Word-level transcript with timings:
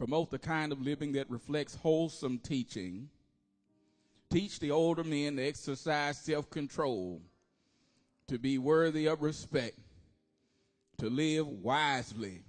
Promote 0.00 0.30
the 0.30 0.38
kind 0.38 0.72
of 0.72 0.80
living 0.80 1.12
that 1.12 1.28
reflects 1.28 1.74
wholesome 1.74 2.38
teaching. 2.38 3.10
Teach 4.30 4.58
the 4.58 4.70
older 4.70 5.04
men 5.04 5.36
to 5.36 5.46
exercise 5.46 6.16
self 6.16 6.48
control, 6.48 7.20
to 8.26 8.38
be 8.38 8.56
worthy 8.56 9.04
of 9.04 9.20
respect, 9.20 9.76
to 10.96 11.10
live 11.10 11.46
wisely. 11.46 12.40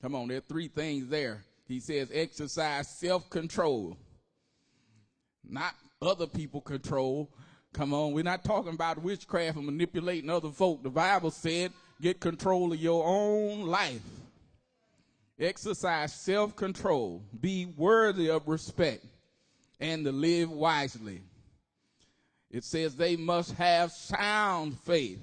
Come 0.00 0.14
on, 0.14 0.28
there 0.28 0.38
are 0.38 0.40
three 0.48 0.68
things 0.68 1.08
there. 1.08 1.44
He 1.68 1.80
says 1.80 2.08
exercise 2.14 2.88
self 2.88 3.28
control, 3.28 3.98
not 5.46 5.74
other 6.00 6.26
people 6.26 6.62
control. 6.62 7.30
Come 7.74 7.92
on, 7.92 8.12
we're 8.12 8.24
not 8.24 8.42
talking 8.42 8.72
about 8.72 9.02
witchcraft 9.02 9.58
and 9.58 9.66
manipulating 9.66 10.30
other 10.30 10.48
folk. 10.48 10.82
The 10.82 10.88
Bible 10.88 11.30
said 11.30 11.72
get 12.00 12.20
control 12.20 12.72
of 12.72 12.80
your 12.80 13.04
own 13.06 13.66
life. 13.66 14.00
Exercise 15.40 16.12
self 16.12 16.54
control, 16.54 17.24
be 17.40 17.64
worthy 17.64 18.28
of 18.28 18.46
respect, 18.46 19.06
and 19.80 20.04
to 20.04 20.12
live 20.12 20.50
wisely. 20.50 21.22
It 22.50 22.62
says 22.62 22.94
they 22.94 23.16
must 23.16 23.52
have 23.52 23.90
sound 23.90 24.78
faith 24.80 25.20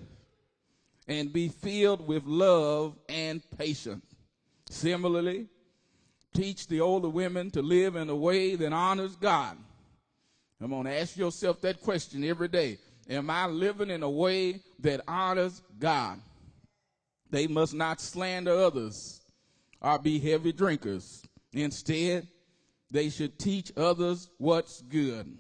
and 1.08 1.32
be 1.32 1.50
filled 1.50 2.08
with 2.08 2.26
love 2.26 2.98
and 3.08 3.44
patience. 3.60 4.04
Similarly, 4.72 5.46
teach 6.34 6.68
the 6.68 6.82
older 6.82 7.10
women 7.10 7.52
to 7.52 7.62
live 7.62 7.96
in 7.96 8.10
a 8.10 8.16
way 8.16 8.56
that 8.56 8.74
honors 8.74 9.16
God. 9.16 9.56
I'm 10.60 10.72
going 10.72 10.86
to 10.86 11.00
ask 11.00 11.16
yourself 11.16 11.62
that 11.62 11.82
question 11.82 12.24
every 12.24 12.48
day. 12.48 12.80
Am 13.08 13.30
I 13.30 13.46
living 13.46 13.92
in 13.92 14.02
a 14.02 14.10
way 14.10 14.62
that 14.80 15.02
honors 15.08 15.62
God? 15.78 16.20
They 17.30 17.46
must 17.46 17.76
not 17.76 18.02
slander 18.02 18.58
others 18.58 19.22
or 19.82 20.00
be 20.00 20.20
heavy 20.20 20.52
drinkers. 20.52 21.24
Instead, 21.54 22.28
they 22.92 23.10
should 23.10 23.38
teach 23.38 23.72
others 23.76 24.30
what's 24.38 24.82
good. 24.82 25.38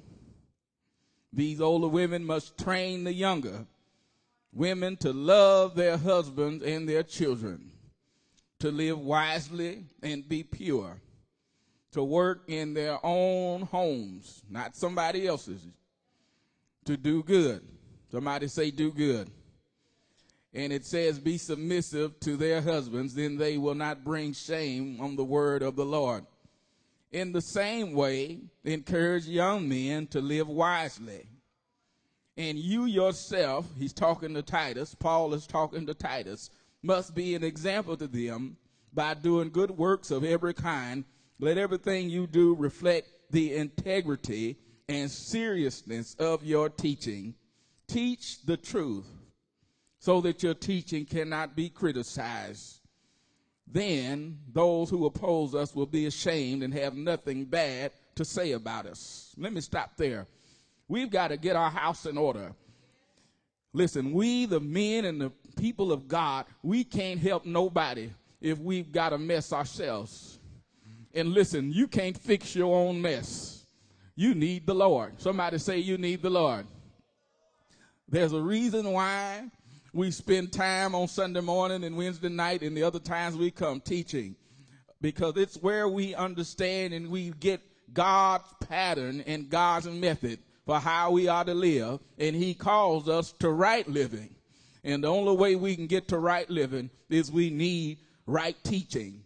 These 1.34 1.62
older 1.62 1.88
women 1.88 2.26
must 2.26 2.58
train 2.58 3.04
the 3.04 3.14
younger 3.14 3.66
women 4.54 4.98
to 4.98 5.14
love 5.14 5.76
their 5.76 5.98
husbands 5.98 6.64
and 6.64 6.90
their 6.90 7.04
children, 7.04 7.72
to 8.60 8.72
live 8.72 9.00
wisely 9.00 9.84
and 10.02 10.28
be 10.28 10.42
pure, 10.42 11.00
to 11.92 12.04
work 12.04 12.44
in 12.48 12.74
their 12.74 12.98
own 13.06 13.62
homes, 13.62 14.42
not 14.50 14.76
somebody 14.76 15.28
else's, 15.28 15.62
to 16.86 16.98
do 16.98 17.22
good. 17.22 17.62
Somebody 18.12 18.48
say, 18.48 18.72
do 18.72 18.92
good. 18.92 19.30
And 20.58 20.74
it 20.74 20.88
says, 20.88 21.20
be 21.20 21.38
submissive 21.38 22.20
to 22.22 22.36
their 22.36 22.62
husbands, 22.62 23.14
then 23.14 23.38
they 23.38 23.60
will 23.60 23.76
not 23.76 24.04
bring 24.04 24.34
shame 24.34 24.98
on 25.00 25.16
the 25.16 25.24
word 25.24 25.62
of 25.62 25.76
the 25.76 25.86
Lord. 25.86 26.26
In 27.12 27.32
the 27.32 27.42
same 27.42 27.94
way, 27.94 28.40
encourage 28.64 29.28
young 29.28 29.70
men 29.70 30.08
to 30.08 30.20
live 30.20 30.48
wisely. 30.48 31.28
And 32.38 32.58
you 32.58 32.86
yourself, 32.86 33.68
he's 33.78 33.94
talking 33.94 34.34
to 34.34 34.42
Titus, 34.42 34.96
Paul 34.96 35.36
is 35.36 35.46
talking 35.46 35.86
to 35.86 35.94
Titus, 35.94 36.50
must 36.82 37.14
be 37.14 37.36
an 37.36 37.44
example 37.44 37.96
to 37.96 38.08
them 38.08 38.58
by 38.92 39.14
doing 39.14 39.52
good 39.52 39.70
works 39.70 40.10
of 40.10 40.24
every 40.24 40.56
kind. 40.56 41.06
Let 41.40 41.60
everything 41.60 42.10
you 42.10 42.26
do 42.26 42.56
reflect 42.56 43.10
the 43.30 43.54
integrity 43.54 44.58
and 44.90 45.12
seriousness 45.12 46.16
of 46.16 46.44
your 46.44 46.70
teaching. 46.70 47.36
Teach 47.88 48.42
the 48.44 48.58
truth 48.58 49.06
so 50.00 50.22
that 50.22 50.44
your 50.44 50.54
teaching 50.54 51.06
cannot 51.06 51.56
be 51.56 51.70
criticized. 51.70 52.80
Then 53.66 54.40
those 54.54 54.90
who 54.90 55.06
oppose 55.06 55.54
us 55.54 55.76
will 55.76 55.86
be 55.86 56.06
ashamed 56.06 56.64
and 56.64 56.74
have 56.74 56.96
nothing 56.96 57.46
bad 57.46 57.92
to 58.16 58.24
say 58.24 58.54
about 58.54 58.86
us. 58.86 59.34
Let 59.38 59.54
me 59.54 59.62
stop 59.62 59.98
there. 59.98 60.26
We've 60.88 61.10
got 61.10 61.30
to 61.30 61.38
get 61.38 61.56
our 61.56 61.70
house 61.70 62.06
in 62.06 62.18
order. 62.18 62.54
Listen, 63.74 64.14
we, 64.14 64.46
the 64.46 64.60
men 64.60 65.06
and 65.06 65.20
the 65.20 65.32
people 65.58 65.92
of 65.92 66.08
God, 66.08 66.46
we 66.64 66.84
can't 66.84 67.20
help 67.20 67.46
nobody 67.46 68.10
if 68.40 68.58
we've 68.60 68.92
got 68.92 69.14
a 69.14 69.18
mess 69.18 69.52
ourselves. 69.52 70.40
And 71.14 71.34
listen, 71.34 71.72
you 71.74 71.88
can't 71.88 72.18
fix 72.18 72.56
your 72.56 72.74
own 72.74 73.02
mess. 73.02 73.66
You 74.16 74.34
need 74.34 74.66
the 74.66 74.74
Lord. 74.74 75.20
Somebody 75.22 75.58
say 75.58 75.80
you 75.80 75.98
need 75.98 76.22
the 76.22 76.30
Lord. 76.30 76.66
There's 78.08 78.34
a 78.34 78.42
reason 78.42 78.92
why 78.92 79.44
we 79.94 80.12
spend 80.12 80.52
time 80.52 80.94
on 80.96 81.08
Sunday 81.08 81.42
morning 81.42 81.84
and 81.84 81.98
Wednesday 81.98 82.30
night 82.30 82.62
and 82.62 82.76
the 82.76 82.84
other 82.84 83.00
times 83.00 83.36
we 83.36 83.52
come 83.52 83.80
teaching 83.80 84.36
because 85.02 85.38
it's 85.38 85.58
where 85.58 85.88
we 85.88 86.16
understand 86.16 86.94
and 86.94 87.10
we 87.10 87.32
get 87.40 87.62
God's 87.94 88.44
pattern 88.68 89.22
and 89.26 89.50
God's 89.50 89.88
method 89.88 90.40
for 90.66 90.80
how 90.80 91.12
we 91.12 91.28
are 91.28 91.46
to 91.46 91.54
live. 91.54 92.00
And 92.18 92.36
he 92.36 92.54
calls 92.54 93.08
us 93.08 93.32
to 93.40 93.50
right 93.50 93.88
living. 93.88 94.36
And 94.84 95.04
the 95.04 95.08
only 95.08 95.36
way 95.36 95.56
we 95.56 95.76
can 95.76 95.88
get 95.88 96.10
to 96.10 96.18
right 96.18 96.50
living 96.50 96.90
is 97.10 97.32
we 97.32 97.50
need 97.50 98.00
right 98.26 98.56
teaching. 98.64 99.24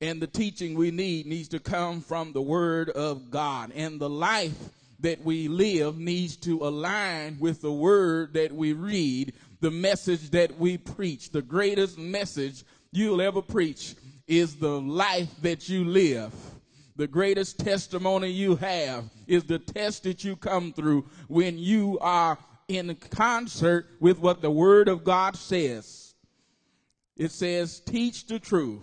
And 0.00 0.20
the 0.20 0.26
teaching 0.26 0.74
we 0.74 0.90
need 0.90 1.26
needs 1.26 1.48
to 1.48 1.60
come 1.60 2.00
from 2.00 2.32
the 2.32 2.42
word 2.42 2.88
of 2.90 3.30
God. 3.30 3.72
And 3.74 4.00
the 4.00 4.08
life 4.08 4.58
that 5.00 5.22
we 5.24 5.48
live 5.48 5.98
needs 5.98 6.36
to 6.36 6.66
align 6.66 7.38
with 7.38 7.60
the 7.60 7.72
word 7.72 8.34
that 8.34 8.52
we 8.52 8.72
read 8.72 9.34
the 9.60 9.70
message 9.70 10.30
that 10.30 10.58
we 10.58 10.78
preach. 10.78 11.30
The 11.30 11.42
greatest 11.42 11.98
message 11.98 12.64
you'll 12.92 13.20
ever 13.20 13.42
preach 13.42 13.94
is 14.26 14.56
the 14.56 14.80
life 14.80 15.30
that 15.42 15.68
you 15.68 15.84
live. 15.84 16.32
The 16.96 17.06
greatest 17.06 17.58
testimony 17.58 18.28
you 18.30 18.56
have 18.56 19.04
is 19.26 19.44
the 19.44 19.58
test 19.58 20.02
that 20.04 20.22
you 20.24 20.36
come 20.36 20.72
through 20.72 21.08
when 21.28 21.58
you 21.58 21.98
are 22.00 22.38
in 22.68 22.94
concert 23.10 23.86
with 24.00 24.18
what 24.18 24.42
the 24.42 24.50
Word 24.50 24.88
of 24.88 25.02
God 25.02 25.36
says. 25.36 26.14
It 27.16 27.32
says, 27.32 27.80
teach 27.80 28.26
the 28.26 28.38
truth. 28.38 28.82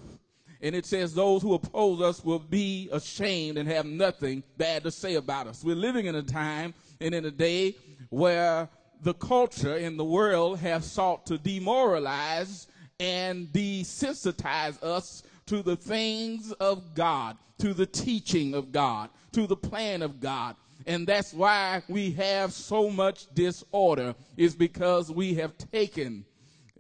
And 0.62 0.76
it 0.76 0.86
says, 0.86 1.14
those 1.14 1.44
who 1.44 1.54
oppose 1.54 2.02
us 2.02 2.24
will 2.24 2.40
be 2.40 2.90
ashamed 2.92 3.58
and 3.58 3.70
have 3.70 3.86
nothing 3.86 4.44
bad 4.58 4.84
to 4.84 4.92
say 4.92 5.16
about 5.16 5.48
us. 5.48 5.64
We're 5.64 5.76
living 5.76 6.08
in 6.08 6.16
a 6.16 6.24
time 6.24 6.74
and 7.00 7.14
in 7.14 7.26
a 7.26 7.32
day 7.32 7.76
where 8.10 8.68
the 9.02 9.14
culture 9.14 9.76
in 9.76 9.98
the 9.98 10.06
world 10.06 10.60
have 10.60 10.84
sought 10.84 11.26
to 11.28 11.38
demoralize 11.38 12.68
and 13.00 13.48
desensitize 13.48 14.82
us 14.84 15.24
to 15.46 15.62
the 15.62 15.76
things 15.76 16.52
of 16.54 16.94
God, 16.94 17.38
to 17.60 17.74
the 17.74 17.86
teaching 17.86 18.54
of 18.54 18.72
God, 18.72 19.10
to 19.34 19.48
the 19.48 19.56
plan 19.56 20.02
of 20.02 20.20
God. 20.20 20.56
And 20.86 21.06
that's 21.06 21.34
why 21.34 21.84
we 21.90 22.12
have 22.12 22.54
so 22.54 22.90
much 22.90 23.34
disorder 23.34 24.16
is 24.36 24.56
because 24.56 25.12
we 25.12 25.36
have 25.36 25.58
taken, 25.58 26.26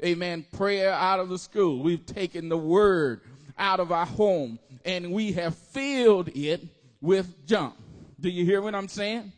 amen, 0.04 0.46
prayer 0.54 0.92
out 0.92 1.20
of 1.20 1.30
the 1.30 1.38
school. 1.38 1.84
We've 1.84 2.06
taken 2.06 2.50
the 2.50 2.58
word 2.58 3.22
out 3.58 3.80
of 3.80 3.92
our 3.92 4.06
home 4.06 4.60
and 4.86 5.12
we 5.12 5.34
have 5.34 5.56
filled 5.56 6.30
it 6.30 6.62
with 7.02 7.46
junk. 7.46 7.76
Do 8.20 8.30
you 8.30 8.46
hear 8.46 8.62
what 8.62 8.76
I'm 8.76 8.88
saying? 8.88 9.32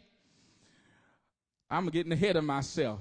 I'm 1.70 1.88
getting 1.88 2.12
ahead 2.12 2.36
of 2.36 2.44
myself. 2.44 3.00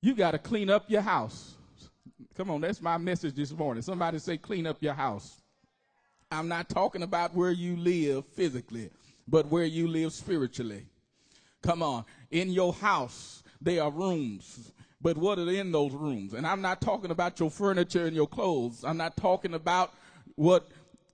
You 0.00 0.14
got 0.14 0.30
to 0.32 0.38
clean 0.38 0.70
up 0.70 0.88
your 0.88 1.02
house. 1.02 1.56
Come 2.36 2.50
on, 2.50 2.60
that's 2.60 2.80
my 2.80 2.98
message 2.98 3.34
this 3.34 3.50
morning. 3.52 3.82
Somebody 3.82 4.18
say, 4.20 4.36
clean 4.36 4.66
up 4.66 4.76
your 4.80 4.94
house. 4.94 5.42
I'm 6.30 6.46
not 6.46 6.68
talking 6.68 7.02
about 7.02 7.34
where 7.34 7.50
you 7.50 7.76
live 7.76 8.26
physically, 8.26 8.90
but 9.26 9.46
where 9.46 9.64
you 9.64 9.88
live 9.88 10.12
spiritually. 10.12 10.86
Come 11.62 11.82
on. 11.82 12.04
In 12.30 12.50
your 12.50 12.72
house, 12.72 13.42
there 13.60 13.82
are 13.82 13.90
rooms. 13.90 14.72
But 15.00 15.16
what 15.16 15.38
are 15.38 15.50
in 15.50 15.72
those 15.72 15.92
rooms? 15.92 16.34
And 16.34 16.46
I'm 16.46 16.60
not 16.60 16.80
talking 16.80 17.10
about 17.10 17.40
your 17.40 17.50
furniture 17.50 18.06
and 18.06 18.14
your 18.14 18.26
clothes. 18.26 18.84
I'm 18.84 18.96
not 18.96 19.16
talking 19.16 19.54
about 19.54 19.94
what 20.34 20.68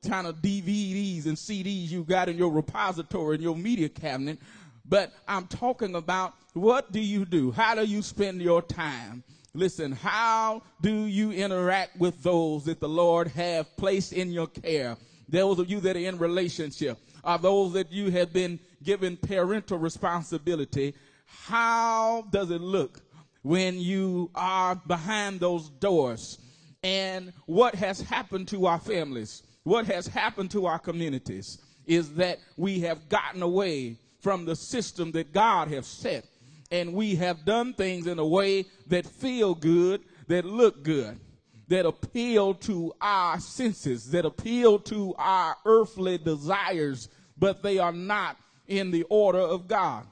kind 0.06 0.26
of 0.26 0.36
DVDs 0.36 1.26
and 1.26 1.36
CDs 1.36 1.90
you 1.90 2.04
got 2.04 2.28
in 2.28 2.36
your 2.36 2.50
repository 2.50 3.36
in 3.36 3.42
your 3.42 3.56
media 3.56 3.88
cabinet. 3.88 4.38
But 4.84 5.12
I'm 5.26 5.46
talking 5.46 5.94
about 5.94 6.34
what 6.52 6.92
do 6.92 7.00
you 7.00 7.24
do? 7.24 7.50
How 7.50 7.74
do 7.74 7.84
you 7.84 8.02
spend 8.02 8.42
your 8.42 8.62
time? 8.62 9.24
Listen, 9.54 9.92
how 9.92 10.62
do 10.80 10.92
you 10.92 11.30
interact 11.30 11.96
with 11.98 12.22
those 12.22 12.64
that 12.64 12.80
the 12.80 12.88
Lord 12.88 13.28
have 13.28 13.76
placed 13.76 14.12
in 14.12 14.32
your 14.32 14.48
care? 14.48 14.96
Those 15.28 15.58
of 15.58 15.70
you 15.70 15.80
that 15.80 15.96
are 15.96 16.00
in 16.00 16.18
relationship, 16.18 16.98
are 17.22 17.38
those 17.38 17.72
that 17.72 17.90
you 17.90 18.10
have 18.10 18.32
been 18.32 18.58
given 18.82 19.16
parental 19.16 19.78
responsibility. 19.78 20.94
How 21.24 22.26
does 22.30 22.50
it 22.50 22.60
look 22.60 23.00
when 23.42 23.78
you 23.78 24.30
are 24.34 24.74
behind 24.74 25.40
those 25.40 25.70
doors? 25.70 26.38
And 26.82 27.32
what 27.46 27.74
has 27.76 28.00
happened 28.00 28.48
to 28.48 28.66
our 28.66 28.78
families? 28.78 29.42
What 29.62 29.86
has 29.86 30.06
happened 30.06 30.50
to 30.50 30.66
our 30.66 30.78
communities 30.78 31.58
is 31.86 32.14
that 32.14 32.38
we 32.56 32.80
have 32.80 33.08
gotten 33.08 33.42
away 33.42 33.96
from 34.24 34.46
the 34.46 34.56
system 34.56 35.12
that 35.12 35.32
God 35.32 35.68
has 35.68 35.86
set. 35.86 36.24
And 36.72 36.94
we 36.94 37.14
have 37.16 37.44
done 37.44 37.74
things 37.74 38.06
in 38.06 38.18
a 38.18 38.26
way 38.26 38.64
that 38.86 39.06
feel 39.06 39.54
good, 39.54 40.00
that 40.28 40.46
look 40.46 40.82
good. 40.82 41.20
that 41.68 41.86
appeal 41.86 42.54
to 42.54 42.92
our 43.00 43.40
senses, 43.40 44.10
that 44.10 44.24
appeal 44.24 44.78
to 44.78 45.14
our 45.16 45.56
earthly 45.64 46.18
desires, 46.18 47.08
but 47.38 47.62
they 47.62 47.78
are 47.78 47.92
not 47.92 48.36
in 48.66 48.90
the 48.90 49.04
order 49.04 49.40
of 49.40 49.66
God. 49.66 50.06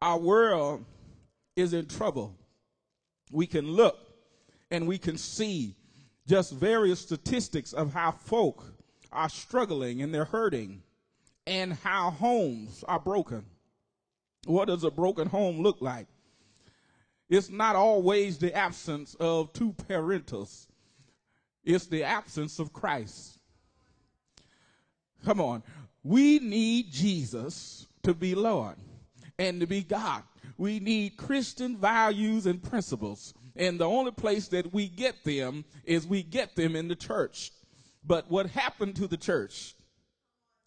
Our 0.00 0.18
world 0.18 0.84
is 1.54 1.72
in 1.72 1.86
trouble. 1.86 2.36
We 3.30 3.46
can 3.46 3.70
look 3.70 3.96
and 4.70 4.88
we 4.88 4.98
can 4.98 5.16
see 5.16 5.76
just 6.26 6.52
various 6.52 7.00
statistics 7.00 7.72
of 7.72 7.92
how 7.92 8.10
folk 8.10 8.64
are 9.12 9.28
struggling 9.28 10.02
and 10.02 10.12
they're 10.12 10.24
hurting 10.24 10.82
and 11.46 11.72
how 11.72 12.10
homes 12.10 12.84
are 12.86 13.00
broken. 13.00 13.44
What 14.46 14.66
does 14.66 14.84
a 14.84 14.90
broken 14.90 15.28
home 15.28 15.60
look 15.60 15.80
like? 15.80 16.06
It's 17.28 17.50
not 17.50 17.76
always 17.76 18.38
the 18.38 18.54
absence 18.54 19.14
of 19.18 19.52
two 19.52 19.72
parentals. 19.72 20.66
It's 21.64 21.86
the 21.86 22.04
absence 22.04 22.58
of 22.58 22.72
Christ. 22.72 23.38
Come 25.24 25.40
on. 25.40 25.62
We 26.02 26.40
need 26.40 26.90
Jesus 26.90 27.86
to 28.02 28.12
be 28.12 28.34
Lord 28.34 28.76
and 29.38 29.60
to 29.60 29.66
be 29.66 29.82
God. 29.82 30.24
We 30.58 30.80
need 30.80 31.16
Christian 31.16 31.76
values 31.76 32.46
and 32.46 32.62
principles. 32.62 33.32
And 33.56 33.78
the 33.78 33.88
only 33.88 34.10
place 34.10 34.48
that 34.48 34.72
we 34.72 34.88
get 34.88 35.24
them 35.24 35.64
is 35.84 36.06
we 36.06 36.22
get 36.22 36.56
them 36.56 36.74
in 36.74 36.88
the 36.88 36.96
church. 36.96 37.52
But 38.04 38.30
what 38.30 38.46
happened 38.46 38.96
to 38.96 39.06
the 39.06 39.16
church 39.16 39.74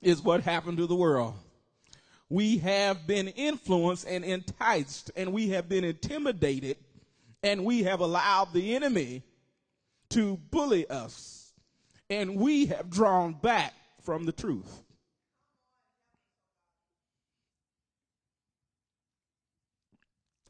is 0.01 0.21
what 0.21 0.41
happened 0.41 0.77
to 0.77 0.87
the 0.87 0.95
world. 0.95 1.33
We 2.29 2.57
have 2.59 3.05
been 3.05 3.27
influenced 3.29 4.07
and 4.07 4.25
enticed, 4.25 5.11
and 5.15 5.31
we 5.31 5.49
have 5.49 5.69
been 5.69 5.83
intimidated, 5.83 6.77
and 7.43 7.63
we 7.63 7.83
have 7.83 7.99
allowed 7.99 8.53
the 8.53 8.75
enemy 8.75 9.23
to 10.09 10.37
bully 10.49 10.89
us, 10.89 11.53
and 12.09 12.35
we 12.35 12.67
have 12.67 12.89
drawn 12.89 13.33
back 13.33 13.73
from 14.01 14.25
the 14.25 14.31
truth. 14.31 14.83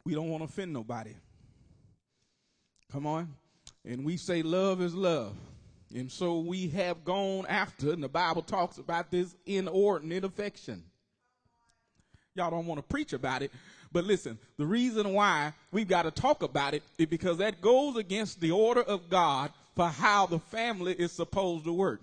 We 0.05 0.13
don't 0.13 0.29
want 0.29 0.41
to 0.41 0.45
offend 0.45 0.71
nobody. 0.71 1.15
Come 2.91 3.07
on. 3.07 3.33
And 3.83 4.05
we 4.05 4.17
say 4.17 4.43
love 4.43 4.81
is 4.81 4.93
love. 4.93 5.35
And 5.95 6.11
so 6.11 6.39
we 6.39 6.67
have 6.71 7.05
gone 7.05 7.45
after, 7.47 7.93
and 7.93 8.03
the 8.03 8.09
Bible 8.09 8.41
talks 8.41 8.79
about 8.79 9.11
this 9.11 9.33
inordinate 9.45 10.25
affection. 10.25 10.83
Y'all 12.35 12.51
don't 12.51 12.65
want 12.65 12.79
to 12.79 12.83
preach 12.83 13.13
about 13.13 13.41
it, 13.41 13.49
but 13.93 14.03
listen, 14.03 14.37
the 14.57 14.65
reason 14.65 15.13
why 15.13 15.53
we've 15.71 15.87
got 15.87 16.01
to 16.01 16.11
talk 16.11 16.43
about 16.43 16.73
it 16.73 16.83
is 16.97 17.05
because 17.05 17.37
that 17.37 17.61
goes 17.61 17.95
against 17.95 18.41
the 18.41 18.51
order 18.51 18.81
of 18.81 19.09
God 19.09 19.53
for 19.73 19.87
how 19.87 20.25
the 20.25 20.39
family 20.39 20.91
is 20.91 21.13
supposed 21.13 21.63
to 21.63 21.71
work. 21.71 22.01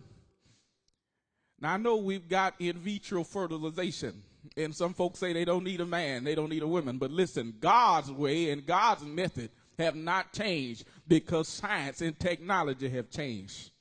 Now 1.60 1.74
I 1.74 1.76
know 1.76 1.96
we've 1.96 2.30
got 2.30 2.54
in 2.58 2.78
vitro 2.78 3.24
fertilization, 3.24 4.22
and 4.56 4.74
some 4.74 4.94
folks 4.94 5.18
say 5.18 5.34
they 5.34 5.44
don't 5.44 5.64
need 5.64 5.82
a 5.82 5.86
man, 5.86 6.24
they 6.24 6.34
don't 6.34 6.48
need 6.48 6.62
a 6.62 6.66
woman, 6.66 6.96
but 6.96 7.10
listen, 7.10 7.56
God's 7.60 8.10
way 8.10 8.52
and 8.52 8.64
God's 8.64 9.04
method 9.04 9.50
have 9.78 9.96
not 9.96 10.32
changed 10.32 10.84
because 11.06 11.46
science 11.46 12.00
and 12.00 12.18
technology 12.18 12.88
have 12.88 13.10
changed. 13.10 13.71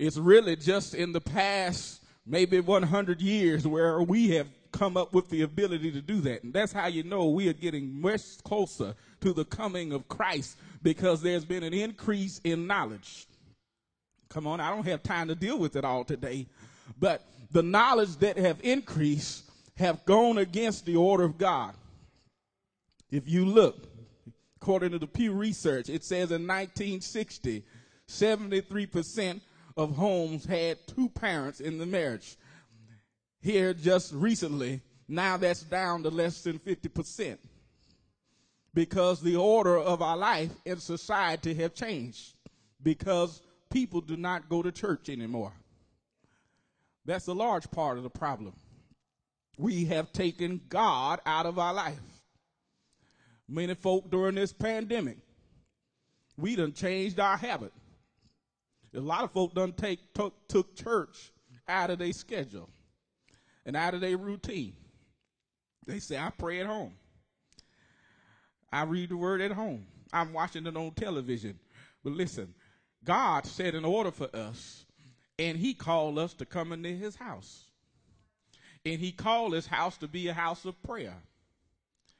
It's 0.00 0.16
really 0.16 0.56
just 0.56 0.94
in 0.94 1.12
the 1.12 1.20
past 1.20 2.02
maybe 2.24 2.58
100 2.58 3.20
years 3.20 3.66
where 3.66 4.00
we 4.00 4.30
have 4.30 4.46
come 4.72 4.96
up 4.96 5.12
with 5.12 5.28
the 5.28 5.42
ability 5.42 5.92
to 5.92 6.00
do 6.00 6.22
that. 6.22 6.42
And 6.42 6.54
that's 6.54 6.72
how 6.72 6.86
you 6.86 7.02
know 7.02 7.26
we 7.26 7.50
are 7.50 7.52
getting 7.52 8.00
much 8.00 8.42
closer 8.42 8.94
to 9.20 9.34
the 9.34 9.44
coming 9.44 9.92
of 9.92 10.08
Christ 10.08 10.56
because 10.82 11.20
there's 11.20 11.44
been 11.44 11.62
an 11.62 11.74
increase 11.74 12.40
in 12.44 12.66
knowledge. 12.66 13.26
Come 14.30 14.46
on, 14.46 14.58
I 14.58 14.70
don't 14.70 14.86
have 14.86 15.02
time 15.02 15.28
to 15.28 15.34
deal 15.34 15.58
with 15.58 15.76
it 15.76 15.84
all 15.84 16.04
today, 16.04 16.46
but 16.98 17.22
the 17.50 17.62
knowledge 17.62 18.16
that 18.20 18.38
have 18.38 18.56
increased 18.62 19.50
have 19.76 20.02
gone 20.06 20.38
against 20.38 20.86
the 20.86 20.96
order 20.96 21.24
of 21.24 21.36
God. 21.36 21.74
If 23.10 23.28
you 23.28 23.44
look, 23.44 23.76
according 24.62 24.92
to 24.92 24.98
the 24.98 25.06
Pew 25.06 25.32
Research, 25.32 25.90
it 25.90 26.04
says 26.04 26.30
in 26.30 26.46
1960, 26.46 27.64
73% 28.08 29.40
of 29.80 29.96
homes 29.96 30.44
had 30.44 30.76
two 30.86 31.08
parents 31.08 31.60
in 31.60 31.78
the 31.78 31.86
marriage. 31.86 32.36
Here, 33.40 33.72
just 33.72 34.12
recently, 34.12 34.82
now 35.08 35.38
that's 35.38 35.62
down 35.62 36.02
to 36.02 36.10
less 36.10 36.42
than 36.42 36.58
50% 36.58 37.38
because 38.74 39.22
the 39.22 39.36
order 39.36 39.78
of 39.78 40.02
our 40.02 40.18
life 40.18 40.50
in 40.66 40.76
society 40.76 41.54
have 41.54 41.74
changed 41.74 42.34
because 42.82 43.40
people 43.70 44.02
do 44.02 44.18
not 44.18 44.50
go 44.50 44.62
to 44.62 44.70
church 44.70 45.08
anymore. 45.08 45.52
That's 47.06 47.28
a 47.28 47.32
large 47.32 47.70
part 47.70 47.96
of 47.96 48.02
the 48.02 48.10
problem. 48.10 48.52
We 49.56 49.86
have 49.86 50.12
taken 50.12 50.60
God 50.68 51.20
out 51.24 51.46
of 51.46 51.58
our 51.58 51.72
life. 51.72 51.98
Many 53.48 53.74
folk 53.74 54.10
during 54.10 54.34
this 54.34 54.52
pandemic, 54.52 55.16
we 56.36 56.54
done 56.54 56.74
changed 56.74 57.18
our 57.18 57.38
habit. 57.38 57.72
A 58.94 59.00
lot 59.00 59.24
of 59.24 59.32
folk 59.32 59.54
done 59.54 59.72
take 59.72 60.12
took, 60.14 60.48
took 60.48 60.74
church 60.74 61.32
out 61.68 61.90
of 61.90 61.98
their 61.98 62.12
schedule 62.12 62.68
and 63.64 63.76
out 63.76 63.94
of 63.94 64.00
their 64.00 64.16
routine. 64.16 64.74
They 65.86 66.00
say, 66.00 66.18
I 66.18 66.30
pray 66.30 66.60
at 66.60 66.66
home. 66.66 66.94
I 68.72 68.84
read 68.84 69.10
the 69.10 69.16
word 69.16 69.40
at 69.40 69.52
home. 69.52 69.86
I'm 70.12 70.32
watching 70.32 70.66
it 70.66 70.76
on 70.76 70.90
television. 70.92 71.58
But 72.02 72.14
listen, 72.14 72.54
God 73.04 73.46
set 73.46 73.74
an 73.74 73.84
order 73.84 74.10
for 74.10 74.28
us, 74.34 74.84
and 75.38 75.56
He 75.56 75.74
called 75.74 76.18
us 76.18 76.34
to 76.34 76.46
come 76.46 76.72
into 76.72 76.90
His 76.90 77.16
house. 77.16 77.64
And 78.84 79.00
He 79.00 79.12
called 79.12 79.52
His 79.52 79.66
house 79.66 79.96
to 79.98 80.08
be 80.08 80.28
a 80.28 80.34
house 80.34 80.64
of 80.64 80.80
prayer. 80.82 81.16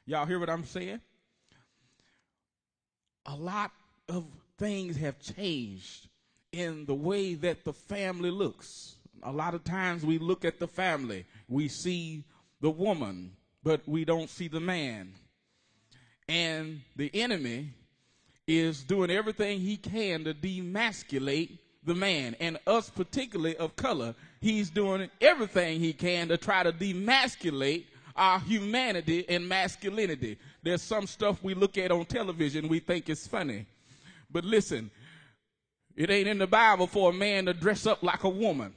Y'all 0.07 0.27
hear 0.27 0.39
what 0.39 0.51
I'm 0.51 0.65
saying? 0.65 1.01
A 3.27 3.35
lot 3.35 3.73
of 4.09 4.25
things 4.59 4.97
have 4.97 5.19
changed 5.21 6.09
in 6.53 6.85
the 6.87 6.95
way 6.95 7.35
that 7.35 7.65
the 7.65 7.73
family 7.73 8.31
looks. 8.31 8.97
A 9.23 9.33
lot 9.33 9.55
of 9.55 9.65
times 9.65 10.05
we 10.05 10.19
look 10.19 10.45
at 10.45 10.59
the 10.59 10.67
family, 10.67 11.27
we 11.49 11.69
see 11.69 12.25
the 12.61 12.71
woman, 12.71 13.33
but 13.63 13.87
we 13.87 14.05
don't 14.05 14.31
see 14.31 14.49
the 14.49 14.61
man. 14.61 15.13
And 16.29 16.81
the 16.97 17.11
enemy 17.15 17.71
is 18.47 18.83
doing 18.83 19.11
everything 19.11 19.61
he 19.61 19.77
can 19.77 20.25
to 20.25 20.35
demasculate 20.35 21.59
the 21.85 21.95
man. 21.95 22.37
And 22.41 22.59
us, 22.67 22.91
particularly 22.91 23.57
of 23.57 23.77
color, 23.77 24.15
he's 24.41 24.71
doing 24.71 25.11
everything 25.21 25.81
he 25.81 25.93
can 25.93 26.29
to 26.29 26.37
try 26.37 26.63
to 26.63 26.73
demasculate 26.73 27.85
our 28.17 28.41
humanity 28.41 29.25
and 29.29 29.49
masculinity. 29.49 30.39
There's 30.63 30.83
some 30.83 31.07
stuff 31.07 31.43
we 31.43 31.55
look 31.55 31.79
at 31.79 31.91
on 31.91 32.05
television 32.07 32.69
we 32.69 32.81
think 32.81 33.09
is 33.09 33.27
funny. 33.27 33.67
But 34.31 34.45
listen, 34.45 34.91
it 35.97 36.11
ain't 36.11 36.29
in 36.29 36.39
the 36.39 36.47
Bible 36.47 36.87
for 36.87 37.11
a 37.11 37.13
man 37.13 37.47
to 37.47 37.55
dress 37.55 37.87
up 37.87 38.03
like 38.03 38.25
a 38.25 38.29
woman. 38.29 38.73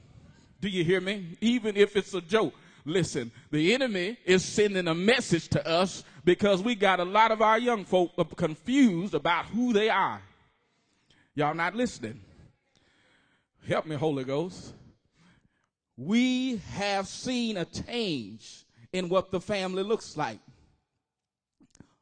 Do 0.62 0.70
you 0.70 0.84
hear 0.84 1.02
me? 1.02 1.38
Even 1.42 1.76
if 1.78 1.96
it's 1.96 2.14
a 2.14 2.22
joke. 2.22 2.54
Listen, 2.86 3.32
the 3.52 3.74
enemy 3.74 4.18
is 4.26 4.44
sending 4.44 4.88
a 4.88 4.94
message 4.94 5.48
to 5.50 5.68
us 5.68 6.04
because 6.26 6.62
we 6.62 6.76
got 6.76 7.00
a 7.00 7.06
lot 7.06 7.32
of 7.32 7.42
our 7.42 7.58
young 7.58 7.86
folk 7.86 8.12
confused 8.36 9.14
about 9.14 9.46
who 9.46 9.72
they 9.72 9.90
are. 9.90 10.22
Y'all 11.36 11.54
not 11.54 11.76
listening. 11.76 12.20
Help 13.68 13.86
me, 13.86 13.96
Holy 13.96 14.24
Ghost. 14.24 14.74
We 15.96 16.58
have 16.74 17.08
seen 17.08 17.58
a 17.58 17.66
change 17.66 18.66
in 18.92 19.10
what 19.10 19.32
the 19.32 19.40
family 19.40 19.84
looks 19.84 20.18
like. 20.18 20.40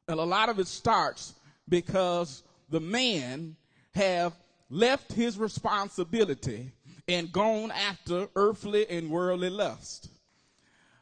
And 0.08 0.20
a 0.20 0.24
lot 0.24 0.50
of 0.50 0.60
it 0.60 0.68
starts 0.68 1.36
because 1.70 2.44
the 2.70 2.80
man 2.80 3.56
have 3.94 4.34
left 4.72 5.12
his 5.12 5.38
responsibility 5.38 6.72
and 7.08 7.32
gone 7.32 7.72
after 7.72 8.28
earthly 8.36 8.90
and 8.90 9.12
worldly 9.12 9.50
lust. 9.50 10.10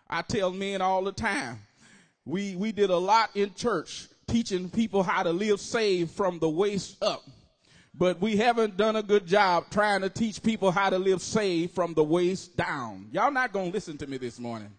I 0.09 0.23
tell 0.23 0.51
men 0.51 0.81
all 0.81 1.03
the 1.03 1.11
time, 1.11 1.59
we, 2.25 2.55
we 2.55 2.71
did 2.71 2.89
a 2.89 2.97
lot 2.97 3.29
in 3.35 3.53
church 3.53 4.07
teaching 4.27 4.69
people 4.69 5.03
how 5.03 5.23
to 5.23 5.31
live 5.31 5.59
saved 5.59 6.11
from 6.11 6.39
the 6.39 6.49
waist 6.49 7.01
up. 7.03 7.21
But 7.93 8.19
we 8.19 8.37
haven't 8.37 8.77
done 8.77 8.95
a 8.95 9.03
good 9.03 9.27
job 9.27 9.65
trying 9.69 10.01
to 10.01 10.09
teach 10.09 10.41
people 10.41 10.71
how 10.71 10.89
to 10.89 10.97
live 10.97 11.21
saved 11.21 11.73
from 11.75 11.93
the 11.93 12.03
waist 12.03 12.57
down. 12.57 13.07
Y'all 13.11 13.31
not 13.31 13.51
going 13.51 13.67
to 13.67 13.73
listen 13.73 13.97
to 13.97 14.07
me 14.07 14.17
this 14.17 14.39
morning. 14.39 14.71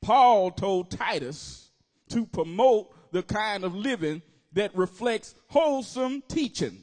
Paul 0.00 0.50
told 0.50 0.90
Titus 0.90 1.70
to 2.08 2.26
promote 2.26 2.92
the 3.12 3.22
kind 3.22 3.62
of 3.64 3.74
living 3.74 4.22
that 4.52 4.74
reflects 4.76 5.34
wholesome 5.48 6.22
teaching. 6.28 6.82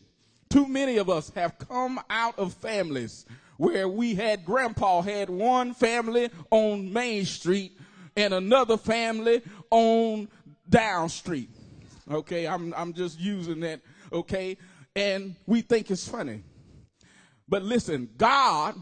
Too 0.50 0.68
many 0.68 0.98
of 0.98 1.10
us 1.10 1.30
have 1.36 1.58
come 1.58 2.00
out 2.10 2.38
of 2.40 2.54
families 2.54 3.26
where 3.58 3.88
we 3.88 4.16
had 4.16 4.46
grandpa 4.46 5.02
had 5.02 5.30
one 5.30 5.74
family 5.74 6.30
on 6.52 6.92
Main 6.92 7.26
Street 7.26 7.78
and 8.16 8.34
another 8.34 8.78
family 8.78 9.42
on 9.72 10.28
Down 10.70 11.10
Street. 11.10 11.50
Okay, 12.10 12.48
I'm 12.48 12.74
I'm 12.76 12.94
just 12.94 13.20
using 13.20 13.60
that. 13.62 13.82
okay? 14.12 14.58
And 14.96 15.36
we 15.46 15.62
think 15.62 15.92
it's 15.92 16.08
funny. 16.08 16.44
But 17.48 17.64
listen, 17.64 18.10
God 18.18 18.76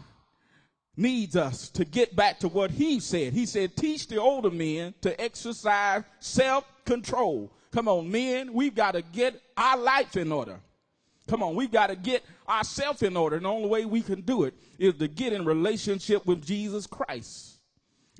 needs 0.96 1.34
us 1.36 1.68
to 1.70 1.84
get 1.84 2.14
back 2.14 2.38
to 2.40 2.48
what 2.48 2.70
he 2.70 3.00
said. 3.00 3.32
He 3.32 3.46
said, 3.46 3.76
teach 3.76 4.06
the 4.06 4.20
older 4.20 4.50
men 4.50 4.94
to 5.00 5.18
exercise 5.20 6.04
self 6.20 6.64
control. 6.84 7.52
Come 7.72 7.88
on, 7.88 8.10
men, 8.10 8.52
we've 8.52 8.74
got 8.74 8.92
to 8.92 9.02
get 9.02 9.40
our 9.56 9.76
life 9.76 10.16
in 10.16 10.30
order. 10.30 10.60
Come 11.28 11.42
on, 11.42 11.54
we've 11.54 11.72
got 11.72 11.86
to 11.88 11.96
get 11.96 12.22
ourselves 12.48 13.02
in 13.02 13.16
order. 13.16 13.36
And 13.36 13.44
the 13.44 13.50
only 13.50 13.68
way 13.68 13.84
we 13.86 14.02
can 14.02 14.20
do 14.20 14.44
it 14.44 14.54
is 14.78 14.94
to 14.94 15.08
get 15.08 15.32
in 15.32 15.44
relationship 15.44 16.26
with 16.26 16.44
Jesus 16.44 16.86
Christ. 16.86 17.58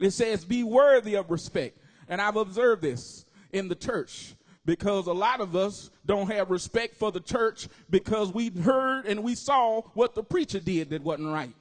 It 0.00 0.10
says, 0.12 0.44
be 0.44 0.64
worthy 0.64 1.14
of 1.14 1.30
respect. 1.30 1.78
And 2.08 2.20
I've 2.20 2.36
observed 2.36 2.82
this 2.82 3.24
in 3.52 3.68
the 3.68 3.74
church 3.74 4.34
because 4.64 5.06
a 5.06 5.12
lot 5.12 5.40
of 5.40 5.54
us 5.54 5.90
don't 6.06 6.30
have 6.30 6.50
respect 6.50 6.96
for 6.96 7.12
the 7.12 7.20
church 7.20 7.68
because 7.90 8.32
we 8.32 8.48
heard 8.48 9.06
and 9.06 9.22
we 9.22 9.34
saw 9.34 9.82
what 9.92 10.14
the 10.14 10.22
preacher 10.22 10.60
did 10.60 10.90
that 10.90 11.02
wasn't 11.02 11.28
right. 11.28 11.54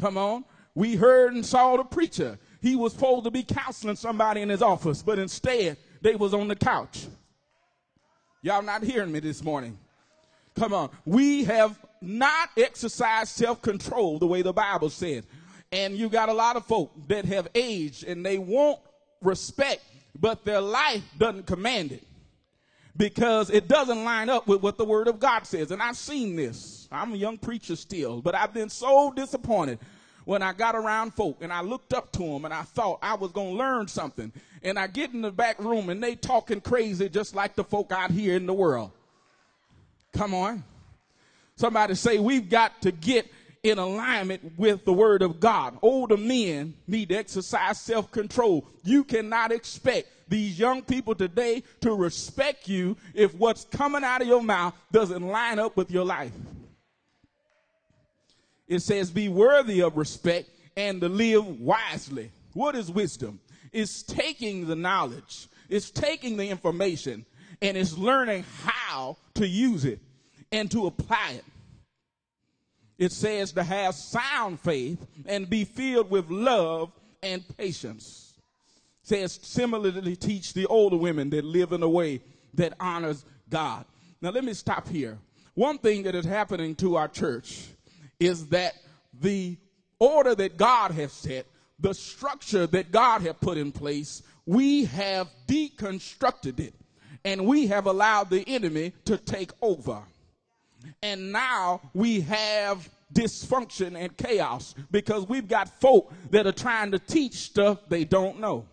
Come 0.00 0.16
on. 0.16 0.44
We 0.74 0.96
heard 0.96 1.34
and 1.34 1.46
saw 1.46 1.76
the 1.76 1.84
preacher. 1.84 2.38
He 2.60 2.74
was 2.74 2.94
supposed 2.94 3.24
to 3.24 3.30
be 3.30 3.44
counseling 3.44 3.96
somebody 3.96 4.40
in 4.40 4.48
his 4.48 4.62
office, 4.62 5.02
but 5.02 5.18
instead 5.18 5.76
they 6.00 6.16
was 6.16 6.34
on 6.34 6.48
the 6.48 6.56
couch. 6.56 7.06
Y'all 8.42 8.62
not 8.62 8.82
hearing 8.82 9.12
me 9.12 9.20
this 9.20 9.42
morning. 9.42 9.78
Come 10.56 10.72
on. 10.72 10.90
We 11.04 11.44
have 11.44 11.78
not 12.00 12.50
exercised 12.56 13.30
self-control 13.30 14.18
the 14.18 14.26
way 14.26 14.42
the 14.42 14.52
Bible 14.52 14.90
said. 14.90 15.24
And 15.72 15.96
you 15.96 16.08
got 16.08 16.28
a 16.28 16.32
lot 16.32 16.56
of 16.56 16.64
folk 16.66 16.92
that 17.08 17.24
have 17.24 17.48
aged 17.54 18.04
and 18.04 18.24
they 18.24 18.38
want 18.38 18.78
respect, 19.20 19.82
but 20.20 20.44
their 20.44 20.60
life 20.60 21.02
doesn't 21.18 21.46
command 21.46 21.90
it 21.92 22.04
because 22.96 23.50
it 23.50 23.66
doesn't 23.66 24.04
line 24.04 24.30
up 24.30 24.46
with 24.46 24.62
what 24.62 24.78
the 24.78 24.84
word 24.84 25.08
of 25.08 25.18
God 25.18 25.46
says. 25.46 25.70
And 25.72 25.82
I've 25.82 25.96
seen 25.96 26.36
this. 26.36 26.88
I'm 26.92 27.12
a 27.12 27.16
young 27.16 27.38
preacher 27.38 27.74
still, 27.74 28.22
but 28.22 28.34
I've 28.34 28.54
been 28.54 28.68
so 28.68 29.12
disappointed 29.12 29.80
when 30.24 30.42
I 30.42 30.52
got 30.52 30.76
around 30.76 31.14
folk 31.14 31.38
and 31.40 31.52
I 31.52 31.60
looked 31.60 31.92
up 31.92 32.12
to 32.12 32.22
them 32.22 32.44
and 32.44 32.54
I 32.54 32.62
thought 32.62 33.00
I 33.02 33.14
was 33.14 33.32
going 33.32 33.52
to 33.52 33.58
learn 33.58 33.88
something. 33.88 34.32
And 34.62 34.78
I 34.78 34.86
get 34.86 35.12
in 35.12 35.22
the 35.22 35.32
back 35.32 35.58
room 35.58 35.90
and 35.90 36.02
they 36.02 36.14
talking 36.14 36.60
crazy 36.60 37.08
just 37.08 37.34
like 37.34 37.56
the 37.56 37.64
folk 37.64 37.90
out 37.92 38.10
here 38.10 38.36
in 38.36 38.46
the 38.46 38.54
world. 38.54 38.92
Come 40.14 40.32
on. 40.34 40.64
Somebody 41.56 41.94
say 41.94 42.18
we've 42.18 42.48
got 42.48 42.80
to 42.82 42.90
get 42.92 43.30
in 43.62 43.78
alignment 43.78 44.58
with 44.58 44.84
the 44.84 44.92
word 44.92 45.22
of 45.22 45.40
God. 45.40 45.78
Older 45.82 46.16
men 46.16 46.74
need 46.86 47.08
to 47.08 47.16
exercise 47.16 47.80
self-control. 47.80 48.66
You 48.82 49.04
cannot 49.04 49.52
expect 49.52 50.08
these 50.28 50.58
young 50.58 50.82
people 50.82 51.14
today 51.14 51.62
to 51.80 51.94
respect 51.94 52.68
you 52.68 52.96
if 53.14 53.34
what's 53.34 53.64
coming 53.64 54.04
out 54.04 54.22
of 54.22 54.28
your 54.28 54.42
mouth 54.42 54.74
doesn't 54.92 55.22
line 55.22 55.58
up 55.58 55.76
with 55.76 55.90
your 55.90 56.04
life. 56.04 56.32
It 58.66 58.80
says, 58.80 59.10
be 59.10 59.28
worthy 59.28 59.80
of 59.80 59.96
respect 59.96 60.48
and 60.76 61.00
to 61.00 61.08
live 61.08 61.60
wisely. 61.60 62.30
What 62.52 62.74
is 62.74 62.90
wisdom? 62.90 63.40
It's 63.72 64.02
taking 64.02 64.66
the 64.66 64.76
knowledge, 64.76 65.48
it's 65.68 65.90
taking 65.90 66.36
the 66.36 66.48
information, 66.48 67.26
and 67.62 67.76
it's 67.76 67.96
learning 67.96 68.44
how 68.62 69.16
to 69.34 69.46
use 69.46 69.84
it 69.84 70.00
and 70.52 70.70
to 70.70 70.86
apply 70.86 71.32
it. 71.32 71.44
It 72.98 73.12
says 73.12 73.52
to 73.52 73.62
have 73.62 73.94
sound 73.94 74.60
faith 74.60 75.04
and 75.26 75.50
be 75.50 75.64
filled 75.64 76.10
with 76.10 76.30
love 76.30 76.92
and 77.22 77.44
patience. 77.56 78.34
It 79.02 79.08
says 79.08 79.38
similarly 79.42 80.16
teach 80.16 80.54
the 80.54 80.66
older 80.66 80.96
women 80.96 81.30
that 81.30 81.44
live 81.44 81.72
in 81.72 81.82
a 81.82 81.88
way 81.88 82.20
that 82.54 82.74
honors 82.78 83.24
God. 83.48 83.84
Now 84.20 84.30
let 84.30 84.44
me 84.44 84.54
stop 84.54 84.88
here. 84.88 85.18
One 85.54 85.78
thing 85.78 86.04
that 86.04 86.14
is 86.14 86.24
happening 86.24 86.74
to 86.76 86.96
our 86.96 87.08
church 87.08 87.66
is 88.20 88.46
that 88.48 88.74
the 89.20 89.56
order 89.98 90.34
that 90.34 90.56
God 90.56 90.92
has 90.92 91.12
set, 91.12 91.46
the 91.78 91.94
structure 91.94 92.66
that 92.68 92.92
God 92.92 93.22
has 93.22 93.34
put 93.40 93.58
in 93.58 93.72
place, 93.72 94.22
we 94.46 94.84
have 94.86 95.28
deconstructed 95.46 96.60
it 96.60 96.74
and 97.24 97.46
we 97.46 97.66
have 97.68 97.86
allowed 97.86 98.30
the 98.30 98.44
enemy 98.46 98.92
to 99.06 99.16
take 99.16 99.52
over. 99.62 100.02
And 101.02 101.32
now 101.32 101.80
we 101.94 102.20
have 102.22 102.88
dysfunction 103.12 103.96
and 103.96 104.14
chaos 104.16 104.74
because 104.90 105.26
we've 105.28 105.48
got 105.48 105.68
folk 105.80 106.12
that 106.30 106.46
are 106.46 106.52
trying 106.52 106.90
to 106.90 106.98
teach 106.98 107.34
stuff 107.34 107.78
they 107.88 108.04
don't 108.04 108.40
know. 108.40 108.66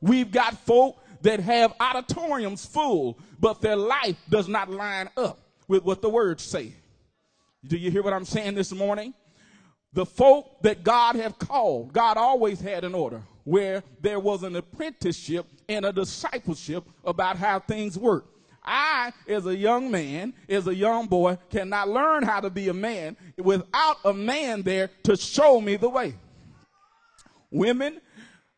We've 0.00 0.30
got 0.30 0.56
folk 0.58 0.98
that 1.22 1.40
have 1.40 1.74
auditoriums 1.78 2.64
full, 2.64 3.18
but 3.38 3.60
their 3.60 3.76
life 3.76 4.16
does 4.28 4.48
not 4.48 4.70
line 4.70 5.08
up 5.16 5.38
with 5.68 5.84
what 5.84 6.02
the 6.02 6.08
words 6.08 6.42
say. 6.42 6.74
Do 7.66 7.76
you 7.76 7.90
hear 7.90 8.02
what 8.02 8.12
I'm 8.12 8.24
saying 8.24 8.54
this 8.54 8.72
morning? 8.72 9.14
The 9.92 10.06
folk 10.06 10.62
that 10.62 10.82
God 10.82 11.16
have 11.16 11.38
called, 11.38 11.92
God 11.92 12.16
always 12.16 12.60
had 12.60 12.82
an 12.84 12.94
order 12.94 13.22
where 13.44 13.82
there 14.00 14.20
was 14.20 14.42
an 14.42 14.56
apprenticeship 14.56 15.46
and 15.68 15.84
a 15.84 15.92
discipleship 15.92 16.84
about 17.04 17.36
how 17.36 17.58
things 17.58 17.98
work. 17.98 18.26
I, 18.64 19.12
as 19.28 19.46
a 19.46 19.56
young 19.56 19.90
man, 19.90 20.34
as 20.48 20.68
a 20.68 20.74
young 20.74 21.06
boy, 21.06 21.36
cannot 21.50 21.88
learn 21.88 22.22
how 22.22 22.40
to 22.40 22.50
be 22.50 22.68
a 22.68 22.74
man 22.74 23.16
without 23.36 23.96
a 24.04 24.12
man 24.12 24.62
there 24.62 24.90
to 25.04 25.16
show 25.16 25.60
me 25.60 25.76
the 25.76 25.88
way. 25.88 26.14
Women, 27.50 28.00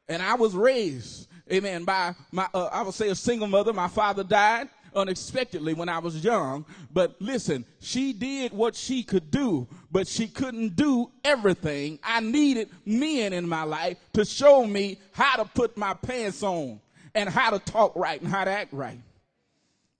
and 0.08 0.22
I 0.22 0.34
was 0.34 0.54
raised, 0.54 1.28
amen, 1.50 1.84
by 1.84 2.14
my, 2.30 2.46
uh, 2.52 2.66
I 2.66 2.82
would 2.82 2.94
say 2.94 3.08
a 3.08 3.14
single 3.14 3.48
mother. 3.48 3.72
My 3.72 3.88
father 3.88 4.24
died 4.24 4.68
unexpectedly 4.94 5.74
when 5.74 5.88
I 5.88 5.98
was 5.98 6.22
young. 6.22 6.64
But 6.92 7.16
listen, 7.20 7.64
she 7.80 8.12
did 8.12 8.52
what 8.52 8.74
she 8.74 9.02
could 9.02 9.30
do, 9.30 9.68
but 9.90 10.06
she 10.06 10.26
couldn't 10.26 10.76
do 10.76 11.10
everything. 11.24 11.98
I 12.02 12.20
needed 12.20 12.70
men 12.84 13.32
in 13.32 13.48
my 13.48 13.62
life 13.62 13.98
to 14.14 14.24
show 14.24 14.66
me 14.66 14.98
how 15.12 15.36
to 15.36 15.44
put 15.44 15.76
my 15.76 15.94
pants 15.94 16.42
on 16.42 16.80
and 17.14 17.28
how 17.28 17.50
to 17.50 17.58
talk 17.58 17.94
right 17.94 18.20
and 18.20 18.30
how 18.30 18.44
to 18.44 18.50
act 18.50 18.72
right. 18.72 19.00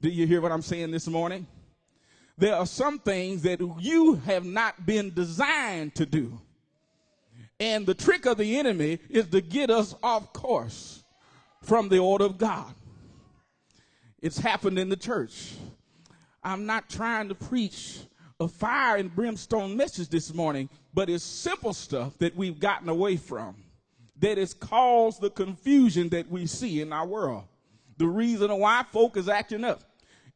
Do 0.00 0.08
you 0.08 0.26
hear 0.26 0.40
what 0.40 0.52
I'm 0.52 0.62
saying 0.62 0.90
this 0.90 1.06
morning? 1.06 1.46
There 2.36 2.54
are 2.54 2.66
some 2.66 2.98
things 2.98 3.42
that 3.42 3.60
you 3.78 4.16
have 4.26 4.44
not 4.44 4.84
been 4.84 5.14
designed 5.14 5.94
to 5.94 6.04
do. 6.04 6.40
And 7.60 7.86
the 7.86 7.94
trick 7.94 8.26
of 8.26 8.36
the 8.36 8.58
enemy 8.58 8.98
is 9.08 9.28
to 9.28 9.40
get 9.40 9.70
us 9.70 9.94
off 10.02 10.32
course 10.32 11.04
from 11.62 11.88
the 11.88 11.98
order 11.98 12.24
of 12.24 12.36
God. 12.36 12.74
It's 14.24 14.38
happened 14.38 14.78
in 14.78 14.88
the 14.88 14.96
church. 14.96 15.52
I'm 16.42 16.64
not 16.64 16.88
trying 16.88 17.28
to 17.28 17.34
preach 17.34 17.98
a 18.40 18.48
fire 18.48 18.96
and 18.96 19.14
brimstone 19.14 19.76
message 19.76 20.08
this 20.08 20.32
morning, 20.32 20.70
but 20.94 21.10
it's 21.10 21.22
simple 21.22 21.74
stuff 21.74 22.16
that 22.20 22.34
we've 22.34 22.58
gotten 22.58 22.88
away 22.88 23.18
from 23.18 23.54
that 24.20 24.38
has 24.38 24.54
caused 24.54 25.20
the 25.20 25.28
confusion 25.28 26.08
that 26.08 26.30
we 26.30 26.46
see 26.46 26.80
in 26.80 26.90
our 26.90 27.06
world. 27.06 27.44
The 27.98 28.06
reason 28.06 28.50
why 28.58 28.82
folk 28.90 29.18
is 29.18 29.28
acting 29.28 29.62
up 29.62 29.82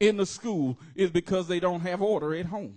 in 0.00 0.18
the 0.18 0.26
school 0.26 0.78
is 0.94 1.08
because 1.08 1.48
they 1.48 1.58
don't 1.58 1.80
have 1.80 2.02
order 2.02 2.34
at 2.34 2.44
home. 2.44 2.74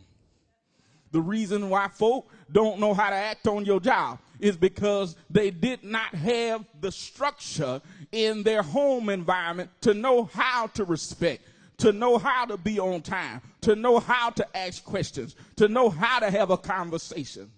The 1.11 1.19
reason 1.19 1.69
why 1.69 1.89
folk 1.89 2.31
don't 2.49 2.79
know 2.79 2.93
how 2.93 3.09
to 3.09 3.17
act 3.17 3.49
on 3.49 3.65
your 3.65 3.81
job 3.81 4.17
is 4.41 4.57
because 4.57 5.15
they 5.29 5.51
did 5.51 5.83
not 5.83 6.13
have 6.15 6.65
the 6.81 6.91
structure 6.91 7.81
in 8.11 8.43
their 8.43 8.63
home 8.63 9.07
environment 9.07 9.69
to 9.81 9.93
know 9.93 10.25
how 10.25 10.67
to 10.67 10.83
respect, 10.83 11.43
to 11.77 11.91
know 11.91 12.17
how 12.17 12.45
to 12.45 12.57
be 12.57 12.79
on 12.79 13.01
time, 13.01 13.41
to 13.61 13.75
know 13.75 13.99
how 13.99 14.31
to 14.31 14.57
ask 14.57 14.83
questions, 14.83 15.35
to 15.55 15.67
know 15.67 15.89
how 15.89 16.19
to 16.19 16.29
have 16.29 16.49
a 16.49 16.57
conversation. 16.57 17.49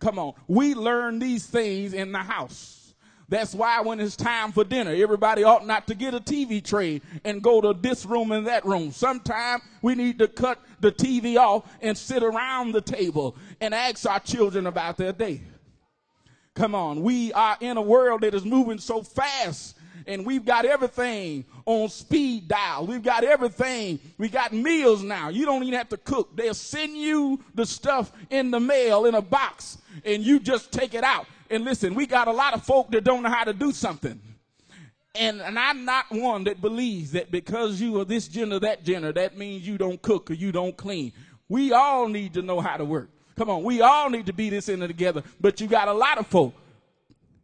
Come 0.00 0.18
on. 0.18 0.32
We 0.46 0.74
learn 0.74 1.18
these 1.18 1.46
things 1.46 1.92
in 1.92 2.12
the 2.12 2.18
house. 2.18 2.94
That's 3.30 3.54
why 3.54 3.82
when 3.82 4.00
it's 4.00 4.16
time 4.16 4.52
for 4.52 4.64
dinner, 4.64 4.94
everybody 4.94 5.44
ought 5.44 5.66
not 5.66 5.86
to 5.88 5.94
get 5.94 6.14
a 6.14 6.20
TV 6.20 6.64
tray 6.64 7.02
and 7.24 7.42
go 7.42 7.60
to 7.60 7.78
this 7.78 8.06
room 8.06 8.32
and 8.32 8.46
that 8.46 8.64
room. 8.64 8.90
Sometimes 8.90 9.62
we 9.82 9.94
need 9.94 10.18
to 10.20 10.28
cut 10.28 10.58
the 10.80 10.90
TV 10.90 11.36
off 11.36 11.70
and 11.82 11.96
sit 11.96 12.22
around 12.22 12.72
the 12.72 12.80
table 12.80 13.36
and 13.60 13.74
ask 13.74 14.08
our 14.08 14.20
children 14.20 14.66
about 14.66 14.96
their 14.96 15.12
day. 15.12 15.42
Come 16.58 16.74
on. 16.74 17.02
We 17.02 17.32
are 17.34 17.56
in 17.60 17.76
a 17.76 17.80
world 17.80 18.22
that 18.22 18.34
is 18.34 18.44
moving 18.44 18.78
so 18.78 19.00
fast 19.00 19.76
and 20.08 20.26
we've 20.26 20.44
got 20.44 20.64
everything 20.64 21.44
on 21.66 21.88
speed 21.88 22.48
dial. 22.48 22.84
We've 22.84 23.02
got 23.02 23.22
everything. 23.22 24.00
We 24.18 24.28
got 24.28 24.52
meals 24.52 25.04
now. 25.04 25.28
You 25.28 25.44
don't 25.44 25.62
even 25.62 25.78
have 25.78 25.88
to 25.90 25.96
cook. 25.96 26.34
They'll 26.34 26.54
send 26.54 26.96
you 26.96 27.44
the 27.54 27.64
stuff 27.64 28.10
in 28.30 28.50
the 28.50 28.58
mail 28.58 29.06
in 29.06 29.14
a 29.14 29.22
box 29.22 29.78
and 30.04 30.24
you 30.24 30.40
just 30.40 30.72
take 30.72 30.94
it 30.94 31.04
out. 31.04 31.26
And 31.48 31.64
listen, 31.64 31.94
we 31.94 32.08
got 32.08 32.26
a 32.26 32.32
lot 32.32 32.54
of 32.54 32.64
folk 32.64 32.90
that 32.90 33.04
don't 33.04 33.22
know 33.22 33.30
how 33.30 33.44
to 33.44 33.52
do 33.52 33.70
something. 33.70 34.20
And, 35.14 35.40
and 35.40 35.56
I'm 35.56 35.84
not 35.84 36.06
one 36.10 36.42
that 36.44 36.60
believes 36.60 37.12
that 37.12 37.30
because 37.30 37.80
you 37.80 38.00
are 38.00 38.04
this 38.04 38.26
gender, 38.26 38.58
that 38.58 38.82
gender, 38.82 39.12
that 39.12 39.38
means 39.38 39.64
you 39.64 39.78
don't 39.78 40.02
cook 40.02 40.28
or 40.28 40.34
you 40.34 40.50
don't 40.50 40.76
clean. 40.76 41.12
We 41.48 41.72
all 41.72 42.08
need 42.08 42.34
to 42.34 42.42
know 42.42 42.60
how 42.60 42.78
to 42.78 42.84
work. 42.84 43.10
Come 43.38 43.50
on, 43.50 43.62
we 43.62 43.80
all 43.82 44.10
need 44.10 44.26
to 44.26 44.32
be 44.32 44.50
this 44.50 44.68
in 44.68 44.82
it 44.82 44.88
together. 44.88 45.22
But 45.40 45.60
you 45.60 45.68
got 45.68 45.86
a 45.86 45.92
lot 45.92 46.18
of 46.18 46.26
folk 46.26 46.54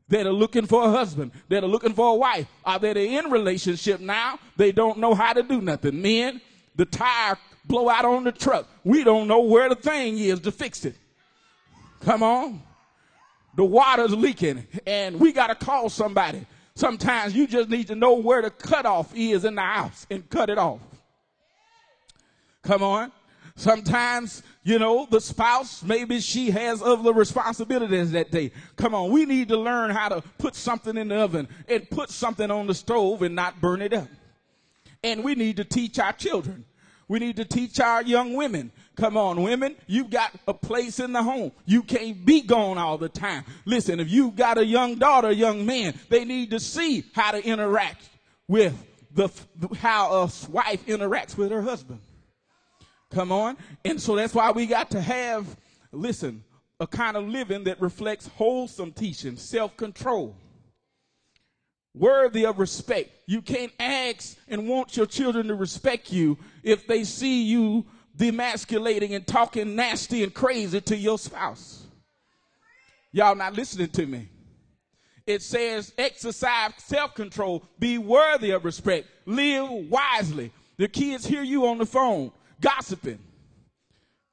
that 0.08 0.26
are 0.26 0.32
looking 0.32 0.66
for 0.66 0.84
a 0.84 0.90
husband, 0.90 1.30
that 1.48 1.62
are 1.62 1.68
looking 1.68 1.92
for 1.94 2.10
a 2.10 2.16
wife, 2.16 2.48
are 2.64 2.84
in 2.84 3.30
relationship 3.30 4.00
now. 4.00 4.40
They 4.56 4.72
don't 4.72 4.98
know 4.98 5.14
how 5.14 5.32
to 5.32 5.44
do 5.44 5.60
nothing. 5.60 6.02
Men, 6.02 6.40
the 6.74 6.84
tire 6.84 7.38
blow 7.66 7.88
out 7.88 8.04
on 8.04 8.24
the 8.24 8.32
truck. 8.32 8.66
We 8.82 9.04
don't 9.04 9.28
know 9.28 9.40
where 9.42 9.68
the 9.68 9.76
thing 9.76 10.18
is 10.18 10.40
to 10.40 10.50
fix 10.50 10.84
it. 10.84 10.96
Come 12.00 12.24
on. 12.24 12.60
The 13.54 13.64
water's 13.64 14.12
leaking 14.12 14.66
and 14.84 15.20
we 15.20 15.32
got 15.32 15.46
to 15.46 15.54
call 15.54 15.88
somebody. 15.88 16.44
Sometimes 16.74 17.36
you 17.36 17.46
just 17.46 17.68
need 17.68 17.86
to 17.86 17.94
know 17.94 18.14
where 18.14 18.42
the 18.42 18.50
cutoff 18.50 19.14
is 19.14 19.44
in 19.44 19.54
the 19.54 19.62
house 19.62 20.08
and 20.10 20.28
cut 20.28 20.50
it 20.50 20.58
off. 20.58 20.80
Come 22.64 22.82
on. 22.82 23.12
Sometimes, 23.56 24.42
you 24.64 24.80
know, 24.80 25.06
the 25.08 25.20
spouse, 25.20 25.82
maybe 25.82 26.18
she 26.20 26.50
has 26.50 26.82
other 26.82 27.12
responsibilities 27.12 28.10
that 28.12 28.32
day. 28.32 28.50
Come 28.76 28.94
on, 28.94 29.12
we 29.12 29.26
need 29.26 29.48
to 29.48 29.56
learn 29.56 29.90
how 29.90 30.08
to 30.08 30.22
put 30.38 30.56
something 30.56 30.96
in 30.96 31.08
the 31.08 31.16
oven 31.16 31.46
and 31.68 31.88
put 31.88 32.10
something 32.10 32.50
on 32.50 32.66
the 32.66 32.74
stove 32.74 33.22
and 33.22 33.34
not 33.34 33.60
burn 33.60 33.80
it 33.80 33.92
up. 33.92 34.08
And 35.04 35.22
we 35.22 35.36
need 35.36 35.58
to 35.58 35.64
teach 35.64 36.00
our 36.00 36.12
children. 36.12 36.64
We 37.06 37.20
need 37.20 37.36
to 37.36 37.44
teach 37.44 37.78
our 37.78 38.02
young 38.02 38.34
women. 38.34 38.72
Come 38.96 39.16
on, 39.16 39.42
women, 39.42 39.76
you've 39.86 40.10
got 40.10 40.32
a 40.48 40.54
place 40.54 40.98
in 40.98 41.12
the 41.12 41.22
home. 41.22 41.52
You 41.64 41.82
can't 41.82 42.24
be 42.24 42.40
gone 42.40 42.78
all 42.78 42.98
the 42.98 43.08
time. 43.08 43.44
Listen, 43.66 44.00
if 44.00 44.10
you've 44.10 44.34
got 44.34 44.58
a 44.58 44.64
young 44.64 44.96
daughter, 44.96 45.30
young 45.30 45.64
man, 45.66 45.94
they 46.08 46.24
need 46.24 46.50
to 46.50 46.60
see 46.60 47.04
how 47.12 47.32
to 47.32 47.44
interact 47.44 48.08
with 48.48 48.74
the, 49.12 49.28
how 49.78 50.12
a 50.12 50.30
wife 50.50 50.86
interacts 50.86 51.36
with 51.36 51.52
her 51.52 51.62
husband. 51.62 52.00
Come 53.14 53.30
on. 53.30 53.56
And 53.84 54.00
so 54.00 54.16
that's 54.16 54.34
why 54.34 54.50
we 54.50 54.66
got 54.66 54.90
to 54.90 55.00
have, 55.00 55.56
listen, 55.92 56.42
a 56.80 56.86
kind 56.86 57.16
of 57.16 57.28
living 57.28 57.62
that 57.64 57.80
reflects 57.80 58.26
wholesome 58.26 58.90
teaching, 58.90 59.36
self 59.36 59.76
control, 59.76 60.34
worthy 61.94 62.44
of 62.44 62.58
respect. 62.58 63.10
You 63.26 63.40
can't 63.40 63.72
ask 63.78 64.36
and 64.48 64.68
want 64.68 64.96
your 64.96 65.06
children 65.06 65.46
to 65.46 65.54
respect 65.54 66.12
you 66.12 66.36
if 66.64 66.88
they 66.88 67.04
see 67.04 67.44
you 67.44 67.86
demasculating 68.18 69.14
and 69.14 69.24
talking 69.24 69.76
nasty 69.76 70.24
and 70.24 70.34
crazy 70.34 70.80
to 70.80 70.96
your 70.96 71.16
spouse. 71.16 71.86
Y'all 73.12 73.36
not 73.36 73.54
listening 73.54 73.90
to 73.90 74.06
me. 74.06 74.28
It 75.24 75.40
says 75.40 75.94
exercise 75.96 76.72
self 76.78 77.14
control, 77.14 77.62
be 77.78 77.96
worthy 77.96 78.50
of 78.50 78.64
respect, 78.64 79.06
live 79.24 79.70
wisely. 79.88 80.50
The 80.78 80.88
kids 80.88 81.24
hear 81.24 81.44
you 81.44 81.68
on 81.68 81.78
the 81.78 81.86
phone 81.86 82.32
gossiping. 82.60 83.18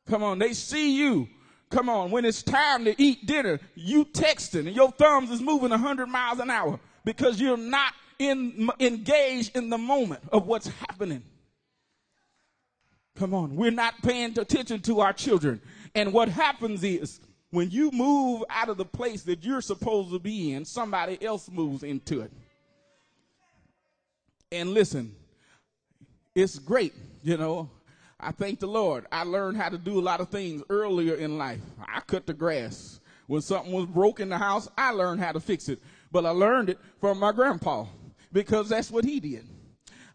Come 0.08 0.24
on, 0.24 0.40
they 0.40 0.54
see 0.54 0.98
you. 0.98 1.28
Come 1.70 1.88
on, 1.88 2.12
when 2.12 2.26
it's 2.26 2.44
time 2.44 2.84
to 2.86 3.02
eat 3.02 3.26
dinner, 3.26 3.60
you 3.76 4.04
texting 4.06 4.68
and 4.68 4.76
your 4.76 4.92
thumbs 4.92 5.32
is 5.32 5.42
moving 5.42 5.70
100 5.70 6.08
miles 6.08 6.40
an 6.40 6.50
hour 6.50 6.80
because 7.06 7.40
you're 7.40 7.56
not 7.56 7.94
in, 8.20 8.70
engaged 8.80 9.56
in 9.56 9.70
the 9.70 9.78
moment 9.78 10.22
of 10.32 10.48
what's 10.48 10.68
happening. 10.68 11.24
Come 13.16 13.34
on, 13.34 13.56
we're 13.56 13.72
not 13.72 14.02
paying 14.02 14.38
attention 14.38 14.82
to 14.82 15.00
our 15.00 15.14
children. 15.14 15.62
And 15.96 16.12
what 16.12 16.28
happens 16.28 16.84
is 16.84 17.20
when 17.52 17.70
you 17.70 17.92
move 17.92 18.44
out 18.50 18.70
of 18.70 18.78
the 18.78 18.86
place 18.86 19.24
that 19.24 19.44
you're 19.44 19.62
supposed 19.62 20.12
to 20.12 20.20
be 20.20 20.54
in, 20.54 20.66
somebody 20.66 21.24
else 21.24 21.50
moves 21.50 21.84
into 21.84 22.22
it. 22.22 22.32
And 24.52 24.74
listen, 24.74 25.16
it's 26.36 26.60
great, 26.60 26.94
you 27.24 27.38
know. 27.38 27.70
I 28.22 28.32
thank 28.32 28.60
the 28.60 28.68
Lord. 28.68 29.08
I 29.12 29.24
learned 29.24 29.58
how 29.58 29.70
to 29.70 29.78
do 29.78 30.00
a 30.00 30.02
lot 30.02 30.22
of 30.22 30.30
things 30.30 30.62
earlier 30.70 31.16
in 31.16 31.38
life. 31.38 31.62
I 31.88 32.02
cut 32.02 32.28
the 32.28 32.34
grass. 32.34 33.00
When 33.28 33.42
something 33.42 33.72
was 33.72 33.88
broken 33.88 34.24
in 34.24 34.30
the 34.30 34.38
house, 34.38 34.68
I 34.78 34.92
learned 34.92 35.22
how 35.22 35.32
to 35.32 35.40
fix 35.40 35.70
it. 35.70 35.80
But 36.12 36.26
I 36.26 36.30
learned 36.30 36.70
it 36.70 36.80
from 37.00 37.20
my 37.20 37.32
grandpa 37.32 37.86
because 38.32 38.70
that's 38.70 38.92
what 38.92 39.06
he 39.06 39.20
did. 39.20 39.48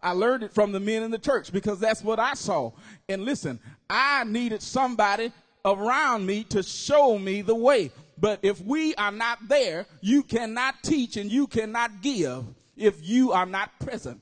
I 0.02 0.12
learned 0.12 0.44
it 0.44 0.52
from 0.52 0.70
the 0.70 0.78
men 0.78 1.02
in 1.02 1.10
the 1.10 1.18
church 1.18 1.52
because 1.52 1.80
that's 1.80 2.04
what 2.04 2.20
I 2.20 2.34
saw. 2.34 2.70
And 3.08 3.24
listen, 3.24 3.58
I 3.90 4.24
needed 4.24 4.62
somebody 4.62 5.32
around 5.64 6.26
me 6.26 6.44
to 6.44 6.62
show 6.62 7.18
me 7.18 7.42
the 7.42 7.54
way. 7.54 7.90
But 8.18 8.38
if 8.42 8.60
we 8.60 8.94
are 8.94 9.10
not 9.10 9.48
there, 9.48 9.86
you 10.00 10.22
cannot 10.22 10.76
teach 10.82 11.16
and 11.16 11.30
you 11.30 11.46
cannot 11.46 12.02
give 12.02 12.44
if 12.76 13.06
you 13.06 13.32
are 13.32 13.46
not 13.46 13.70
present. 13.80 14.20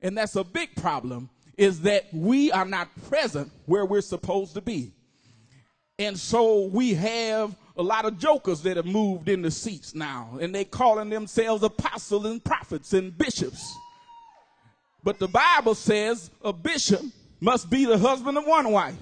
And 0.00 0.16
that's 0.16 0.36
a 0.36 0.44
big 0.44 0.74
problem 0.76 1.28
is 1.56 1.82
that 1.82 2.06
we 2.12 2.50
are 2.52 2.64
not 2.64 2.88
present 3.08 3.50
where 3.66 3.84
we're 3.84 4.00
supposed 4.00 4.54
to 4.54 4.60
be. 4.60 4.92
And 5.98 6.18
so 6.18 6.66
we 6.66 6.94
have 6.94 7.54
a 7.76 7.82
lot 7.82 8.04
of 8.04 8.18
jokers 8.18 8.62
that 8.62 8.76
have 8.76 8.86
moved 8.86 9.28
in 9.28 9.42
the 9.42 9.50
seats 9.50 9.94
now, 9.94 10.38
and 10.40 10.54
they 10.54 10.64
calling 10.64 11.10
themselves 11.10 11.62
apostles 11.62 12.24
and 12.26 12.42
prophets 12.42 12.92
and 12.92 13.16
bishops. 13.16 13.74
But 15.04 15.18
the 15.18 15.28
Bible 15.28 15.74
says 15.74 16.30
a 16.42 16.52
bishop 16.52 17.02
must 17.40 17.68
be 17.70 17.84
the 17.84 17.98
husband 17.98 18.38
of 18.38 18.46
one 18.46 18.70
wife. 18.70 18.94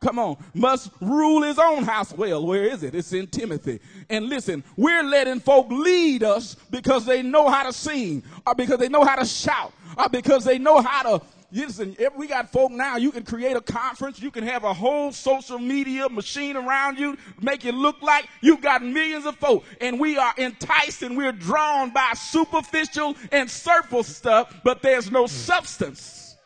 Come 0.00 0.18
on, 0.18 0.36
must 0.54 0.90
rule 1.00 1.42
his 1.42 1.58
own 1.58 1.84
house 1.84 2.12
well. 2.14 2.46
Where 2.46 2.64
is 2.64 2.82
it? 2.82 2.94
It's 2.94 3.12
in 3.12 3.26
Timothy. 3.26 3.80
And 4.08 4.30
listen, 4.30 4.64
we're 4.76 5.02
letting 5.02 5.40
folk 5.40 5.68
lead 5.70 6.22
us 6.22 6.56
because 6.70 7.04
they 7.04 7.22
know 7.22 7.50
how 7.50 7.64
to 7.64 7.72
sing, 7.72 8.22
or 8.46 8.54
because 8.54 8.78
they 8.78 8.88
know 8.88 9.04
how 9.04 9.16
to 9.16 9.26
shout, 9.26 9.74
or 9.98 10.08
because 10.08 10.44
they 10.44 10.58
know 10.58 10.80
how 10.80 11.18
to 11.18 11.24
Listen, 11.52 11.96
if 11.98 12.14
we 12.14 12.28
got 12.28 12.52
folk 12.52 12.70
now, 12.70 12.96
you 12.96 13.10
can 13.10 13.24
create 13.24 13.56
a 13.56 13.60
conference. 13.60 14.20
You 14.20 14.30
can 14.30 14.44
have 14.44 14.62
a 14.62 14.72
whole 14.72 15.12
social 15.12 15.58
media 15.58 16.08
machine 16.08 16.56
around 16.56 16.98
you, 16.98 17.16
make 17.40 17.64
it 17.64 17.74
look 17.74 18.00
like 18.02 18.28
you've 18.40 18.60
got 18.60 18.82
millions 18.82 19.26
of 19.26 19.36
folk. 19.36 19.64
And 19.80 19.98
we 19.98 20.16
are 20.16 20.32
enticed 20.36 21.02
and 21.02 21.16
we're 21.16 21.32
drawn 21.32 21.90
by 21.90 22.12
superficial 22.14 23.16
and 23.32 23.50
surface 23.50 24.16
stuff, 24.16 24.54
but 24.62 24.80
there's 24.80 25.10
no 25.10 25.26
substance. 25.26 26.36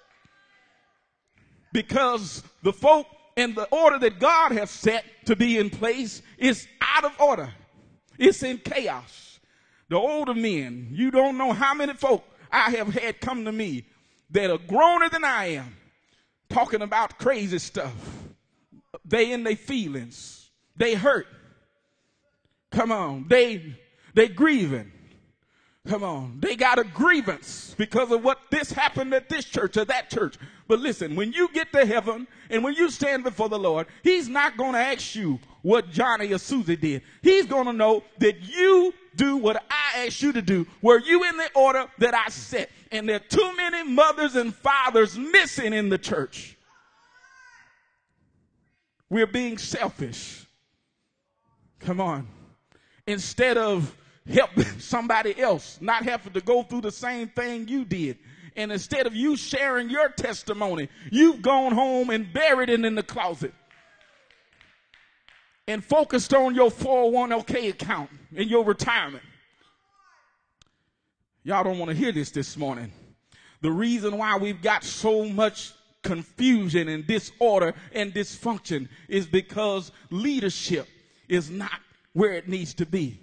Because 1.72 2.42
the 2.62 2.72
folk 2.72 3.06
and 3.36 3.54
the 3.54 3.64
order 3.64 3.98
that 3.98 4.18
God 4.18 4.52
has 4.52 4.70
set 4.70 5.04
to 5.26 5.36
be 5.36 5.58
in 5.58 5.68
place 5.68 6.22
is 6.38 6.66
out 6.80 7.04
of 7.04 7.20
order. 7.20 7.52
It's 8.18 8.42
in 8.42 8.58
chaos. 8.58 9.40
The 9.90 9.96
older 9.96 10.34
men, 10.34 10.88
you 10.92 11.10
don't 11.10 11.36
know 11.36 11.52
how 11.52 11.74
many 11.74 11.92
folk 11.92 12.24
I 12.50 12.70
have 12.70 12.94
had 12.94 13.20
come 13.20 13.44
to 13.44 13.52
me 13.52 13.84
that 14.30 14.50
are 14.50 14.58
growner 14.58 15.10
than 15.10 15.24
I 15.24 15.46
am 15.46 15.76
talking 16.48 16.82
about 16.82 17.18
crazy 17.18 17.58
stuff. 17.58 17.94
They 19.04 19.32
in 19.32 19.44
their 19.44 19.56
feelings. 19.56 20.50
They 20.76 20.94
hurt. 20.94 21.26
Come 22.70 22.92
on. 22.92 23.26
They 23.28 23.76
they 24.14 24.28
grieving. 24.28 24.92
Come 25.86 26.02
on. 26.02 26.38
They 26.40 26.56
got 26.56 26.78
a 26.78 26.84
grievance 26.84 27.74
because 27.76 28.10
of 28.10 28.24
what 28.24 28.38
this 28.50 28.72
happened 28.72 29.12
at 29.12 29.28
this 29.28 29.44
church 29.44 29.76
or 29.76 29.84
that 29.84 30.08
church. 30.10 30.36
But 30.66 30.80
listen, 30.80 31.14
when 31.14 31.32
you 31.32 31.48
get 31.52 31.72
to 31.72 31.84
heaven 31.84 32.26
and 32.48 32.64
when 32.64 32.74
you 32.74 32.90
stand 32.90 33.22
before 33.22 33.50
the 33.50 33.58
Lord, 33.58 33.86
He's 34.02 34.28
not 34.28 34.56
going 34.56 34.72
to 34.72 34.78
ask 34.78 35.14
you 35.14 35.38
what 35.62 35.90
Johnny 35.90 36.32
or 36.32 36.38
Susie 36.38 36.76
did. 36.76 37.02
He's 37.22 37.46
going 37.46 37.66
to 37.66 37.72
know 37.72 38.02
that 38.18 38.40
you 38.40 38.94
do 39.16 39.36
what 39.36 39.62
I 39.70 40.06
asked 40.06 40.22
you 40.22 40.32
to 40.32 40.42
do. 40.42 40.66
Were 40.82 40.98
you 40.98 41.24
in 41.24 41.36
the 41.36 41.50
order 41.54 41.86
that 41.98 42.14
I 42.14 42.28
set? 42.28 42.70
And 42.90 43.08
there 43.08 43.16
are 43.16 43.18
too 43.18 43.56
many 43.56 43.88
mothers 43.88 44.36
and 44.36 44.54
fathers 44.54 45.18
missing 45.18 45.72
in 45.72 45.88
the 45.88 45.98
church. 45.98 46.56
We're 49.10 49.26
being 49.26 49.58
selfish. 49.58 50.46
Come 51.80 52.00
on. 52.00 52.26
Instead 53.06 53.58
of 53.58 53.94
helping 54.28 54.64
somebody 54.78 55.38
else, 55.38 55.78
not 55.80 56.04
having 56.04 56.32
to 56.32 56.40
go 56.40 56.62
through 56.62 56.80
the 56.82 56.92
same 56.92 57.28
thing 57.28 57.68
you 57.68 57.84
did. 57.84 58.18
And 58.56 58.70
instead 58.70 59.06
of 59.06 59.14
you 59.14 59.36
sharing 59.36 59.90
your 59.90 60.08
testimony, 60.10 60.88
you've 61.10 61.42
gone 61.42 61.72
home 61.72 62.10
and 62.10 62.32
buried 62.32 62.70
it 62.70 62.84
in 62.84 62.94
the 62.94 63.02
closet 63.02 63.52
and 65.66 65.84
focused 65.84 66.34
on 66.34 66.54
your 66.54 66.70
401k 66.70 67.70
account 67.70 68.10
and 68.36 68.48
your 68.48 68.64
retirement. 68.64 69.22
Y'all 71.42 71.64
don't 71.64 71.78
want 71.78 71.90
to 71.90 71.96
hear 71.96 72.12
this 72.12 72.30
this 72.30 72.56
morning. 72.56 72.92
The 73.60 73.70
reason 73.70 74.18
why 74.18 74.36
we've 74.36 74.62
got 74.62 74.84
so 74.84 75.24
much 75.24 75.72
confusion 76.02 76.88
and 76.88 77.06
disorder 77.06 77.74
and 77.92 78.12
dysfunction 78.12 78.88
is 79.08 79.26
because 79.26 79.90
leadership 80.10 80.86
is 81.28 81.50
not 81.50 81.80
where 82.12 82.32
it 82.32 82.48
needs 82.48 82.74
to 82.74 82.86
be. 82.86 83.18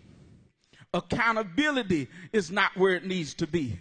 Accountability 0.94 2.10
is 2.34 2.52
not 2.52 2.76
where 2.76 2.96
it 2.96 3.06
needs 3.06 3.34
to 3.36 3.48
be. 3.48 3.80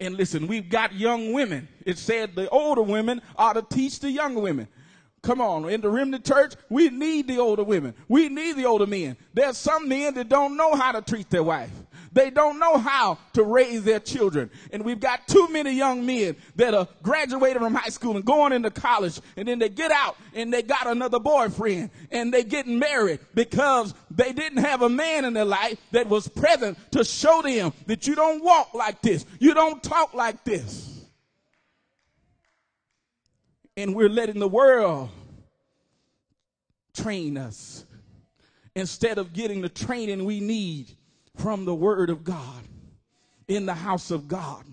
And 0.00 0.16
listen, 0.16 0.46
we've 0.46 0.68
got 0.68 0.94
young 0.94 1.32
women. 1.32 1.68
It 1.84 1.98
said 1.98 2.34
the 2.34 2.48
older 2.48 2.82
women 2.82 3.20
are 3.36 3.54
to 3.54 3.62
teach 3.62 4.00
the 4.00 4.10
younger 4.10 4.40
women. 4.40 4.68
Come 5.28 5.42
on, 5.42 5.68
in 5.68 5.82
the 5.82 5.90
remnant 5.90 6.24
church, 6.24 6.54
we 6.70 6.88
need 6.88 7.28
the 7.28 7.38
older 7.38 7.62
women. 7.62 7.92
We 8.08 8.30
need 8.30 8.56
the 8.56 8.64
older 8.64 8.86
men. 8.86 9.14
There's 9.34 9.58
some 9.58 9.86
men 9.86 10.14
that 10.14 10.30
don't 10.30 10.56
know 10.56 10.74
how 10.74 10.92
to 10.92 11.02
treat 11.02 11.28
their 11.28 11.42
wife. 11.42 11.70
They 12.14 12.30
don't 12.30 12.58
know 12.58 12.78
how 12.78 13.18
to 13.34 13.42
raise 13.42 13.84
their 13.84 14.00
children. 14.00 14.50
And 14.72 14.86
we've 14.86 14.98
got 14.98 15.28
too 15.28 15.46
many 15.50 15.72
young 15.72 16.06
men 16.06 16.34
that 16.56 16.72
are 16.72 16.88
graduating 17.02 17.60
from 17.60 17.74
high 17.74 17.90
school 17.90 18.16
and 18.16 18.24
going 18.24 18.54
into 18.54 18.70
college 18.70 19.20
and 19.36 19.46
then 19.46 19.58
they 19.58 19.68
get 19.68 19.90
out 19.90 20.16
and 20.32 20.50
they 20.50 20.62
got 20.62 20.86
another 20.86 21.20
boyfriend 21.20 21.90
and 22.10 22.32
they 22.32 22.42
getting 22.42 22.78
married 22.78 23.20
because 23.34 23.92
they 24.10 24.32
didn't 24.32 24.64
have 24.64 24.80
a 24.80 24.88
man 24.88 25.26
in 25.26 25.34
their 25.34 25.44
life 25.44 25.78
that 25.90 26.08
was 26.08 26.26
present 26.26 26.78
to 26.92 27.04
show 27.04 27.42
them 27.42 27.74
that 27.84 28.06
you 28.06 28.14
don't 28.14 28.42
walk 28.42 28.72
like 28.72 29.02
this. 29.02 29.26
You 29.40 29.52
don't 29.52 29.82
talk 29.82 30.14
like 30.14 30.42
this. 30.44 30.97
And 33.78 33.94
we're 33.94 34.08
letting 34.08 34.40
the 34.40 34.48
world 34.48 35.08
train 36.92 37.38
us 37.38 37.84
instead 38.74 39.18
of 39.18 39.32
getting 39.32 39.60
the 39.60 39.68
training 39.68 40.24
we 40.24 40.40
need 40.40 40.90
from 41.36 41.64
the 41.64 41.74
Word 41.74 42.10
of 42.10 42.24
God 42.24 42.64
in 43.46 43.66
the 43.66 43.74
house 43.74 44.10
of 44.10 44.26
God. 44.26 44.64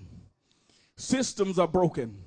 Systems 0.98 1.60
are 1.60 1.68
broken, 1.68 2.18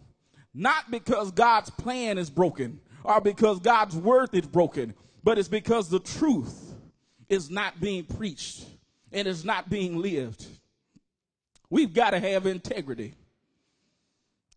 not 0.55 0.89
because 0.89 1.33
God's 1.33 1.69
plan 1.71 2.17
is 2.17 2.31
broken 2.31 2.79
or 3.03 3.21
because 3.21 3.59
God's 3.59 3.97
word 3.97 4.31
is 4.33 4.47
broken, 4.47 4.95
but 5.25 5.37
it's 5.37 5.49
because 5.49 5.89
the 5.89 5.99
truth 5.99 6.75
is 7.29 7.51
not 7.51 7.81
being 7.81 8.05
preached 8.05 8.65
and 9.11 9.27
is 9.27 9.45
not 9.45 9.69
being 9.69 10.01
lived. 10.01 10.47
We've 11.71 11.93
got 11.93 12.11
to 12.11 12.21
have 12.21 12.47
integrity. 12.47 13.15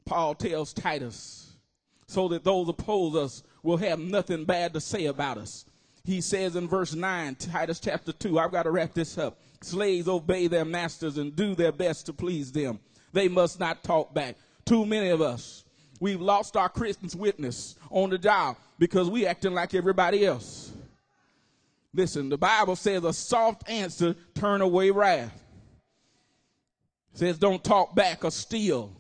Paul 0.06 0.36
tells 0.36 0.72
Titus, 0.72 1.51
so 2.12 2.28
that 2.28 2.44
those 2.44 2.68
oppose 2.68 3.16
us 3.16 3.44
will 3.64 3.78
have 3.78 3.98
nothing 3.98 4.44
bad 4.44 4.74
to 4.74 4.82
say 4.82 5.06
about 5.06 5.38
us. 5.38 5.64
He 6.04 6.20
says 6.20 6.58
in 6.58 6.68
verse 6.68 6.94
9, 6.94 7.36
Titus 7.36 7.80
chapter 7.80 8.12
2, 8.12 8.38
I've 8.38 8.52
got 8.52 8.64
to 8.64 8.72
wrap 8.72 8.94
this 8.94 9.18
up. 9.18 9.40
Slaves 9.62 10.10
obey 10.10 10.48
their 10.48 10.66
masters 10.66 11.18
and 11.18 11.34
do 11.34 11.56
their 11.56 11.72
best 11.72 12.08
to 12.08 12.14
please 12.14 12.52
them. 12.52 12.80
They 13.14 13.30
must 13.30 13.62
not 13.62 13.84
talk 13.84 14.14
back. 14.14 14.36
Too 14.66 14.86
many 14.86 15.10
of 15.10 15.22
us, 15.22 15.64
we've 16.02 16.20
lost 16.20 16.58
our 16.58 16.68
Christian's 16.68 17.16
witness 17.16 17.76
on 17.90 18.10
the 18.10 18.18
job 18.18 18.58
because 18.78 19.10
we 19.10 19.26
acting 19.26 19.54
like 19.54 19.74
everybody 19.74 20.26
else. 20.26 20.74
Listen, 21.94 22.28
the 22.28 22.38
Bible 22.38 22.76
says 22.76 23.06
a 23.06 23.14
soft 23.14 23.70
answer 23.70 24.16
turn 24.36 24.60
away 24.60 24.92
wrath. 24.92 25.44
It 27.14 27.20
says 27.20 27.38
don't 27.38 27.64
talk 27.64 27.96
back 27.96 28.26
or 28.26 28.32
steal. 28.32 28.92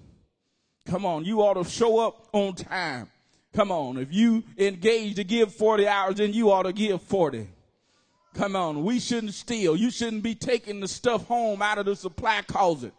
Come 0.85 1.05
on, 1.05 1.25
you 1.25 1.41
ought 1.41 1.61
to 1.61 1.69
show 1.69 1.99
up 1.99 2.27
on 2.33 2.55
time. 2.55 3.09
Come 3.53 3.71
on, 3.71 3.97
if 3.97 4.13
you 4.13 4.43
engage 4.57 5.15
to 5.15 5.23
give 5.23 5.53
40 5.53 5.87
hours, 5.87 6.15
then 6.15 6.33
you 6.33 6.51
ought 6.51 6.63
to 6.63 6.73
give 6.73 7.01
40. 7.01 7.47
Come 8.33 8.55
on, 8.55 8.83
we 8.83 8.99
shouldn't 8.99 9.33
steal. 9.33 9.75
You 9.75 9.91
shouldn't 9.91 10.23
be 10.23 10.35
taking 10.35 10.79
the 10.79 10.87
stuff 10.87 11.27
home 11.27 11.61
out 11.61 11.77
of 11.77 11.85
the 11.85 11.95
supply 11.95 12.41
closet. 12.43 12.93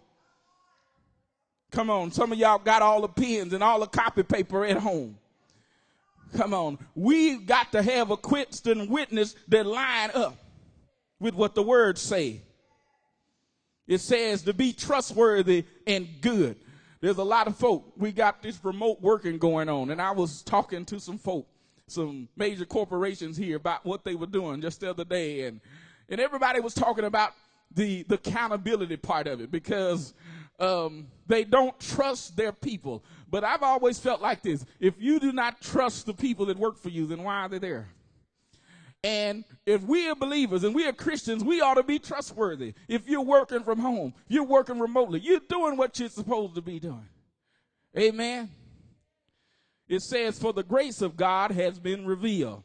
Come 1.70 1.88
on, 1.88 2.12
some 2.12 2.32
of 2.32 2.38
y'all 2.38 2.58
got 2.58 2.82
all 2.82 3.00
the 3.00 3.08
pens 3.08 3.54
and 3.54 3.64
all 3.64 3.80
the 3.80 3.86
copy 3.86 4.22
paper 4.22 4.64
at 4.64 4.76
home. 4.76 5.16
Come 6.34 6.52
on, 6.52 6.78
we've 6.94 7.46
got 7.46 7.72
to 7.72 7.82
have 7.82 8.10
a 8.10 8.16
Christian 8.16 8.88
witness 8.88 9.34
that 9.48 9.66
line 9.66 10.10
up 10.14 10.36
with 11.18 11.34
what 11.34 11.54
the 11.54 11.62
words 11.62 12.00
say. 12.00 12.42
It 13.86 13.98
says 13.98 14.42
to 14.42 14.52
be 14.52 14.72
trustworthy 14.72 15.64
and 15.86 16.08
good. 16.20 16.56
There's 17.02 17.18
a 17.18 17.24
lot 17.24 17.48
of 17.48 17.56
folk. 17.56 17.92
We 17.96 18.12
got 18.12 18.42
this 18.42 18.64
remote 18.64 19.02
working 19.02 19.36
going 19.36 19.68
on, 19.68 19.90
and 19.90 20.00
I 20.00 20.12
was 20.12 20.40
talking 20.40 20.84
to 20.84 21.00
some 21.00 21.18
folk, 21.18 21.48
some 21.88 22.28
major 22.36 22.64
corporations 22.64 23.36
here 23.36 23.56
about 23.56 23.84
what 23.84 24.04
they 24.04 24.14
were 24.14 24.28
doing 24.28 24.60
just 24.60 24.80
the 24.80 24.90
other 24.90 25.04
day, 25.04 25.46
and 25.46 25.60
and 26.08 26.20
everybody 26.20 26.60
was 26.60 26.74
talking 26.74 27.04
about 27.04 27.32
the 27.74 28.04
the 28.04 28.14
accountability 28.14 28.96
part 28.96 29.26
of 29.26 29.40
it 29.40 29.50
because 29.50 30.14
um, 30.60 31.08
they 31.26 31.42
don't 31.42 31.78
trust 31.80 32.36
their 32.36 32.52
people. 32.52 33.02
But 33.28 33.42
I've 33.42 33.64
always 33.64 33.98
felt 33.98 34.22
like 34.22 34.42
this: 34.42 34.64
if 34.78 34.94
you 35.00 35.18
do 35.18 35.32
not 35.32 35.60
trust 35.60 36.06
the 36.06 36.14
people 36.14 36.46
that 36.46 36.56
work 36.56 36.78
for 36.78 36.90
you, 36.90 37.06
then 37.06 37.24
why 37.24 37.40
are 37.40 37.48
they 37.48 37.58
there? 37.58 37.88
And 39.04 39.44
if 39.66 39.82
we 39.82 40.08
are 40.08 40.14
believers 40.14 40.62
and 40.62 40.74
we 40.74 40.86
are 40.86 40.92
Christians, 40.92 41.42
we 41.42 41.60
ought 41.60 41.74
to 41.74 41.82
be 41.82 41.98
trustworthy. 41.98 42.74
If 42.86 43.08
you're 43.08 43.20
working 43.20 43.64
from 43.64 43.80
home, 43.80 44.14
you're 44.28 44.44
working 44.44 44.78
remotely, 44.78 45.20
you're 45.20 45.40
doing 45.48 45.76
what 45.76 45.98
you're 45.98 46.08
supposed 46.08 46.54
to 46.54 46.62
be 46.62 46.78
doing. 46.78 47.08
Amen. 47.98 48.50
It 49.88 50.02
says, 50.02 50.38
For 50.38 50.52
the 50.52 50.62
grace 50.62 51.02
of 51.02 51.16
God 51.16 51.50
has 51.50 51.80
been 51.80 52.06
revealed, 52.06 52.62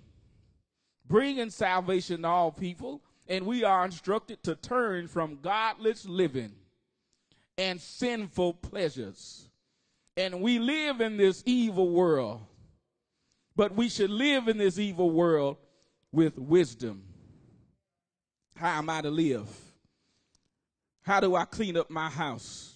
bringing 1.08 1.50
salvation 1.50 2.22
to 2.22 2.28
all 2.28 2.52
people, 2.52 3.02
and 3.28 3.46
we 3.46 3.64
are 3.64 3.84
instructed 3.84 4.44
to 4.44 4.56
turn 4.56 5.08
from 5.08 5.40
godless 5.42 6.06
living 6.06 6.54
and 7.58 7.82
sinful 7.82 8.54
pleasures. 8.54 9.50
And 10.16 10.42
we 10.42 10.60
live 10.60 11.02
in 11.02 11.18
this 11.18 11.44
evil 11.46 11.90
world, 11.90 12.42
but 13.56 13.76
we 13.76 13.90
should 13.90 14.12
live 14.12 14.48
in 14.48 14.58
this 14.58 14.78
evil 14.78 15.10
world 15.10 15.58
with 16.18 16.40
wisdom. 16.40 17.04
How 18.56 18.80
am 18.80 18.90
I 18.90 19.02
to 19.02 19.12
live? 19.12 19.48
How 21.04 21.20
do 21.20 21.36
I 21.36 21.46
clean 21.46 21.78
up 21.78 21.92
my 21.92 22.10
house? 22.10 22.76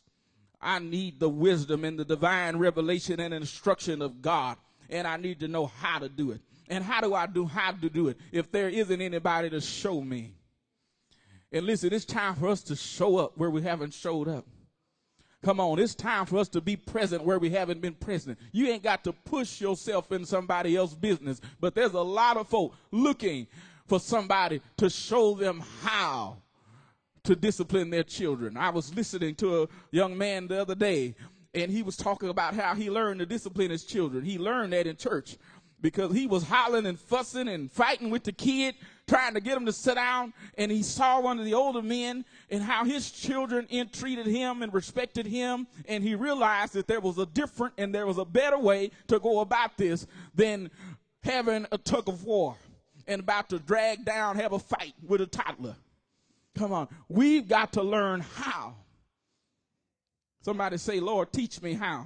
I 0.61 0.77
need 0.77 1.19
the 1.19 1.27
wisdom 1.27 1.83
and 1.83 1.97
the 1.97 2.05
divine 2.05 2.57
revelation 2.57 3.19
and 3.19 3.33
instruction 3.33 4.03
of 4.03 4.21
God, 4.21 4.57
and 4.91 5.07
I 5.07 5.17
need 5.17 5.39
to 5.39 5.47
know 5.47 5.65
how 5.65 5.97
to 5.97 6.07
do 6.07 6.29
it. 6.29 6.41
And 6.69 6.83
how 6.83 7.01
do 7.01 7.15
I 7.15 7.25
do 7.25 7.47
how 7.47 7.71
to 7.71 7.89
do 7.89 8.09
it 8.09 8.17
if 8.31 8.51
there 8.51 8.69
isn't 8.69 9.01
anybody 9.01 9.49
to 9.49 9.59
show 9.59 9.99
me? 9.99 10.35
And 11.51 11.65
listen, 11.65 11.91
it's 11.91 12.05
time 12.05 12.35
for 12.35 12.47
us 12.47 12.61
to 12.65 12.75
show 12.75 13.17
up 13.17 13.39
where 13.39 13.49
we 13.49 13.63
haven't 13.63 13.95
showed 13.95 14.27
up. 14.27 14.45
Come 15.43 15.59
on, 15.59 15.79
it's 15.79 15.95
time 15.95 16.27
for 16.27 16.37
us 16.37 16.47
to 16.49 16.61
be 16.61 16.75
present 16.75 17.23
where 17.23 17.39
we 17.39 17.49
haven't 17.49 17.81
been 17.81 17.95
present. 17.95 18.37
You 18.51 18.67
ain't 18.67 18.83
got 18.83 19.03
to 19.05 19.13
push 19.13 19.59
yourself 19.59 20.11
in 20.11 20.23
somebody 20.23 20.75
else's 20.75 20.95
business, 20.95 21.41
but 21.59 21.73
there's 21.73 21.93
a 21.93 22.01
lot 22.01 22.37
of 22.37 22.47
folk 22.47 22.75
looking 22.91 23.47
for 23.87 23.99
somebody 23.99 24.61
to 24.77 24.89
show 24.89 25.33
them 25.33 25.63
how 25.81 26.37
to 27.23 27.35
discipline 27.35 27.89
their 27.89 28.03
children. 28.03 28.55
I 28.55 28.69
was 28.69 28.93
listening 28.93 29.33
to 29.35 29.63
a 29.63 29.67
young 29.89 30.15
man 30.15 30.47
the 30.47 30.61
other 30.61 30.75
day, 30.75 31.15
and 31.55 31.71
he 31.71 31.81
was 31.81 31.97
talking 31.97 32.29
about 32.29 32.53
how 32.53 32.75
he 32.75 32.91
learned 32.91 33.19
to 33.19 33.25
discipline 33.25 33.71
his 33.71 33.83
children. 33.83 34.23
He 34.23 34.37
learned 34.37 34.73
that 34.73 34.85
in 34.85 34.95
church 34.95 35.37
because 35.81 36.13
he 36.13 36.27
was 36.27 36.43
hollering 36.43 36.85
and 36.85 36.99
fussing 36.99 37.47
and 37.47 37.71
fighting 37.71 38.11
with 38.11 38.23
the 38.23 38.31
kid 38.31 38.75
trying 39.11 39.33
to 39.33 39.41
get 39.41 39.57
him 39.57 39.65
to 39.65 39.73
sit 39.73 39.95
down, 39.95 40.31
and 40.57 40.71
he 40.71 40.81
saw 40.81 41.19
one 41.19 41.37
of 41.37 41.43
the 41.43 41.53
older 41.53 41.81
men 41.81 42.23
and 42.49 42.63
how 42.63 42.85
his 42.85 43.11
children 43.11 43.67
entreated 43.69 44.25
him 44.25 44.63
and 44.63 44.73
respected 44.73 45.25
him, 45.25 45.67
and 45.89 46.01
he 46.01 46.15
realized 46.15 46.71
that 46.71 46.87
there 46.87 47.01
was 47.01 47.17
a 47.17 47.25
different 47.25 47.73
and 47.77 47.93
there 47.93 48.07
was 48.07 48.17
a 48.17 48.23
better 48.23 48.57
way 48.57 48.89
to 49.07 49.19
go 49.19 49.41
about 49.41 49.77
this 49.77 50.07
than 50.33 50.71
having 51.23 51.67
a 51.73 51.77
tug 51.77 52.07
of 52.07 52.23
war 52.23 52.55
and 53.05 53.19
about 53.19 53.49
to 53.49 53.59
drag 53.59 54.05
down, 54.05 54.37
have 54.37 54.53
a 54.53 54.59
fight 54.59 54.93
with 55.05 55.19
a 55.19 55.27
toddler. 55.27 55.75
Come 56.55 56.71
on, 56.71 56.87
we've 57.09 57.49
got 57.49 57.73
to 57.73 57.83
learn 57.83 58.21
how. 58.21 58.75
Somebody 60.39 60.77
say, 60.77 61.01
Lord, 61.01 61.33
teach 61.33 61.61
me 61.61 61.73
how. 61.73 62.05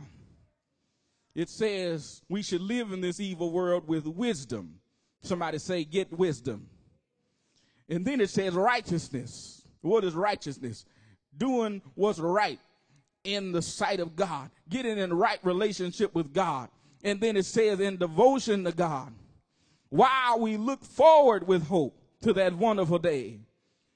It 1.35 1.49
says 1.49 2.23
we 2.29 2.41
should 2.41 2.61
live 2.61 2.91
in 2.91 3.01
this 3.01 3.19
evil 3.19 3.51
world 3.51 3.87
with 3.87 4.07
wisdom. 4.07 4.79
Somebody 5.21 5.59
say, 5.59 5.83
get 5.83 6.11
wisdom. 6.11 6.67
And 7.89 8.05
then 8.05 8.21
it 8.21 8.29
says 8.29 8.53
righteousness. 8.53 9.63
What 9.81 10.03
is 10.03 10.13
righteousness? 10.13 10.85
Doing 11.37 11.81
what's 11.93 12.19
right 12.19 12.59
in 13.23 13.51
the 13.51 13.61
sight 13.61 13.99
of 13.99 14.15
God, 14.15 14.49
getting 14.69 14.97
in 14.97 15.13
right 15.13 15.39
relationship 15.43 16.13
with 16.15 16.33
God. 16.33 16.69
And 17.03 17.19
then 17.19 17.37
it 17.37 17.45
says 17.45 17.79
in 17.79 17.97
devotion 17.97 18.63
to 18.63 18.71
God, 18.71 19.13
while 19.89 20.39
we 20.39 20.57
look 20.57 20.83
forward 20.83 21.47
with 21.47 21.67
hope 21.67 21.99
to 22.21 22.33
that 22.33 22.53
wonderful 22.55 22.99
day 22.99 23.39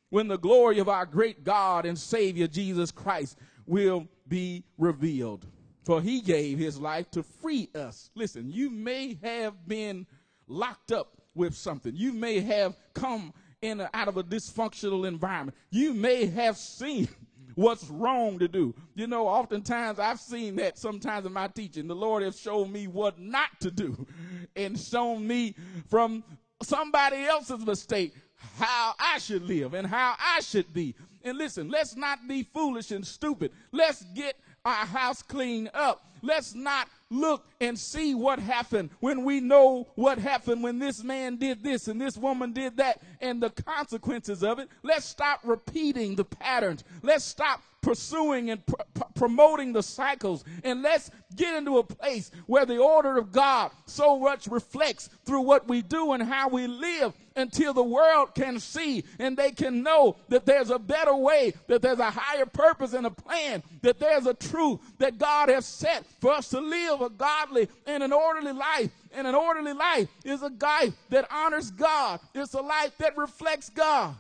when 0.10 0.28
the 0.28 0.38
glory 0.38 0.80
of 0.80 0.90
our 0.90 1.06
great 1.06 1.44
God 1.44 1.86
and 1.86 1.98
Savior 1.98 2.48
Jesus 2.48 2.92
Christ 2.92 3.38
will 3.66 4.08
be 4.28 4.64
revealed. 4.78 5.46
For 5.84 6.02
he 6.02 6.22
gave 6.22 6.58
his 6.58 6.80
life 6.80 7.10
to 7.12 7.24
free 7.24 7.70
us. 7.74 8.12
Listen, 8.16 8.52
you 8.52 8.70
may 8.70 9.18
have 9.24 9.68
been 9.68 10.06
locked 10.48 10.92
up 10.92 11.22
with 11.34 11.56
something. 11.56 11.96
You 11.96 12.14
may 12.14 12.40
have 12.42 12.76
come 12.94 13.34
in 13.62 13.82
a, 13.82 13.90
out 13.94 14.08
of 14.08 14.18
a 14.18 14.24
dysfunctional 14.24 15.08
environment. 15.08 15.58
You 15.70 15.94
may 15.94 16.26
have 16.28 16.58
seen 16.58 17.08
what's 17.56 17.90
wrong 17.90 18.40
to 18.40 18.48
do. 18.48 18.74
You 18.96 19.08
know, 19.08 19.28
oftentimes 19.28 20.00
I've 20.00 20.20
seen 20.20 20.56
that 20.58 20.78
sometimes 20.78 21.26
in 21.26 21.34
my 21.34 21.48
teaching. 21.48 21.88
The 21.88 21.96
Lord 21.96 22.24
has 22.24 22.40
shown 22.40 22.72
me 22.72 22.88
what 22.88 23.20
not 23.20 23.50
to 23.62 23.72
do 23.72 24.08
and 24.56 24.80
shown 24.80 25.28
me 25.28 25.56
from 25.88 26.24
somebody 26.62 27.24
else's 27.26 27.66
mistake 27.66 28.14
how 28.58 28.94
I 29.00 29.18
should 29.20 29.44
live 29.44 29.74
and 29.74 29.86
how 29.86 30.16
I 30.18 30.40
should 30.42 30.74
be. 30.74 30.96
And 31.24 31.38
listen, 31.38 31.70
let's 31.70 31.96
not 31.96 32.20
be 32.28 32.44
foolish 32.44 32.92
and 32.92 33.06
stupid. 33.06 33.52
Let's 33.72 34.04
get 34.16 34.38
our 34.64 34.86
house 34.86 35.22
cleaned 35.22 35.72
up. 35.74 36.06
Let's 36.22 36.56
not 36.56 36.88
look 37.10 37.46
and 37.60 37.78
see 37.78 38.16
what 38.16 38.40
happened 38.40 38.90
when 39.00 39.24
we 39.24 39.40
know 39.40 39.88
what 39.96 40.18
happened 40.18 40.64
when 40.64 40.80
this 40.80 41.04
man 41.04 41.38
did 41.38 41.64
this 41.64 41.88
and 41.88 42.00
this 42.00 42.18
woman 42.18 42.54
did 42.54 42.78
that 42.78 43.02
and 43.22 43.42
the 43.42 43.50
consequences 43.50 44.44
of 44.44 44.60
it. 44.60 44.70
Let's 44.84 45.06
stop 45.06 45.42
repeating 45.44 46.16
the 46.16 46.26
patterns. 46.26 46.84
Let's 47.02 47.26
stop 47.26 47.62
pursuing 47.82 48.50
and 48.50 48.66
pr- 48.66 49.02
promoting 49.16 49.74
the 49.74 49.84
cycles 49.84 50.44
and 50.64 50.82
let's 50.82 51.10
get 51.36 51.56
into 51.56 51.78
a 51.78 51.84
place 51.84 52.32
where 52.46 52.66
the 52.66 52.78
order 52.78 53.18
of 53.18 53.32
God 53.32 53.72
so 53.86 54.20
much 54.20 54.48
reflects 54.48 55.10
through 55.26 55.42
what 55.42 55.68
we 55.68 55.82
do 55.82 56.14
and 56.14 56.24
how 56.24 56.50
we 56.50 56.68
live 56.68 57.14
until 57.36 57.74
the 57.74 57.84
world 57.84 58.36
can 58.36 58.60
see 58.60 59.04
and 59.18 59.38
they 59.38 59.52
can 59.52 59.82
know 59.82 60.18
that 60.28 60.46
there's 60.46 60.70
a 60.70 60.80
better 60.80 61.16
way, 61.16 61.54
that 61.68 61.82
there's 61.82 62.00
a 62.00 62.12
higher 62.12 62.46
purpose 62.46 62.94
and 62.94 63.06
a 63.06 63.12
plan, 63.12 63.64
that 63.82 64.00
there's 64.00 64.26
a 64.26 64.34
truth 64.34 64.80
that 64.98 65.18
God 65.18 65.50
has 65.50 65.66
set 65.66 66.06
for 66.20 66.32
us 66.32 66.50
to 66.50 66.60
live 66.60 66.99
live 67.00 67.12
a 67.12 67.16
godly 67.16 67.68
and 67.86 68.04
an 68.04 68.14
orderly 68.14 68.54
life. 68.54 68.92
And 69.14 69.26
an 69.26 69.36
orderly 69.36 69.74
life 69.74 70.08
is 70.24 70.42
a 70.42 70.52
life 70.62 70.94
that 71.10 71.28
honors 71.32 71.72
God. 71.72 72.20
It's 72.34 72.54
a 72.54 72.62
life 72.62 72.98
that 73.00 73.18
reflects 73.18 73.70
God. 73.70 74.16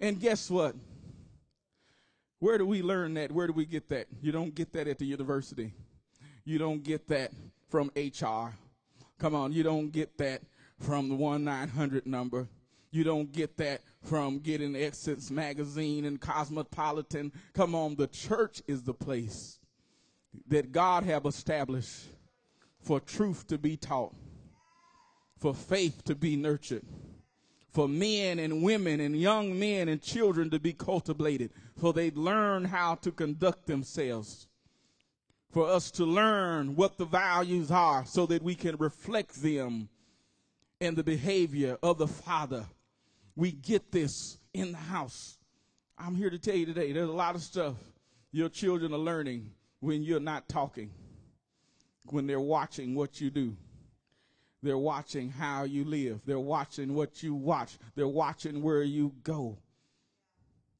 And 0.00 0.20
guess 0.20 0.48
what? 0.48 0.76
Where 2.38 2.56
do 2.56 2.64
we 2.64 2.82
learn 2.82 3.14
that? 3.14 3.32
Where 3.32 3.48
do 3.48 3.52
we 3.52 3.66
get 3.66 3.88
that? 3.88 4.06
You 4.22 4.30
don't 4.30 4.54
get 4.54 4.72
that 4.74 4.86
at 4.86 4.98
the 4.98 5.06
university. 5.06 5.72
You 6.44 6.58
don't 6.58 6.84
get 6.84 7.08
that 7.08 7.32
from 7.68 7.90
HR. 7.96 8.54
Come 9.18 9.34
on, 9.34 9.52
you 9.52 9.64
don't 9.64 9.90
get 9.90 10.16
that 10.18 10.42
from 10.78 11.08
the 11.08 11.16
1 11.16 11.42
900 11.42 12.06
number. 12.06 12.48
You 12.92 13.02
don't 13.02 13.30
get 13.32 13.56
that 13.56 13.82
from 14.04 14.38
getting 14.38 14.76
Essence 14.76 15.30
magazine 15.32 16.04
and 16.04 16.20
Cosmopolitan. 16.20 17.32
Come 17.52 17.74
on, 17.74 17.96
the 17.96 18.06
church 18.06 18.62
is 18.68 18.82
the 18.82 18.94
place 18.94 19.58
that 20.48 20.72
God 20.72 21.04
have 21.04 21.26
established 21.26 22.06
for 22.80 23.00
truth 23.00 23.46
to 23.48 23.58
be 23.58 23.76
taught, 23.76 24.14
for 25.38 25.54
faith 25.54 26.04
to 26.04 26.14
be 26.14 26.36
nurtured, 26.36 26.84
for 27.70 27.88
men 27.88 28.38
and 28.38 28.62
women 28.62 29.00
and 29.00 29.18
young 29.18 29.58
men 29.58 29.88
and 29.88 30.00
children 30.02 30.50
to 30.50 30.58
be 30.58 30.72
cultivated, 30.72 31.50
for 31.76 31.92
they 31.92 32.10
learn 32.10 32.64
how 32.64 32.94
to 32.96 33.10
conduct 33.10 33.66
themselves, 33.66 34.48
for 35.50 35.68
us 35.68 35.90
to 35.92 36.04
learn 36.04 36.76
what 36.76 36.98
the 36.98 37.04
values 37.04 37.70
are 37.70 38.04
so 38.04 38.26
that 38.26 38.42
we 38.42 38.54
can 38.54 38.76
reflect 38.76 39.42
them 39.42 39.88
in 40.80 40.94
the 40.94 41.04
behavior 41.04 41.78
of 41.82 41.98
the 41.98 42.06
Father 42.06 42.66
we 43.38 43.52
get 43.52 43.92
this 43.92 44.36
in 44.52 44.72
the 44.72 44.78
house. 44.78 45.38
I'm 45.96 46.16
here 46.16 46.28
to 46.28 46.40
tell 46.40 46.56
you 46.56 46.66
today, 46.66 46.90
there's 46.90 47.08
a 47.08 47.12
lot 47.12 47.36
of 47.36 47.40
stuff 47.40 47.76
your 48.32 48.48
children 48.48 48.92
are 48.92 48.98
learning 48.98 49.52
when 49.80 50.02
you're 50.02 50.20
not 50.20 50.48
talking, 50.48 50.90
when 52.06 52.26
they're 52.26 52.40
watching 52.40 52.94
what 52.94 53.20
you 53.20 53.30
do. 53.30 53.56
They're 54.62 54.78
watching 54.78 55.30
how 55.30 55.64
you 55.64 55.84
live. 55.84 56.20
They're 56.26 56.40
watching 56.40 56.94
what 56.94 57.22
you 57.22 57.34
watch. 57.34 57.78
They're 57.94 58.08
watching 58.08 58.60
where 58.60 58.82
you 58.82 59.14
go. 59.22 59.58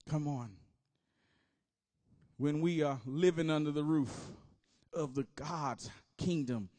Come 0.08 0.26
on. 0.26 0.50
When 2.38 2.60
we 2.60 2.82
are 2.82 2.98
living 3.06 3.50
under 3.50 3.70
the 3.70 3.84
roof 3.84 4.12
of 4.92 5.14
the 5.14 5.26
God's 5.36 5.90
kingdom, 6.16 6.70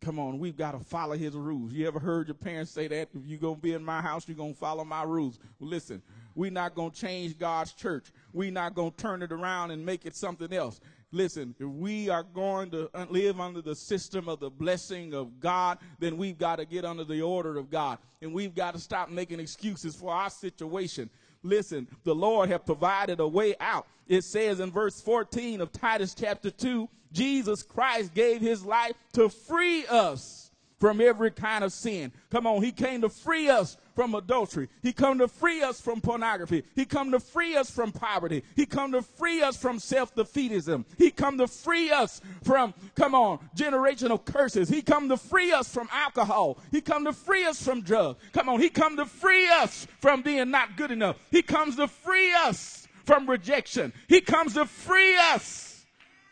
Come 0.00 0.18
on, 0.20 0.38
we've 0.38 0.56
got 0.56 0.72
to 0.72 0.78
follow 0.78 1.16
his 1.16 1.34
rules. 1.34 1.72
You 1.72 1.86
ever 1.88 1.98
heard 1.98 2.28
your 2.28 2.34
parents 2.34 2.70
say 2.70 2.86
that? 2.86 3.08
If 3.14 3.26
you're 3.26 3.38
going 3.38 3.56
to 3.56 3.60
be 3.60 3.72
in 3.72 3.84
my 3.84 4.00
house, 4.00 4.28
you're 4.28 4.36
going 4.36 4.54
to 4.54 4.58
follow 4.58 4.84
my 4.84 5.02
rules. 5.02 5.38
Well, 5.58 5.70
listen, 5.70 6.02
we're 6.36 6.52
not 6.52 6.76
going 6.76 6.92
to 6.92 6.96
change 6.96 7.36
God's 7.36 7.72
church. 7.72 8.12
We're 8.32 8.52
not 8.52 8.74
going 8.74 8.92
to 8.92 8.96
turn 8.96 9.22
it 9.22 9.32
around 9.32 9.72
and 9.72 9.84
make 9.84 10.06
it 10.06 10.14
something 10.14 10.52
else. 10.52 10.80
Listen, 11.10 11.54
if 11.58 11.66
we 11.66 12.10
are 12.10 12.22
going 12.22 12.70
to 12.70 12.90
live 13.08 13.40
under 13.40 13.62
the 13.62 13.74
system 13.74 14.28
of 14.28 14.40
the 14.40 14.50
blessing 14.50 15.14
of 15.14 15.40
God, 15.40 15.78
then 15.98 16.18
we've 16.18 16.36
got 16.36 16.56
to 16.56 16.66
get 16.66 16.84
under 16.84 17.04
the 17.04 17.22
order 17.22 17.56
of 17.56 17.70
God. 17.70 17.98
And 18.20 18.34
we've 18.34 18.54
got 18.54 18.74
to 18.74 18.80
stop 18.80 19.08
making 19.08 19.40
excuses 19.40 19.96
for 19.96 20.12
our 20.12 20.28
situation. 20.28 21.08
Listen, 21.42 21.88
the 22.04 22.14
Lord 22.14 22.50
have 22.50 22.66
provided 22.66 23.20
a 23.20 23.28
way 23.28 23.54
out. 23.58 23.86
It 24.06 24.24
says 24.24 24.60
in 24.60 24.70
verse 24.70 25.00
14 25.00 25.60
of 25.62 25.72
Titus 25.72 26.14
chapter 26.14 26.50
2, 26.50 26.88
Jesus 27.12 27.62
Christ 27.62 28.12
gave 28.12 28.42
his 28.42 28.64
life 28.64 28.92
to 29.14 29.30
free 29.30 29.86
us 29.86 30.47
from 30.78 31.00
every 31.00 31.30
kind 31.30 31.64
of 31.64 31.72
sin. 31.72 32.12
Come 32.30 32.46
on, 32.46 32.62
he 32.62 32.72
came 32.72 33.00
to 33.00 33.08
free 33.08 33.48
us 33.48 33.76
from 33.94 34.14
adultery. 34.14 34.68
He 34.80 34.92
come 34.92 35.18
to 35.18 35.26
free 35.26 35.60
us 35.62 35.80
from 35.80 36.00
pornography. 36.00 36.62
He 36.76 36.84
come 36.84 37.10
to 37.10 37.18
free 37.18 37.56
us 37.56 37.68
from 37.68 37.90
poverty. 37.90 38.44
He 38.54 38.64
come 38.64 38.92
to 38.92 39.02
free 39.02 39.42
us 39.42 39.56
from 39.56 39.80
self-defeatism. 39.80 40.84
He 40.96 41.10
come 41.10 41.36
to 41.38 41.48
free 41.48 41.90
us 41.90 42.20
from, 42.44 42.74
come 42.94 43.14
on, 43.14 43.40
generational 43.56 44.24
curses. 44.24 44.68
He 44.68 44.82
come 44.82 45.08
to 45.08 45.16
free 45.16 45.50
us 45.52 45.68
from 45.72 45.88
alcohol. 45.92 46.58
He 46.70 46.80
come 46.80 47.04
to 47.06 47.12
free 47.12 47.44
us 47.44 47.60
from 47.60 47.82
drugs. 47.82 48.20
Come 48.32 48.48
on, 48.48 48.60
he 48.60 48.68
come 48.68 48.96
to 48.96 49.04
free 49.04 49.48
us 49.48 49.88
from 50.00 50.22
being 50.22 50.50
not 50.50 50.76
good 50.76 50.92
enough. 50.92 51.16
He 51.32 51.42
comes 51.42 51.74
to 51.76 51.88
free 51.88 52.32
us 52.32 52.86
from 53.04 53.28
rejection. 53.28 53.92
He 54.06 54.20
comes 54.20 54.54
to 54.54 54.64
free 54.64 55.16
us 55.16 55.84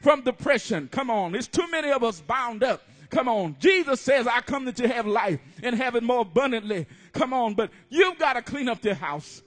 from 0.03 0.23
depression. 0.23 0.89
Come 0.93 1.11
on, 1.11 1.33
there's 1.33 1.49
too 1.49 1.69
many 1.69 1.91
of 1.91 2.05
us 2.05 2.21
bound 2.21 2.63
up. 2.63 2.83
Come 3.11 3.29
on. 3.29 3.57
Jesus 3.59 4.01
says, 4.01 4.27
I 4.27 4.41
come 4.41 4.65
that 4.67 4.79
you 4.79 4.89
have 4.89 5.07
life 5.07 5.41
and 5.63 5.77
have 5.77 5.95
it 5.95 6.03
more 6.03 6.21
abundantly. 6.21 6.87
Come 7.13 7.33
on, 7.33 7.55
but 7.55 7.71
you've 7.89 8.19
got 8.19 8.35
to 8.35 8.43
clean 8.43 8.69
up 8.69 8.85
your 8.85 8.95
house. 8.95 9.43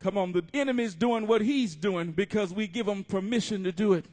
Come 0.00 0.18
on, 0.18 0.32
the 0.32 0.44
enemy's 0.52 0.94
doing 0.94 1.26
what 1.26 1.40
he's 1.40 1.74
doing 1.74 2.12
because 2.12 2.52
we 2.52 2.66
give 2.66 2.86
him 2.86 3.02
permission 3.02 3.64
to 3.64 3.72
do 3.72 3.94
it. 3.94 4.04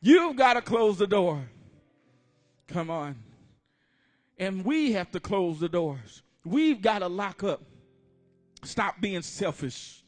You've 0.00 0.36
got 0.36 0.54
to 0.54 0.62
close 0.62 0.98
the 0.98 1.06
door. 1.06 1.48
Come 2.68 2.90
on. 2.90 3.16
And 4.38 4.64
we 4.64 4.92
have 4.92 5.10
to 5.12 5.20
close 5.20 5.58
the 5.58 5.68
doors. 5.68 6.22
We've 6.44 6.80
got 6.80 7.00
to 7.00 7.08
lock 7.08 7.42
up. 7.42 7.62
Stop 8.62 9.00
being 9.00 9.22
selfish. 9.22 10.02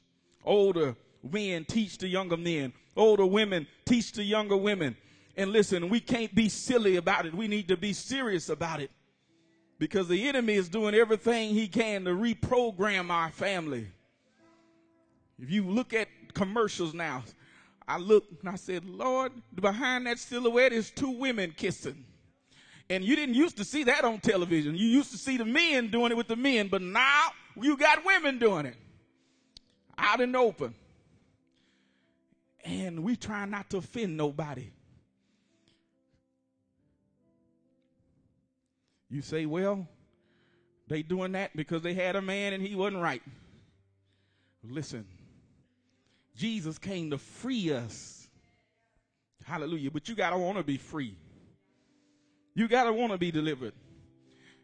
Older 0.44 0.96
men 1.22 1.64
teach 1.64 1.98
the 1.98 2.08
younger 2.08 2.36
men 2.36 2.72
older 2.96 3.26
women 3.26 3.66
teach 3.84 4.12
the 4.12 4.22
younger 4.22 4.56
women. 4.56 4.96
And 5.40 5.52
listen, 5.52 5.88
we 5.88 6.00
can't 6.00 6.34
be 6.34 6.50
silly 6.50 6.96
about 6.96 7.24
it. 7.24 7.34
We 7.34 7.48
need 7.48 7.68
to 7.68 7.76
be 7.78 7.94
serious 7.94 8.50
about 8.50 8.82
it. 8.82 8.90
Because 9.78 10.06
the 10.06 10.28
enemy 10.28 10.52
is 10.52 10.68
doing 10.68 10.94
everything 10.94 11.54
he 11.54 11.66
can 11.66 12.04
to 12.04 12.10
reprogram 12.10 13.08
our 13.08 13.30
family. 13.30 13.88
If 15.38 15.50
you 15.50 15.62
look 15.62 15.94
at 15.94 16.08
commercials 16.34 16.92
now, 16.92 17.24
I 17.88 17.96
looked 17.96 18.40
and 18.40 18.50
I 18.50 18.56
said, 18.56 18.84
Lord, 18.84 19.32
behind 19.54 20.06
that 20.08 20.18
silhouette 20.18 20.74
is 20.74 20.90
two 20.90 21.08
women 21.08 21.54
kissing. 21.56 22.04
And 22.90 23.02
you 23.02 23.16
didn't 23.16 23.34
used 23.34 23.56
to 23.56 23.64
see 23.64 23.84
that 23.84 24.04
on 24.04 24.20
television. 24.20 24.74
You 24.76 24.88
used 24.88 25.10
to 25.12 25.16
see 25.16 25.38
the 25.38 25.46
men 25.46 25.88
doing 25.88 26.12
it 26.12 26.18
with 26.18 26.28
the 26.28 26.36
men, 26.36 26.68
but 26.68 26.82
now 26.82 27.28
you 27.56 27.78
got 27.78 28.04
women 28.04 28.38
doing 28.38 28.66
it 28.66 28.76
out 29.96 30.20
in 30.20 30.32
the 30.32 30.38
open 30.38 30.74
and 32.62 33.02
we 33.02 33.16
try 33.16 33.46
not 33.46 33.70
to 33.70 33.78
offend 33.78 34.18
nobody. 34.18 34.70
You 39.10 39.22
say, 39.22 39.44
well, 39.46 39.88
they 40.88 41.02
doing 41.02 41.32
that 41.32 41.56
because 41.56 41.82
they 41.82 41.94
had 41.94 42.16
a 42.16 42.22
man 42.22 42.52
and 42.52 42.62
he 42.62 42.74
wasn't 42.74 43.02
right. 43.02 43.22
Listen, 44.62 45.06
Jesus 46.36 46.78
came 46.78 47.10
to 47.10 47.18
free 47.18 47.72
us. 47.72 48.28
Hallelujah. 49.44 49.90
But 49.90 50.08
you 50.08 50.14
got 50.14 50.30
to 50.30 50.38
want 50.38 50.58
to 50.58 50.64
be 50.64 50.76
free. 50.76 51.16
You 52.54 52.68
got 52.68 52.84
to 52.84 52.92
want 52.92 53.12
to 53.12 53.18
be 53.18 53.30
delivered. 53.30 53.72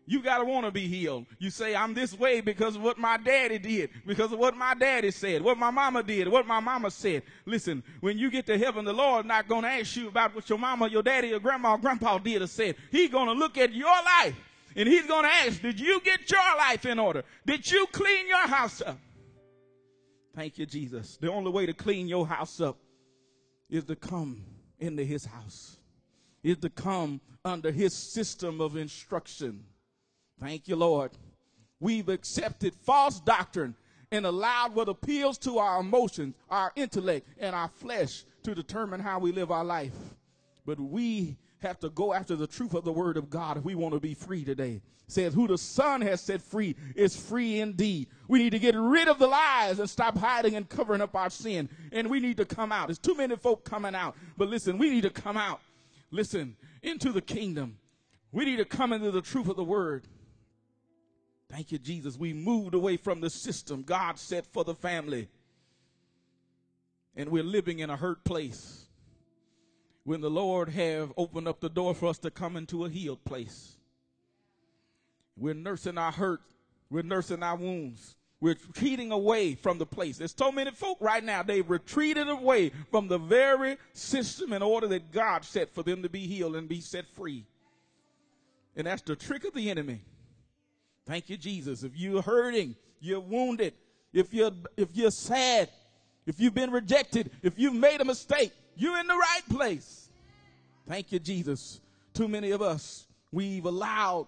You 0.08 0.22
gotta 0.22 0.44
want 0.44 0.64
to 0.66 0.70
be 0.70 0.86
healed. 0.86 1.26
You 1.38 1.50
say, 1.50 1.74
I'm 1.74 1.92
this 1.92 2.16
way 2.16 2.40
because 2.40 2.76
of 2.76 2.82
what 2.82 2.96
my 2.96 3.16
daddy 3.16 3.58
did, 3.58 3.90
because 4.06 4.32
of 4.32 4.38
what 4.38 4.56
my 4.56 4.74
daddy 4.74 5.10
said, 5.10 5.42
what 5.42 5.58
my 5.58 5.70
mama 5.70 6.04
did, 6.04 6.28
what 6.28 6.46
my 6.46 6.60
mama 6.60 6.92
said. 6.92 7.24
Listen, 7.44 7.82
when 8.00 8.16
you 8.16 8.30
get 8.30 8.46
to 8.46 8.56
heaven, 8.56 8.84
the 8.84 8.92
Lord 8.92 9.26
not 9.26 9.48
gonna 9.48 9.66
ask 9.66 9.96
you 9.96 10.06
about 10.06 10.32
what 10.32 10.48
your 10.48 10.58
mama, 10.58 10.88
your 10.88 11.02
daddy, 11.02 11.28
your 11.28 11.40
grandma, 11.40 11.72
or 11.72 11.78
grandpa 11.78 12.18
did 12.18 12.40
or 12.40 12.46
said. 12.46 12.76
He's 12.92 13.10
gonna 13.10 13.32
look 13.32 13.58
at 13.58 13.72
your 13.72 13.88
life 13.88 14.36
and 14.76 14.88
he's 14.88 15.06
gonna 15.06 15.28
ask, 15.28 15.60
did 15.60 15.80
you 15.80 16.00
get 16.04 16.30
your 16.30 16.56
life 16.56 16.86
in 16.86 17.00
order? 17.00 17.24
Did 17.44 17.68
you 17.68 17.86
clean 17.90 18.28
your 18.28 18.46
house 18.46 18.80
up? 18.80 18.98
Thank 20.36 20.56
you, 20.58 20.66
Jesus. 20.66 21.16
The 21.16 21.32
only 21.32 21.50
way 21.50 21.66
to 21.66 21.72
clean 21.72 22.06
your 22.06 22.28
house 22.28 22.60
up 22.60 22.78
is 23.68 23.84
to 23.86 23.96
come 23.96 24.44
into 24.78 25.02
his 25.02 25.24
house, 25.24 25.78
is 26.44 26.58
to 26.58 26.70
come 26.70 27.20
under 27.44 27.72
his 27.72 27.92
system 27.92 28.60
of 28.60 28.76
instruction 28.76 29.64
Thank 30.40 30.68
you, 30.68 30.76
Lord. 30.76 31.12
We've 31.80 32.08
accepted 32.08 32.74
false 32.74 33.20
doctrine 33.20 33.74
and 34.12 34.24
allowed 34.24 34.74
what 34.74 34.88
appeals 34.88 35.38
to 35.38 35.58
our 35.58 35.80
emotions, 35.80 36.34
our 36.50 36.72
intellect, 36.76 37.28
and 37.38 37.54
our 37.54 37.68
flesh 37.68 38.24
to 38.44 38.54
determine 38.54 39.00
how 39.00 39.18
we 39.18 39.32
live 39.32 39.50
our 39.50 39.64
life. 39.64 39.94
But 40.64 40.78
we 40.78 41.36
have 41.58 41.78
to 41.80 41.90
go 41.90 42.12
after 42.12 42.36
the 42.36 42.46
truth 42.46 42.74
of 42.74 42.84
the 42.84 42.92
word 42.92 43.16
of 43.16 43.30
God 43.30 43.56
if 43.56 43.64
we 43.64 43.74
want 43.74 43.94
to 43.94 44.00
be 44.00 44.14
free 44.14 44.44
today. 44.44 44.80
It 45.06 45.12
says, 45.12 45.34
Who 45.34 45.46
the 45.46 45.58
Son 45.58 46.00
has 46.02 46.20
set 46.20 46.42
free 46.42 46.76
is 46.94 47.16
free 47.16 47.60
indeed. 47.60 48.08
We 48.28 48.38
need 48.38 48.50
to 48.50 48.58
get 48.58 48.74
rid 48.74 49.08
of 49.08 49.18
the 49.18 49.26
lies 49.26 49.78
and 49.78 49.88
stop 49.88 50.16
hiding 50.16 50.54
and 50.54 50.68
covering 50.68 51.00
up 51.00 51.14
our 51.14 51.30
sin. 51.30 51.68
And 51.92 52.10
we 52.10 52.20
need 52.20 52.36
to 52.38 52.44
come 52.44 52.72
out. 52.72 52.88
There's 52.88 52.98
too 52.98 53.14
many 53.14 53.36
folk 53.36 53.64
coming 53.64 53.94
out. 53.94 54.16
But 54.36 54.48
listen, 54.48 54.78
we 54.78 54.90
need 54.90 55.02
to 55.02 55.10
come 55.10 55.36
out. 55.36 55.60
Listen, 56.10 56.56
into 56.82 57.12
the 57.12 57.22
kingdom. 57.22 57.78
We 58.32 58.44
need 58.44 58.56
to 58.56 58.64
come 58.64 58.92
into 58.92 59.10
the 59.10 59.22
truth 59.22 59.48
of 59.48 59.56
the 59.56 59.64
word. 59.64 60.06
Thank 61.48 61.72
you, 61.72 61.78
Jesus. 61.78 62.18
We 62.18 62.32
moved 62.32 62.74
away 62.74 62.96
from 62.96 63.20
the 63.20 63.30
system 63.30 63.82
God 63.82 64.18
set 64.18 64.46
for 64.46 64.64
the 64.64 64.74
family. 64.74 65.28
And 67.14 67.30
we're 67.30 67.42
living 67.42 67.78
in 67.78 67.90
a 67.90 67.96
hurt 67.96 68.24
place. 68.24 68.84
When 70.04 70.20
the 70.20 70.30
Lord 70.30 70.68
have 70.70 71.12
opened 71.16 71.48
up 71.48 71.60
the 71.60 71.68
door 71.68 71.94
for 71.94 72.06
us 72.06 72.18
to 72.18 72.30
come 72.30 72.56
into 72.56 72.84
a 72.84 72.88
healed 72.88 73.24
place. 73.24 73.76
We're 75.36 75.54
nursing 75.54 75.98
our 75.98 76.12
hurt. 76.12 76.40
We're 76.90 77.02
nursing 77.02 77.42
our 77.42 77.56
wounds. 77.56 78.16
We're 78.40 78.56
retreating 78.66 79.12
away 79.12 79.54
from 79.54 79.78
the 79.78 79.86
place. 79.86 80.18
There's 80.18 80.34
so 80.36 80.52
many 80.52 80.70
folk 80.70 80.98
right 81.00 81.24
now, 81.24 81.42
they've 81.42 81.68
retreated 81.68 82.28
away 82.28 82.70
from 82.90 83.08
the 83.08 83.18
very 83.18 83.78
system 83.92 84.52
and 84.52 84.62
order 84.62 84.86
that 84.88 85.10
God 85.10 85.44
set 85.44 85.74
for 85.74 85.82
them 85.82 86.02
to 86.02 86.08
be 86.08 86.26
healed 86.26 86.54
and 86.54 86.68
be 86.68 86.80
set 86.80 87.08
free. 87.08 87.46
And 88.76 88.86
that's 88.86 89.02
the 89.02 89.16
trick 89.16 89.44
of 89.44 89.54
the 89.54 89.70
enemy. 89.70 90.02
Thank 91.06 91.30
you, 91.30 91.36
Jesus. 91.36 91.82
If 91.82 91.96
you're 91.96 92.22
hurting, 92.22 92.74
you're 93.00 93.20
wounded, 93.20 93.74
if 94.12 94.32
you're, 94.34 94.50
if 94.76 94.88
you're 94.94 95.10
sad, 95.10 95.68
if 96.26 96.40
you've 96.40 96.54
been 96.54 96.72
rejected, 96.72 97.30
if 97.42 97.58
you've 97.58 97.74
made 97.74 98.00
a 98.00 98.04
mistake, 98.04 98.52
you're 98.76 98.98
in 98.98 99.06
the 99.06 99.14
right 99.14 99.42
place. 99.50 100.08
Thank 100.88 101.12
you, 101.12 101.18
Jesus. 101.18 101.80
Too 102.12 102.28
many 102.28 102.50
of 102.50 102.62
us, 102.62 103.06
we've 103.30 103.64
allowed 103.64 104.26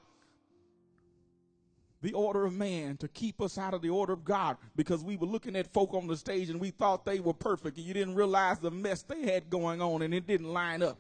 the 2.01 2.13
order 2.13 2.45
of 2.45 2.53
man 2.53 2.97
to 2.99 3.09
keep 3.09 3.41
us 3.41 3.59
out 3.59 3.75
of 3.75 3.83
the 3.83 3.89
order 3.89 4.13
of 4.13 4.25
God 4.25 4.57
because 4.77 5.03
we 5.03 5.17
were 5.17 5.27
looking 5.27 5.57
at 5.57 5.73
folk 5.73 5.95
on 5.95 6.07
the 6.07 6.17
stage 6.17 6.49
and 6.49 6.61
we 6.61 6.71
thought 6.71 7.05
they 7.05 7.19
were 7.19 7.35
perfect 7.35 7.77
and 7.77 7.87
you 7.87 7.93
didn't 7.93 8.15
realize 8.15 8.59
the 8.61 8.71
mess 8.71 9.03
they 9.03 9.23
had 9.23 9.51
going 9.51 9.83
on 9.83 10.03
and 10.03 10.15
it 10.15 10.27
didn't 10.27 10.53
line 10.53 10.83
up. 10.83 10.99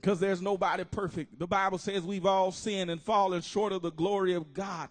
Because 0.00 0.20
there's 0.20 0.40
nobody 0.40 0.84
perfect. 0.84 1.38
The 1.38 1.46
Bible 1.46 1.78
says 1.78 2.02
we've 2.02 2.26
all 2.26 2.52
sinned 2.52 2.90
and 2.90 3.02
fallen 3.02 3.42
short 3.42 3.72
of 3.72 3.82
the 3.82 3.90
glory 3.90 4.34
of 4.34 4.54
God. 4.54 4.88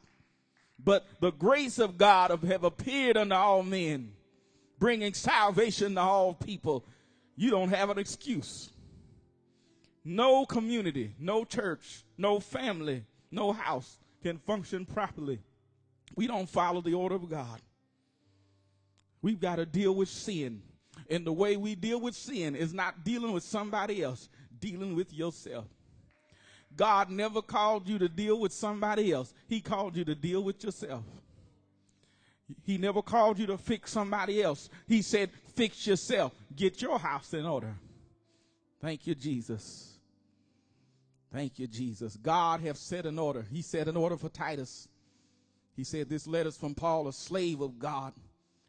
But 0.84 1.06
the 1.22 1.32
grace 1.32 1.80
of 1.80 1.98
God 1.98 2.32
have 2.32 2.63
appeared 2.63 3.17
unto 3.17 3.34
all 3.34 3.63
men, 3.63 4.12
bringing 4.80 5.13
salvation 5.13 5.96
to 5.96 6.02
all 6.02 6.34
people. 6.34 6.86
You 7.36 7.50
don't 7.50 7.70
have 7.70 7.89
an 7.89 7.98
excuse. 7.98 8.70
No 10.04 10.46
community, 10.46 11.13
no 11.20 11.46
church, 11.46 12.04
no 12.17 12.39
family, 12.39 13.04
no 13.32 13.54
house 13.54 13.98
can 14.22 14.38
function 14.39 14.86
properly. 14.86 15.39
We 16.15 16.28
don't 16.28 16.50
follow 16.50 16.82
the 16.82 16.93
order 16.93 17.15
of 17.15 17.30
God. 17.30 17.62
We've 19.22 19.39
got 19.39 19.58
to 19.58 19.65
deal 19.65 19.96
with 19.96 20.10
sin. 20.10 20.62
And 21.10 21.26
the 21.26 21.34
way 21.34 21.58
we 21.58 21.76
deal 21.76 22.00
with 22.00 22.15
sin 22.15 22.56
is 22.56 22.74
not 22.74 23.04
dealing 23.04 23.32
with 23.32 23.43
somebody 23.43 24.02
else, 24.02 24.30
dealing 24.60 24.96
with 24.96 25.13
yourself. 25.13 25.65
God 26.76 27.10
never 27.10 27.41
called 27.41 27.88
you 27.88 27.98
to 28.00 28.10
deal 28.10 28.39
with 28.39 28.54
somebody 28.54 29.12
else. 29.12 29.34
He 29.48 29.62
called 29.62 29.96
you 29.96 30.06
to 30.06 30.15
deal 30.15 30.43
with 30.43 30.63
yourself. 30.63 31.04
He 32.63 32.78
never 32.78 33.02
called 33.02 33.39
you 33.39 33.48
to 33.48 33.58
fix 33.58 33.91
somebody 33.91 34.41
else. 34.41 34.70
He 34.88 35.02
said, 35.02 35.32
fix 35.56 35.86
yourself. 35.88 36.34
Get 36.56 36.82
your 36.82 37.00
house 37.00 37.34
in 37.34 37.46
order. 37.46 37.76
Thank 38.82 39.08
you, 39.08 39.15
Jesus. 39.15 39.98
Thank 41.34 41.60
you, 41.60 41.67
Jesus. 41.67 42.15
God 42.15 42.62
have 42.62 42.78
set 42.78 43.06
an 43.06 43.20
order. 43.20 43.46
He 43.52 43.62
set 43.62 43.88
an 43.88 43.98
order 43.98 44.15
for 44.15 44.30
Titus. 44.30 44.88
He 45.76 45.84
said, 45.84 46.10
this 46.10 46.26
letter's 46.26 46.58
from 46.58 46.74
Paul, 46.74 47.08
a 47.08 47.13
slave 47.13 47.60
of 47.62 47.80
God 47.80 48.13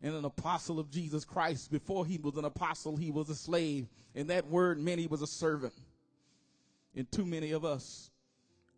and 0.02 0.14
an 0.14 0.24
apostle 0.24 0.78
of 0.78 0.90
Jesus 0.90 1.24
Christ. 1.24 1.70
Before 1.70 2.06
he 2.06 2.18
was 2.18 2.36
an 2.36 2.44
apostle, 2.44 2.96
he 2.96 3.10
was 3.10 3.30
a 3.30 3.34
slave. 3.34 3.88
And 4.14 4.30
that 4.30 4.46
word 4.46 4.78
meant 4.78 5.00
he 5.00 5.06
was 5.06 5.22
a 5.22 5.26
servant. 5.26 5.74
And 6.94 7.10
too 7.10 7.24
many 7.24 7.52
of 7.52 7.64
us, 7.64 8.10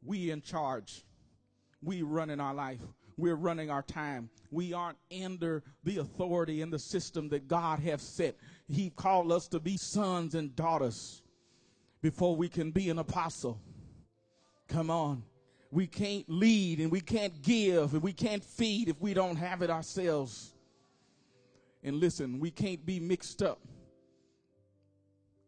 we 0.04 0.30
in 0.30 0.42
charge. 0.42 1.04
We 1.82 2.02
running 2.02 2.40
our 2.40 2.54
life. 2.54 2.80
We're 3.16 3.36
running 3.36 3.70
our 3.70 3.82
time. 3.82 4.30
We 4.50 4.72
aren't 4.72 4.98
under 5.22 5.62
the 5.84 5.98
authority 5.98 6.62
and 6.62 6.72
the 6.72 6.78
system 6.78 7.28
that 7.30 7.48
God 7.48 7.78
has 7.80 8.02
set. 8.02 8.36
He 8.66 8.90
called 8.90 9.30
us 9.30 9.46
to 9.48 9.60
be 9.60 9.76
sons 9.76 10.34
and 10.34 10.56
daughters 10.56 11.22
before 12.02 12.34
we 12.34 12.48
can 12.48 12.70
be 12.70 12.88
an 12.88 12.98
apostle. 12.98 13.60
Come 14.68 14.90
on. 14.90 15.22
We 15.70 15.86
can't 15.86 16.28
lead 16.28 16.80
and 16.80 16.90
we 16.90 17.00
can't 17.00 17.42
give 17.42 17.92
and 17.92 18.02
we 18.02 18.12
can't 18.12 18.44
feed 18.44 18.88
if 18.88 19.00
we 19.00 19.14
don't 19.14 19.36
have 19.36 19.62
it 19.62 19.70
ourselves. 19.70 20.54
And 21.82 21.96
listen, 21.96 22.40
we 22.40 22.50
can't 22.50 22.84
be 22.84 23.00
mixed 23.00 23.42
up 23.42 23.60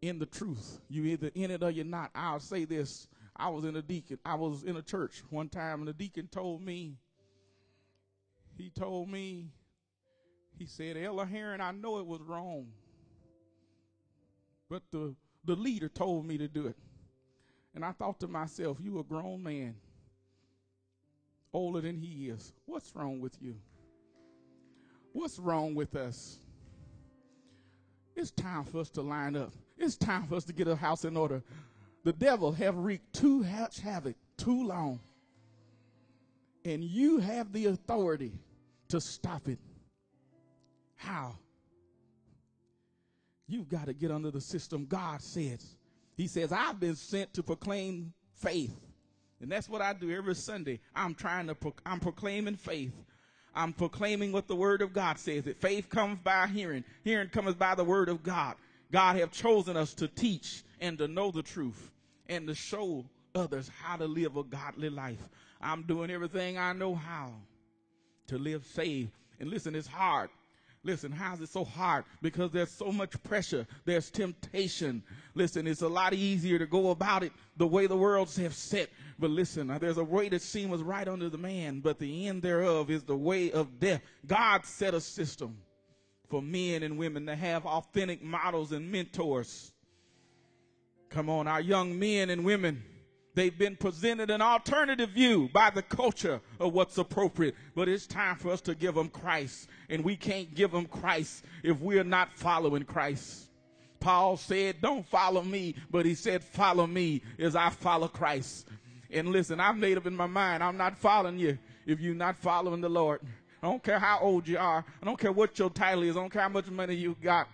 in 0.00 0.18
the 0.18 0.26
truth. 0.26 0.80
You 0.88 1.04
either 1.04 1.30
in 1.34 1.50
it 1.50 1.62
or 1.62 1.70
you're 1.70 1.84
not. 1.84 2.10
I'll 2.14 2.40
say 2.40 2.64
this. 2.64 3.08
I 3.36 3.48
was 3.48 3.64
in 3.64 3.76
a 3.76 3.82
deacon, 3.82 4.18
I 4.24 4.34
was 4.34 4.62
in 4.62 4.76
a 4.76 4.82
church 4.82 5.22
one 5.30 5.48
time, 5.48 5.78
and 5.80 5.88
the 5.88 5.94
deacon 5.94 6.28
told 6.28 6.60
me, 6.60 6.98
he 8.58 8.68
told 8.68 9.08
me, 9.08 9.48
he 10.58 10.66
said, 10.66 10.98
Ella 10.98 11.24
Heron, 11.24 11.62
I 11.62 11.72
know 11.72 11.98
it 11.98 12.06
was 12.06 12.20
wrong. 12.20 12.68
But 14.68 14.82
the 14.90 15.14
the 15.44 15.56
leader 15.56 15.88
told 15.88 16.26
me 16.26 16.38
to 16.38 16.46
do 16.46 16.66
it. 16.66 16.76
And 17.74 17.84
I 17.84 17.92
thought 17.92 18.20
to 18.20 18.28
myself, 18.28 18.78
you 18.80 18.98
a 18.98 19.02
grown 19.02 19.42
man, 19.42 19.74
older 21.52 21.80
than 21.80 21.96
he 21.96 22.28
is. 22.28 22.52
What's 22.66 22.94
wrong 22.94 23.20
with 23.20 23.36
you? 23.40 23.56
What's 25.12 25.38
wrong 25.38 25.74
with 25.74 25.94
us? 25.94 26.38
It's 28.16 28.30
time 28.30 28.64
for 28.64 28.80
us 28.80 28.90
to 28.90 29.02
line 29.02 29.36
up. 29.36 29.52
It's 29.78 29.96
time 29.96 30.26
for 30.26 30.36
us 30.36 30.44
to 30.44 30.52
get 30.52 30.68
a 30.68 30.76
house 30.76 31.04
in 31.04 31.16
order. 31.16 31.42
The 32.04 32.12
devil 32.12 32.52
have 32.52 32.76
wreaked 32.76 33.12
too 33.14 33.42
much 33.42 33.80
havoc 33.80 34.16
too 34.36 34.66
long. 34.66 35.00
And 36.64 36.82
you 36.82 37.18
have 37.18 37.52
the 37.52 37.66
authority 37.66 38.32
to 38.88 39.00
stop 39.00 39.48
it. 39.48 39.58
How? 40.96 41.36
You've 43.48 43.68
got 43.68 43.86
to 43.86 43.92
get 43.92 44.10
under 44.10 44.30
the 44.30 44.40
system 44.40 44.86
God 44.86 45.20
says. 45.20 45.76
He 46.16 46.26
says, 46.28 46.52
I've 46.52 46.78
been 46.78 46.96
sent 46.96 47.34
to 47.34 47.42
proclaim 47.42 48.12
faith. 48.34 48.74
And 49.40 49.50
that's 49.50 49.68
what 49.68 49.82
I 49.82 49.92
do 49.92 50.10
every 50.16 50.36
Sunday. 50.36 50.78
I'm 50.94 51.14
trying 51.14 51.48
to, 51.48 51.54
pro- 51.54 51.74
I'm 51.84 51.98
proclaiming 51.98 52.54
faith. 52.54 52.92
I'm 53.54 53.72
proclaiming 53.72 54.32
what 54.32 54.48
the 54.48 54.56
word 54.56 54.82
of 54.82 54.92
God 54.92 55.18
says. 55.18 55.44
That 55.44 55.60
faith 55.60 55.88
comes 55.88 56.18
by 56.22 56.46
hearing. 56.46 56.84
Hearing 57.04 57.28
comes 57.28 57.54
by 57.54 57.74
the 57.74 57.84
word 57.84 58.08
of 58.08 58.22
God. 58.22 58.56
God 58.90 59.16
have 59.16 59.30
chosen 59.30 59.76
us 59.76 59.94
to 59.94 60.08
teach 60.08 60.62
and 60.80 60.98
to 60.98 61.08
know 61.08 61.30
the 61.30 61.42
truth 61.42 61.90
and 62.28 62.46
to 62.46 62.54
show 62.54 63.04
others 63.34 63.70
how 63.82 63.96
to 63.96 64.06
live 64.06 64.36
a 64.36 64.42
godly 64.42 64.90
life. 64.90 65.28
I'm 65.60 65.82
doing 65.82 66.10
everything 66.10 66.58
I 66.58 66.72
know 66.72 66.94
how 66.94 67.32
to 68.28 68.38
live 68.38 68.66
saved. 68.66 69.12
And 69.40 69.50
listen, 69.50 69.74
it's 69.74 69.86
hard. 69.86 70.30
Listen, 70.84 71.12
how's 71.12 71.40
it 71.40 71.48
so 71.48 71.64
hard? 71.64 72.04
Because 72.22 72.50
there's 72.50 72.70
so 72.70 72.90
much 72.90 73.20
pressure. 73.22 73.66
There's 73.84 74.10
temptation. 74.10 75.02
Listen, 75.34 75.68
it's 75.68 75.82
a 75.82 75.88
lot 75.88 76.12
easier 76.12 76.58
to 76.58 76.66
go 76.66 76.90
about 76.90 77.22
it 77.22 77.32
the 77.56 77.66
way 77.66 77.86
the 77.86 77.96
worlds 77.96 78.36
have 78.36 78.54
set. 78.54 78.90
But 79.18 79.30
listen, 79.30 79.70
uh, 79.70 79.78
there's 79.78 79.98
a 79.98 80.04
way 80.04 80.28
that 80.30 80.42
seems 80.42 80.82
right 80.82 81.06
under 81.06 81.28
the 81.28 81.38
man, 81.38 81.80
but 81.80 82.00
the 82.00 82.26
end 82.26 82.42
thereof 82.42 82.90
is 82.90 83.04
the 83.04 83.16
way 83.16 83.52
of 83.52 83.78
death. 83.78 84.02
God 84.26 84.66
set 84.66 84.92
a 84.92 85.00
system 85.00 85.56
for 86.28 86.42
men 86.42 86.82
and 86.82 86.98
women 86.98 87.26
to 87.26 87.36
have 87.36 87.64
authentic 87.64 88.20
models 88.20 88.72
and 88.72 88.90
mentors. 88.90 89.72
Come 91.10 91.30
on, 91.30 91.46
our 91.46 91.60
young 91.60 91.96
men 91.96 92.30
and 92.30 92.44
women 92.44 92.82
They've 93.34 93.56
been 93.56 93.76
presented 93.76 94.30
an 94.30 94.42
alternative 94.42 95.10
view 95.10 95.48
by 95.52 95.70
the 95.70 95.82
culture 95.82 96.40
of 96.60 96.74
what's 96.74 96.98
appropriate. 96.98 97.54
But 97.74 97.88
it's 97.88 98.06
time 98.06 98.36
for 98.36 98.50
us 98.50 98.60
to 98.62 98.74
give 98.74 98.94
them 98.94 99.08
Christ. 99.08 99.68
And 99.88 100.04
we 100.04 100.16
can't 100.16 100.54
give 100.54 100.70
them 100.70 100.86
Christ 100.86 101.44
if 101.62 101.80
we're 101.80 102.04
not 102.04 102.34
following 102.34 102.84
Christ. 102.84 103.48
Paul 104.00 104.36
said, 104.36 104.76
don't 104.82 105.06
follow 105.06 105.42
me, 105.42 105.76
but 105.90 106.04
he 106.04 106.14
said, 106.14 106.42
follow 106.42 106.86
me 106.86 107.22
as 107.38 107.54
I 107.54 107.70
follow 107.70 108.08
Christ. 108.08 108.68
And 109.10 109.28
listen, 109.28 109.60
I've 109.60 109.76
made 109.76 109.96
up 109.96 110.06
in 110.06 110.16
my 110.16 110.26
mind, 110.26 110.62
I'm 110.62 110.76
not 110.76 110.98
following 110.98 111.38
you 111.38 111.56
if 111.86 112.00
you're 112.00 112.14
not 112.14 112.36
following 112.36 112.80
the 112.80 112.88
Lord. 112.88 113.20
I 113.62 113.68
don't 113.68 113.82
care 113.82 114.00
how 114.00 114.18
old 114.20 114.48
you 114.48 114.58
are. 114.58 114.84
I 115.00 115.06
don't 115.06 115.18
care 115.18 115.30
what 115.30 115.56
your 115.58 115.70
title 115.70 116.02
is. 116.02 116.16
I 116.16 116.20
don't 116.20 116.32
care 116.32 116.42
how 116.42 116.48
much 116.48 116.68
money 116.68 116.96
you 116.96 117.16
got 117.22 117.46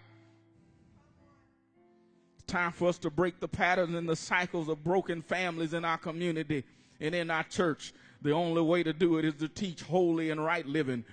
time 2.48 2.72
for 2.72 2.88
us 2.88 2.98
to 2.98 3.10
break 3.10 3.38
the 3.38 3.46
patterns 3.46 3.94
and 3.94 4.08
the 4.08 4.16
cycles 4.16 4.68
of 4.68 4.82
broken 4.82 5.22
families 5.22 5.74
in 5.74 5.84
our 5.84 5.98
community 5.98 6.64
and 7.00 7.14
in 7.14 7.30
our 7.30 7.44
church. 7.44 7.92
The 8.22 8.32
only 8.32 8.62
way 8.62 8.82
to 8.82 8.92
do 8.92 9.18
it 9.18 9.24
is 9.24 9.34
to 9.34 9.48
teach 9.48 9.82
holy 9.82 10.30
and 10.30 10.44
right 10.44 10.66
living. 10.66 11.04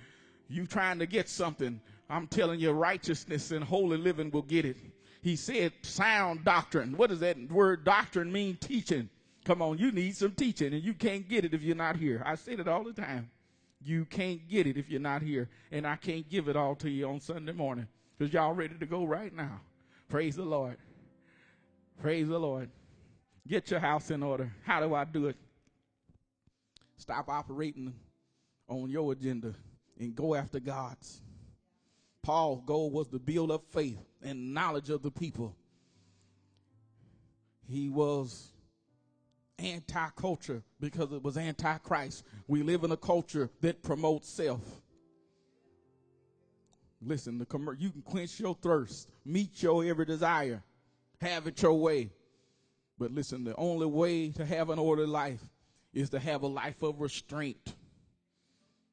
You 0.48 0.66
trying 0.66 0.98
to 0.98 1.06
get 1.06 1.28
something. 1.28 1.80
I'm 2.10 2.26
telling 2.26 2.58
you, 2.58 2.72
righteousness 2.72 3.52
and 3.52 3.62
holy 3.62 3.96
living 3.96 4.30
will 4.30 4.42
get 4.42 4.64
it. 4.64 4.76
He 5.22 5.36
said 5.36 5.72
sound 5.82 6.44
doctrine. 6.44 6.96
What 6.96 7.10
does 7.10 7.20
that 7.20 7.36
word 7.50 7.84
doctrine 7.84 8.32
mean? 8.32 8.56
Teaching. 8.56 9.08
Come 9.44 9.62
on, 9.62 9.78
you 9.78 9.92
need 9.92 10.16
some 10.16 10.32
teaching 10.32 10.72
and 10.72 10.82
you 10.82 10.94
can't 10.94 11.28
get 11.28 11.44
it 11.44 11.54
if 11.54 11.62
you're 11.62 11.76
not 11.76 11.96
here. 11.96 12.22
I 12.26 12.34
say 12.34 12.52
it 12.52 12.66
all 12.66 12.82
the 12.82 12.92
time. 12.92 13.30
You 13.84 14.04
can't 14.06 14.48
get 14.48 14.66
it 14.66 14.76
if 14.76 14.88
you're 14.88 15.00
not 15.00 15.22
here. 15.22 15.48
And 15.70 15.86
I 15.86 15.96
can't 15.96 16.28
give 16.28 16.48
it 16.48 16.56
all 16.56 16.74
to 16.76 16.90
you 16.90 17.08
on 17.08 17.20
Sunday 17.20 17.52
morning 17.52 17.86
because 18.18 18.32
y'all 18.32 18.54
ready 18.54 18.74
to 18.74 18.86
go 18.86 19.04
right 19.04 19.34
now. 19.34 19.60
Praise 20.08 20.34
the 20.36 20.44
Lord. 20.44 20.76
Praise 22.00 22.28
the 22.28 22.38
Lord. 22.38 22.70
Get 23.46 23.70
your 23.70 23.80
house 23.80 24.10
in 24.10 24.22
order. 24.22 24.52
How 24.64 24.80
do 24.80 24.94
I 24.94 25.04
do 25.04 25.26
it? 25.26 25.36
Stop 26.98 27.28
operating 27.28 27.92
on 28.68 28.90
your 28.90 29.12
agenda 29.12 29.54
and 29.98 30.14
go 30.14 30.34
after 30.34 30.60
God's. 30.60 31.20
Paul's 32.22 32.62
goal 32.66 32.90
was 32.90 33.08
to 33.08 33.18
build 33.18 33.50
up 33.50 33.64
faith 33.70 33.98
and 34.22 34.52
knowledge 34.52 34.90
of 34.90 35.02
the 35.02 35.10
people. 35.10 35.54
He 37.68 37.88
was 37.88 38.48
anti 39.58 40.08
culture 40.16 40.62
because 40.80 41.12
it 41.12 41.22
was 41.22 41.36
anti 41.36 41.78
Christ. 41.78 42.24
We 42.46 42.62
live 42.62 42.84
in 42.84 42.92
a 42.92 42.96
culture 42.96 43.50
that 43.60 43.82
promotes 43.82 44.28
self. 44.28 44.60
Listen, 47.00 47.38
the 47.38 47.46
commer- 47.46 47.78
you 47.78 47.90
can 47.90 48.02
quench 48.02 48.40
your 48.40 48.54
thirst, 48.54 49.08
meet 49.24 49.62
your 49.62 49.84
every 49.84 50.04
desire, 50.04 50.62
have 51.26 51.46
it 51.46 51.60
your 51.62 51.74
way. 51.74 52.10
But 52.98 53.12
listen, 53.12 53.44
the 53.44 53.54
only 53.56 53.86
way 53.86 54.30
to 54.30 54.46
have 54.46 54.70
an 54.70 54.78
orderly 54.78 55.08
life 55.08 55.42
is 55.92 56.10
to 56.10 56.18
have 56.18 56.42
a 56.42 56.46
life 56.46 56.82
of 56.82 57.00
restraint. 57.00 57.74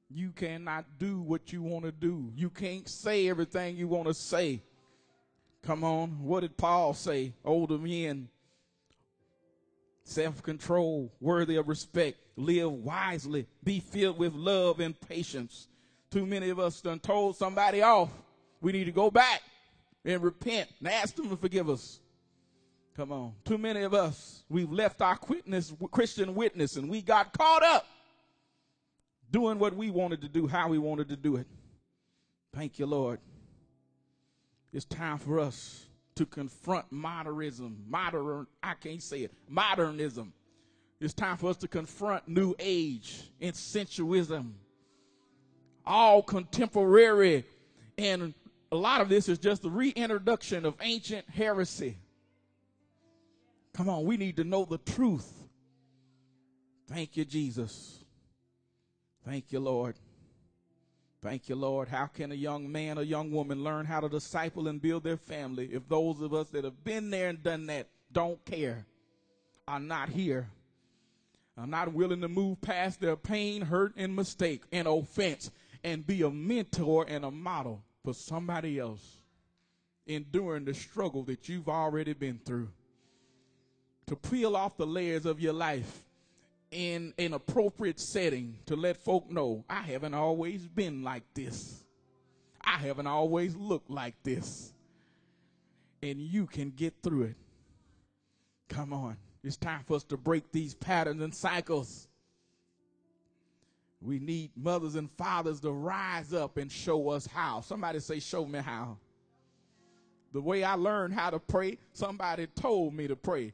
You 0.10 0.32
cannot 0.32 0.86
do 1.00 1.22
what 1.22 1.52
you 1.52 1.64
want 1.64 1.86
to 1.86 1.92
do. 1.92 2.32
You 2.36 2.50
can't 2.50 2.88
say 2.88 3.30
everything 3.30 3.78
you 3.78 3.88
want 3.88 4.08
to 4.08 4.14
say. 4.14 4.62
Come 5.64 5.84
on. 5.84 6.24
What 6.24 6.42
did 6.42 6.58
Paul 6.58 6.94
say? 6.94 7.34
Older 7.44 7.78
men, 7.78 8.28
self 10.04 10.44
control, 10.44 11.12
worthy 11.20 11.56
of 11.56 11.68
respect, 11.68 12.18
live 12.36 12.72
wisely, 12.72 13.48
be 13.64 13.80
filled 13.80 14.18
with 14.18 14.34
love 14.34 14.80
and 14.80 15.00
patience. 15.00 15.68
Too 16.12 16.26
many 16.26 16.50
of 16.50 16.60
us 16.60 16.82
done 16.82 17.00
told 17.00 17.38
somebody 17.38 17.82
off. 17.82 18.10
We 18.62 18.72
need 18.72 18.86
to 18.86 18.92
go 18.92 19.10
back 19.10 19.42
and 20.06 20.22
repent 20.22 20.70
and 20.80 20.88
ask 20.90 21.16
them 21.16 21.30
to 21.30 21.38
forgive 21.38 21.70
us. 21.70 22.00
Come 22.96 23.12
on. 23.12 23.34
Too 23.44 23.58
many 23.58 23.82
of 23.82 23.94
us, 23.94 24.44
we've 24.50 24.72
left 24.72 25.02
our 25.02 25.18
witness, 25.28 25.74
Christian 25.92 26.36
witness 26.36 26.76
and 26.76 26.90
we 26.90 27.02
got 27.02 27.34
caught 27.34 27.64
up 27.64 27.88
doing 29.32 29.58
what 29.58 29.76
we 29.76 29.90
wanted 29.90 30.22
to 30.22 30.30
do, 30.30 30.48
how 30.48 30.68
we 30.68 30.78
wanted 30.78 31.10
to 31.10 31.16
do 31.16 31.38
it. 31.38 31.48
Thank 32.54 32.78
you, 32.78 32.86
Lord. 32.86 33.20
It's 34.72 34.86
time 34.86 35.18
for 35.18 35.40
us 35.40 35.86
to 36.16 36.26
confront 36.28 36.92
modernism, 36.92 37.84
modern, 37.88 38.46
I 38.62 38.76
can't 38.76 39.02
say 39.02 39.22
it, 39.22 39.32
modernism. 39.48 40.34
It's 41.00 41.16
time 41.16 41.38
for 41.38 41.50
us 41.50 41.58
to 41.58 41.68
confront 41.68 42.28
new 42.28 42.54
age 42.60 43.24
and 43.42 43.56
sensualism. 43.56 44.56
All 45.86 46.22
contemporary, 46.22 47.44
and 47.98 48.36
a 48.72 48.76
lot 48.76 49.02
of 49.02 49.10
this 49.10 49.28
is 49.28 49.38
just 49.38 49.64
the 49.64 49.70
reintroduction 49.70 50.66
of 50.66 50.76
ancient 50.80 51.28
heresy. 51.30 51.98
Come 53.74 53.90
on, 53.90 54.06
we 54.06 54.18
need 54.18 54.38
to 54.38 54.44
know 54.44 54.66
the 54.66 54.78
truth. 54.78 55.32
Thank 56.88 57.18
you, 57.18 57.26
Jesus. 57.26 58.04
Thank 59.26 59.52
you, 59.52 59.60
Lord. 59.60 59.96
Thank 61.22 61.48
you, 61.48 61.56
Lord. 61.56 61.88
How 61.88 62.08
can 62.08 62.32
a 62.32 62.36
young 62.36 62.72
man 62.72 62.98
or 62.98 63.04
young 63.04 63.32
woman 63.32 63.64
learn 63.64 63.86
how 63.86 64.02
to 64.02 64.10
disciple 64.10 64.68
and 64.68 64.82
build 64.82 65.04
their 65.04 65.18
family 65.18 65.70
if 65.72 65.88
those 65.88 66.22
of 66.22 66.34
us 66.34 66.50
that 66.50 66.66
have 66.66 66.84
been 66.84 67.10
there 67.10 67.30
and 67.30 67.42
done 67.42 67.68
that 67.68 67.88
don't 68.12 68.44
care, 68.46 68.86
are 69.68 69.80
not 69.80 70.10
here, 70.10 70.50
are 71.58 71.66
not 71.66 71.94
willing 71.94 72.22
to 72.22 72.28
move 72.28 72.62
past 72.62 73.00
their 73.00 73.16
pain, 73.16 73.62
hurt, 73.62 73.94
and 73.96 74.16
mistake 74.16 74.64
and 74.72 74.88
offense 74.88 75.50
and 75.84 76.06
be 76.06 76.22
a 76.22 76.30
mentor 76.30 77.06
and 77.08 77.24
a 77.24 77.32
model 77.32 77.82
for 78.04 78.14
somebody 78.14 78.78
else 78.78 79.20
enduring 80.06 80.66
the 80.66 80.74
struggle 80.74 81.24
that 81.24 81.48
you've 81.48 81.70
already 81.70 82.14
been 82.14 82.40
through? 82.44 82.68
To 84.08 84.16
peel 84.16 84.56
off 84.56 84.78
the 84.78 84.86
layers 84.86 85.26
of 85.26 85.40
your 85.40 85.54
life 85.54 86.04
in 86.72 87.14
an 87.18 87.34
appropriate 87.34 88.00
setting 88.00 88.58
to 88.66 88.76
let 88.76 88.98
folk 88.98 89.30
know 89.30 89.64
I 89.70 89.82
haven't 89.82 90.14
always 90.14 90.68
been 90.68 91.04
like 91.04 91.24
this. 91.34 91.84
I 92.64 92.78
haven't 92.78 93.08
always 93.08 93.56
looked 93.56 93.90
like 93.90 94.16
this. 94.24 94.74
And 96.02 96.20
you 96.20 96.48
can 96.48 96.72
get 96.72 96.94
through 97.04 97.24
it. 97.24 97.36
Come 98.70 98.92
on. 98.92 99.18
It's 99.44 99.58
time 99.58 99.82
for 99.86 99.96
us 99.96 100.04
to 100.06 100.18
break 100.18 100.52
these 100.52 100.74
patterns 100.74 101.22
and 101.22 101.34
cycles. 101.34 102.08
We 104.02 104.20
need 104.20 104.52
mothers 104.56 104.96
and 104.96 105.10
fathers 105.12 105.60
to 105.62 105.72
rise 105.72 106.34
up 106.34 106.58
and 106.58 106.72
show 106.72 107.10
us 107.10 107.26
how. 107.26 107.62
Somebody 107.62 108.00
say, 108.00 108.20
Show 108.20 108.46
me 108.46 108.60
how. 108.60 108.98
The 110.34 110.42
way 110.42 110.64
I 110.64 110.74
learned 110.74 111.14
how 111.14 111.30
to 111.30 111.40
pray, 111.40 111.78
somebody 111.94 112.48
told 112.48 112.94
me 112.94 113.08
to 113.08 113.16
pray. 113.16 113.54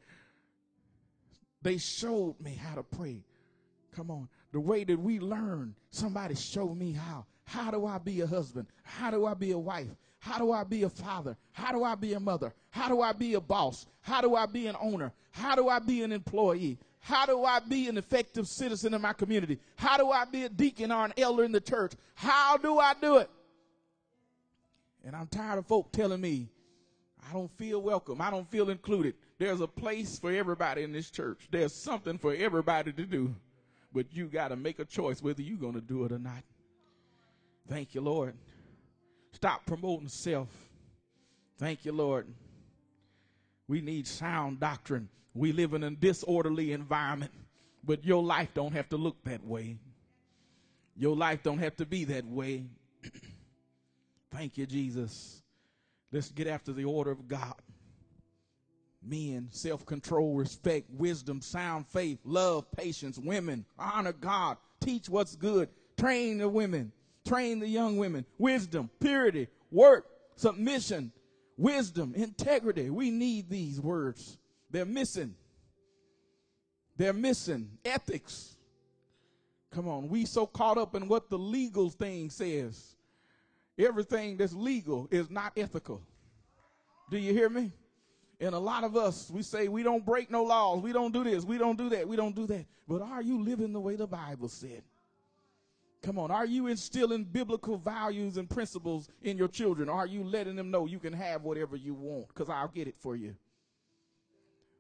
They 1.62 1.78
showed 1.78 2.36
me 2.40 2.56
how 2.56 2.76
to 2.76 2.84
pray. 2.84 3.24
Come 3.96 4.12
on. 4.12 4.30
The 4.52 4.60
way 4.60 4.84
that 4.84 5.00
we 5.00 5.20
learn, 5.20 5.76
somebody 5.92 6.36
showed 6.36 6.76
me 6.76 6.94
how. 6.94 7.26
How 7.46 7.72
do 7.72 7.86
I 7.86 7.98
be 7.98 8.22
a 8.22 8.28
husband? 8.28 8.68
How 8.84 9.12
do 9.12 9.26
I 9.26 9.34
be 9.34 9.52
a 9.52 9.58
wife? 9.58 9.90
How 10.20 10.38
do 10.38 10.52
I 10.52 10.64
be 10.64 10.84
a 10.84 10.90
father? 10.90 11.38
How 11.52 11.72
do 11.72 11.84
I 11.84 11.96
be 11.96 12.14
a 12.14 12.20
mother? 12.20 12.54
How 12.72 12.90
do 12.90 13.02
I 13.02 13.14
be 13.14 13.34
a 13.36 13.42
boss? 13.42 13.88
How 14.02 14.22
do 14.22 14.36
I 14.36 14.46
be 14.46 14.68
an 14.68 14.76
owner? 14.80 15.12
How 15.32 15.56
do 15.56 15.70
I 15.70 15.80
be 15.80 16.04
an 16.04 16.12
employee? 16.12 16.78
How 17.00 17.26
do 17.26 17.44
I 17.46 17.60
be 17.60 17.88
an 17.88 17.98
effective 17.98 18.48
citizen 18.48 18.94
in 18.94 19.02
my 19.02 19.14
community? 19.14 19.60
How 19.78 19.98
do 19.98 20.12
I 20.12 20.26
be 20.26 20.44
a 20.44 20.50
deacon 20.50 20.92
or 20.92 21.06
an 21.06 21.14
elder 21.18 21.44
in 21.44 21.52
the 21.52 21.62
church? 21.62 21.94
How 22.16 22.58
do 22.58 22.78
I 22.78 22.94
do 23.02 23.18
it? 23.18 23.30
And 25.06 25.16
I'm 25.16 25.28
tired 25.28 25.60
of 25.60 25.66
folk 25.66 25.92
telling 25.92 26.20
me, 26.20 26.50
I 27.28 27.34
don't 27.34 27.52
feel 27.58 27.82
welcome. 27.82 28.22
I 28.22 28.30
don't 28.30 28.50
feel 28.50 28.70
included. 28.70 29.16
There's 29.40 29.62
a 29.62 29.68
place 29.68 30.20
for 30.20 30.32
everybody 30.32 30.84
in 30.84 30.92
this 30.92 31.10
church. 31.10 31.48
There's 31.50 31.74
something 31.74 32.18
for 32.18 32.34
everybody 32.34 32.92
to 32.92 33.06
do. 33.06 33.34
But 33.94 34.14
you 34.14 34.28
got 34.28 34.50
to 34.50 34.58
make 34.58 34.80
a 34.80 34.86
choice 34.86 35.24
whether 35.24 35.42
you're 35.42 35.58
going 35.58 35.74
to 35.74 35.82
do 35.82 36.04
it 36.04 36.12
or 36.12 36.20
not. 36.20 36.44
Thank 37.68 37.96
you, 37.96 38.02
Lord. 38.02 38.36
Stop 39.32 39.66
promoting 39.66 40.10
self. 40.10 40.50
Thank 41.58 41.86
you, 41.86 41.94
Lord. 41.94 42.28
We 43.68 43.80
need 43.82 44.08
sound 44.08 44.60
doctrine. 44.60 45.08
We 45.34 45.54
live 45.54 45.74
in 45.74 45.84
a 45.84 45.92
disorderly 45.92 46.74
environment, 46.74 47.32
but 47.84 48.04
your 48.04 48.22
life 48.22 48.50
don't 48.54 48.74
have 48.74 48.90
to 48.90 48.98
look 48.98 49.24
that 49.24 49.46
way. 49.46 49.78
Your 50.98 51.16
life 51.16 51.44
don't 51.44 51.60
have 51.60 51.78
to 51.78 51.86
be 51.86 52.04
that 52.06 52.26
way. 52.26 52.66
Thank 54.32 54.58
you, 54.58 54.66
Jesus. 54.66 55.42
Let's 56.12 56.30
get 56.30 56.48
after 56.48 56.74
the 56.74 56.84
order 56.84 57.12
of 57.12 57.28
God 57.28 57.56
men, 59.02 59.48
self 59.52 59.86
control, 59.86 60.36
respect, 60.36 60.90
wisdom, 60.92 61.42
sound 61.42 61.88
faith, 61.88 62.20
love, 62.24 62.70
patience, 62.72 63.18
women, 63.18 63.66
honor 63.78 64.14
God, 64.14 64.58
teach 64.82 65.10
what's 65.10 65.36
good, 65.36 65.70
train 65.98 66.38
the 66.40 66.50
women, 66.50 66.92
train 67.26 67.60
the 67.60 67.68
young 67.68 67.98
women, 67.98 68.26
wisdom, 68.38 68.90
purity, 69.00 69.48
work, 69.72 70.06
submission, 70.36 71.12
wisdom, 71.58 72.14
integrity. 72.16 72.90
We 72.90 73.12
need 73.12 73.50
these 73.50 73.80
words. 73.80 74.38
They're 74.72 74.86
missing. 74.86 75.36
They're 76.98 77.14
missing. 77.14 77.70
Ethics. 77.86 78.56
Come 79.72 79.88
on, 79.88 80.10
we 80.10 80.26
so 80.26 80.48
caught 80.48 80.78
up 80.78 80.96
in 80.96 81.08
what 81.08 81.30
the 81.30 81.38
legal 81.38 81.90
thing 81.90 82.30
says. 82.30 82.96
Everything 83.78 84.36
that's 84.36 84.54
legal 84.54 85.08
is 85.12 85.30
not 85.30 85.54
ethical. 85.56 86.02
Do 87.12 87.18
you 87.18 87.34
hear 87.34 87.50
me? 87.50 87.72
And 88.40 88.56
a 88.56 88.60
lot 88.60 88.86
of 88.86 88.96
us, 88.96 89.30
we 89.30 89.42
say 89.42 89.68
we 89.68 89.84
don't 89.84 90.06
break 90.06 90.32
no 90.32 90.44
laws. 90.44 90.82
We 90.82 90.94
don't 90.94 91.14
do 91.14 91.24
this. 91.26 91.44
We 91.44 91.58
don't 91.58 91.78
do 91.78 91.90
that. 91.90 92.08
We 92.08 92.16
don't 92.16 92.36
do 92.36 92.48
that. 92.48 92.66
But 92.88 93.02
are 93.02 93.22
you 93.22 93.44
living 93.44 93.74
the 93.74 93.82
way 93.82 93.96
the 93.98 94.08
Bible 94.08 94.48
said? 94.48 94.84
Come 96.02 96.18
on. 96.18 96.32
Are 96.32 96.46
you 96.46 96.68
instilling 96.68 97.26
biblical 97.26 97.78
values 97.78 98.38
and 98.38 98.50
principles 98.50 99.10
in 99.22 99.38
your 99.38 99.50
children? 99.50 99.90
Are 99.90 100.08
you 100.08 100.24
letting 100.24 100.56
them 100.56 100.72
know 100.72 100.86
you 100.86 101.00
can 101.00 101.12
have 101.12 101.44
whatever 101.44 101.76
you 101.76 101.94
want? 101.94 102.30
Because 102.30 102.50
I'll 102.50 102.70
get 102.70 102.88
it 102.88 102.96
for 102.98 103.18
you. 103.18 103.36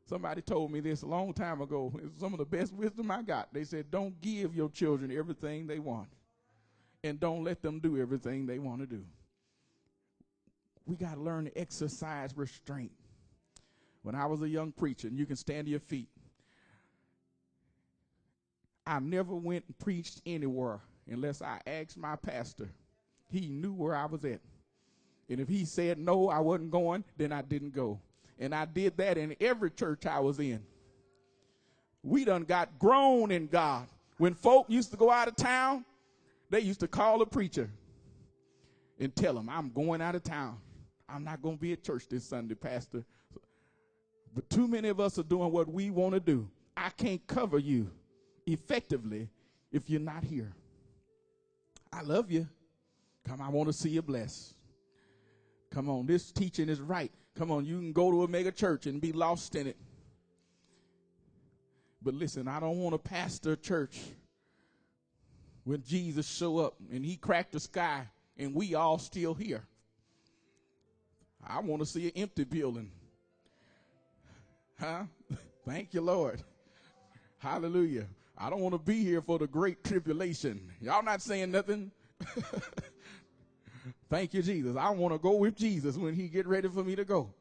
Somebody 0.05 0.41
told 0.41 0.71
me 0.71 0.79
this 0.79 1.01
a 1.01 1.05
long 1.05 1.33
time 1.33 1.61
ago. 1.61 1.93
It's 2.01 2.19
some 2.21 2.33
of 2.33 2.39
the 2.39 2.45
best 2.45 2.73
wisdom 2.73 3.11
I 3.11 3.21
got. 3.21 3.53
They 3.53 3.65
said, 3.65 3.91
don't 3.91 4.19
give 4.21 4.55
your 4.55 4.69
children 4.69 5.11
everything 5.11 5.67
they 5.67 5.79
want. 5.79 6.07
And 7.03 7.19
don't 7.19 7.43
let 7.43 7.61
them 7.61 7.79
do 7.79 7.97
everything 7.97 8.45
they 8.45 8.57
want 8.57 8.79
to 8.79 8.87
do. 8.87 9.03
We 10.85 10.95
got 10.95 11.15
to 11.15 11.21
learn 11.21 11.45
to 11.45 11.57
exercise 11.57 12.31
restraint 12.35 12.91
when 14.03 14.15
I 14.15 14.25
was 14.25 14.41
a 14.41 14.49
young 14.49 14.71
preacher, 14.71 15.07
and 15.07 15.17
you 15.17 15.25
can 15.25 15.35
stand 15.35 15.65
to 15.65 15.71
your 15.71 15.79
feet. 15.79 16.09
I 18.85 18.99
never 18.99 19.35
went 19.35 19.65
and 19.67 19.77
preached 19.77 20.21
anywhere 20.25 20.79
unless 21.07 21.41
I 21.41 21.59
asked 21.67 21.97
my 21.97 22.15
pastor. 22.15 22.69
He 23.29 23.47
knew 23.47 23.73
where 23.73 23.95
I 23.95 24.05
was 24.05 24.25
at. 24.25 24.39
And 25.29 25.39
if 25.39 25.47
he 25.47 25.65
said 25.65 25.99
no, 25.99 26.29
I 26.29 26.39
wasn't 26.39 26.71
going, 26.71 27.03
then 27.17 27.31
I 27.31 27.43
didn't 27.43 27.73
go. 27.73 27.99
And 28.39 28.55
I 28.55 28.65
did 28.65 28.97
that 28.97 29.17
in 29.17 29.35
every 29.39 29.69
church 29.69 30.05
I 30.05 30.19
was 30.19 30.39
in. 30.39 30.63
We 32.01 32.25
done 32.25 32.45
got 32.45 32.79
grown 32.79 33.29
in 33.29 33.47
God. 33.47 33.87
When 34.17 34.33
folk 34.33 34.65
used 34.69 34.91
to 34.91 34.97
go 34.97 35.11
out 35.11 35.27
of 35.27 35.35
town, 35.35 35.85
they 36.49 36.61
used 36.61 36.79
to 36.79 36.87
call 36.87 37.21
a 37.21 37.25
preacher 37.25 37.69
and 38.99 39.15
tell 39.15 39.37
him, 39.37 39.49
I'm 39.49 39.69
going 39.69 40.01
out 40.01 40.15
of 40.15 40.23
town. 40.23 40.57
I'm 41.07 41.23
not 41.23 41.41
going 41.41 41.57
to 41.57 41.61
be 41.61 41.73
at 41.73 41.83
church 41.83 42.07
this 42.09 42.23
Sunday, 42.23 42.55
Pastor. 42.55 43.03
But 44.33 44.49
too 44.49 44.67
many 44.67 44.89
of 44.89 44.99
us 44.99 45.17
are 45.19 45.23
doing 45.23 45.51
what 45.51 45.67
we 45.67 45.89
want 45.89 46.13
to 46.13 46.19
do. 46.19 46.49
I 46.77 46.89
can't 46.89 47.25
cover 47.27 47.59
you 47.59 47.89
effectively 48.45 49.29
if 49.71 49.89
you're 49.89 49.99
not 49.99 50.23
here. 50.23 50.53
I 51.91 52.01
love 52.01 52.31
you. 52.31 52.47
Come, 53.27 53.41
I 53.41 53.49
want 53.49 53.67
to 53.67 53.73
see 53.73 53.89
you 53.89 54.01
blessed. 54.01 54.55
Come 55.71 55.89
on, 55.89 56.05
this 56.05 56.31
teaching 56.31 56.69
is 56.69 56.79
right. 56.79 57.11
Come 57.35 57.51
on, 57.51 57.65
you 57.65 57.77
can 57.77 57.93
go 57.93 58.11
to 58.11 58.23
a 58.23 58.27
mega 58.27 58.51
church 58.51 58.85
and 58.85 58.99
be 58.99 59.11
lost 59.11 59.55
in 59.55 59.67
it. 59.67 59.77
But 62.01 62.13
listen, 62.13 62.47
I 62.47 62.59
don't 62.59 62.77
want 62.79 62.93
to 62.93 63.09
pastor 63.09 63.53
a 63.53 63.57
church 63.57 63.99
when 65.63 65.83
Jesus 65.83 66.27
show 66.27 66.59
up 66.59 66.75
and 66.91 67.05
he 67.05 67.17
cracked 67.17 67.51
the 67.51 67.59
sky 67.59 68.07
and 68.37 68.55
we 68.55 68.73
all 68.73 68.97
still 68.97 69.33
here. 69.33 69.63
I 71.45 71.59
want 71.59 71.81
to 71.81 71.85
see 71.85 72.07
an 72.07 72.13
empty 72.15 72.43
building. 72.43 72.91
Huh? 74.79 75.03
Thank 75.65 75.93
you, 75.93 76.01
Lord. 76.01 76.41
Hallelujah. 77.39 78.05
I 78.37 78.49
don't 78.49 78.61
want 78.61 78.73
to 78.73 78.79
be 78.79 79.03
here 79.03 79.21
for 79.21 79.37
the 79.37 79.47
great 79.47 79.83
tribulation. 79.83 80.71
Y'all 80.79 81.03
not 81.03 81.21
saying 81.21 81.51
nothing? 81.51 81.91
Thank 84.09 84.33
you, 84.33 84.41
Jesus. 84.41 84.75
I 84.77 84.89
want 84.91 85.13
to 85.13 85.19
go 85.19 85.35
with 85.35 85.55
Jesus 85.55 85.97
when 85.97 86.13
he 86.13 86.27
get 86.27 86.47
ready 86.47 86.67
for 86.69 86.83
me 86.83 86.95
to 86.95 87.05
go. 87.05 87.33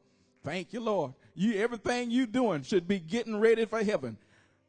Thank 0.43 0.73
you, 0.73 0.81
Lord. 0.81 1.13
You 1.35 1.55
everything 1.55 2.11
you 2.11 2.25
doing 2.25 2.63
should 2.63 2.87
be 2.87 2.99
getting 2.99 3.39
ready 3.39 3.65
for 3.65 3.83
heaven. 3.83 4.17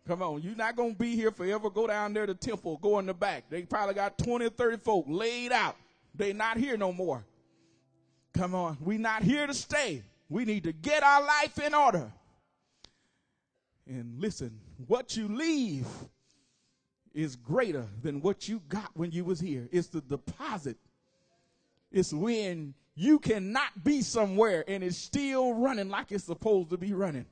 Come 0.07 0.23
on, 0.23 0.43
you're 0.43 0.57
not 0.57 0.77
gonna 0.77 0.95
be 0.95 1.15
here 1.15 1.31
forever. 1.31 1.71
Go 1.71 1.87
down 1.87 2.13
there 2.13 2.27
to 2.27 2.35
temple, 2.35 2.79
go 2.79 2.99
in 2.99 3.07
the 3.07 3.15
back. 3.15 3.45
They 3.51 3.63
probably 3.63 3.95
got 3.95 4.19
20 4.19 4.47
or 4.47 4.51
30 4.51 4.79
folk 4.79 5.05
laid 5.09 5.53
out. 5.53 5.77
They 6.15 6.33
not 6.33 6.57
here 6.57 6.77
no 6.77 6.93
more. 6.93 7.25
Come 8.35 8.55
on, 8.55 8.79
we 8.81 8.99
not 8.99 9.23
here 9.23 9.47
to 9.47 9.55
stay. 9.55 10.03
We 10.29 10.45
need 10.45 10.65
to 10.65 10.73
get 10.73 11.03
our 11.03 11.23
life 11.23 11.59
in 11.59 11.75
order. 11.75 12.13
And 13.91 14.21
listen, 14.21 14.53
what 14.87 15.17
you 15.17 15.27
leave 15.27 15.85
is 17.13 17.35
greater 17.35 17.87
than 18.03 18.21
what 18.21 18.49
you 18.49 18.63
got 18.69 18.89
when 18.95 19.11
you 19.11 19.25
was 19.25 19.41
here. 19.41 19.69
It's 19.73 19.89
the 19.89 20.01
deposit. 20.01 20.77
It's 21.91 22.13
when 22.13 22.75
you 22.95 23.19
cannot 23.19 23.83
be 23.83 24.03
somewhere 24.03 24.65
and 24.69 24.85
it's 24.85 24.97
still 24.97 25.55
running 25.55 25.89
like 25.89 26.13
it's 26.13 26.23
supposed 26.23 26.71
to 26.71 26.79
be 26.79 26.93
running. 26.93 27.27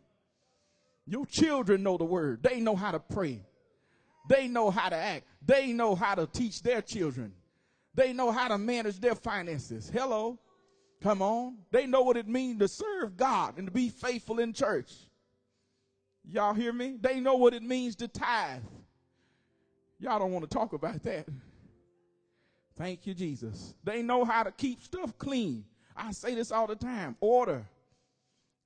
Your 1.07 1.27
children 1.27 1.85
know 1.85 1.97
the 1.97 2.05
word. 2.05 2.43
They 2.43 2.61
know 2.61 2.75
how 2.75 2.91
to 2.91 2.99
pray. 2.99 3.41
They 4.29 4.49
know 4.49 4.69
how 4.73 4.89
to 4.89 4.97
act. 4.97 5.27
They 5.47 5.73
know 5.73 5.95
how 5.95 6.17
to 6.17 6.27
teach 6.27 6.63
their 6.63 6.83
children. 6.83 7.35
They 7.95 8.13
know 8.13 8.33
how 8.33 8.49
to 8.49 8.59
manage 8.59 8.99
their 8.99 9.15
finances. 9.15 9.89
Hello. 9.95 10.41
Come 11.01 11.23
on. 11.23 11.59
They 11.71 11.87
know 11.87 12.03
what 12.03 12.17
it 12.17 12.27
means 12.27 12.59
to 12.59 12.67
serve 12.67 13.17
God 13.17 13.59
and 13.59 13.69
to 13.69 13.73
be 13.73 13.91
faithful 13.91 14.41
in 14.41 14.53
church. 14.53 14.93
Y'all 16.31 16.55
hear 16.55 16.73
me? 16.73 16.97
They 17.01 17.21
know 17.21 17.37
what 17.37 17.55
it 17.55 17.63
means 17.63 17.97
to 17.97 18.09
tithe. 18.09 18.63
Y'all 19.99 20.19
don't 20.19 20.33
want 20.33 20.49
to 20.49 20.55
talk 20.55 20.75
about 20.75 21.03
that. 21.05 21.27
Thank 22.77 23.07
you, 23.07 23.15
Jesus. 23.15 23.75
They 23.83 24.03
know 24.03 24.25
how 24.25 24.43
to 24.43 24.53
keep 24.53 24.83
stuff 24.83 25.17
clean. 25.19 25.65
I 25.97 26.13
say 26.13 26.35
this 26.35 26.53
all 26.53 26.67
the 26.67 26.77
time 26.77 27.17
order. 27.21 27.67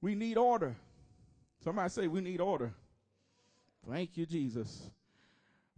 We 0.00 0.14
need 0.14 0.36
order. 0.36 0.76
Somebody 1.62 1.88
say, 1.88 2.08
We 2.08 2.20
need 2.20 2.40
order. 2.40 2.74
Thank 3.88 4.16
you, 4.16 4.26
Jesus. 4.26 4.90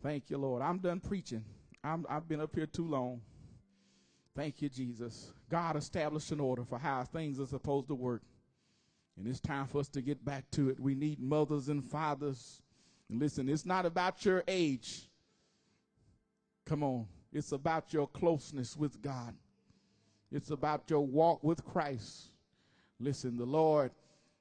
Thank 0.03 0.31
you, 0.31 0.39
Lord. 0.39 0.63
I'm 0.63 0.79
done 0.79 1.01
preaching. 1.01 1.45
i 1.83 1.97
have 2.09 2.29
been 2.29 2.41
up 2.41 2.55
here 2.55 2.67
too 2.67 2.89
long. 2.89 3.21
Thank 4.35 4.61
you, 4.61 4.69
Jesus. 4.69 5.33
God 5.49 5.77
established 5.77 6.33
an 6.33 6.41
order 6.41 6.65
for 6.65 6.79
how 6.79 7.05
things 7.05 7.39
are 7.39 7.47
supposed 7.47 7.89
to 7.89 7.95
work. 7.95 8.23
And 9.17 9.29
it's 9.29 9.41
time 9.41 9.67
for 9.67 9.79
us 9.79 9.89
to 9.91 10.03
get 10.03 10.25
back 10.25 10.51
to 10.53 10.71
it. 10.71 10.81
We 10.81 10.95
need 10.95 11.21
mothers 11.21 11.69
and 11.69 11.85
fathers. 11.85 12.61
And 13.09 13.21
listen, 13.21 13.49
it's 13.49 13.67
not 13.67 13.87
about 13.87 14.25
your 14.25 14.43
age. 14.49 15.09
Come 16.65 16.83
on. 16.83 17.07
It's 17.33 17.53
about 17.53 17.93
your 17.93 18.09
closeness 18.09 18.77
with 18.77 19.01
God. 19.03 19.35
It's 20.33 20.51
about 20.51 20.85
your 20.89 21.01
walk 21.01 21.45
with 21.45 21.65
Christ. 21.65 22.31
Listen, 22.99 23.37
the 23.37 23.45
Lord 23.45 23.93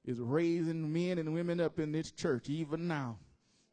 is 0.06 0.20
raising 0.20 0.92
men 0.92 1.18
and 1.20 1.34
women 1.34 1.60
up 1.60 1.80
in 1.80 1.92
this 1.92 2.12
church 2.12 2.50
even 2.50 2.88
now 2.88 3.18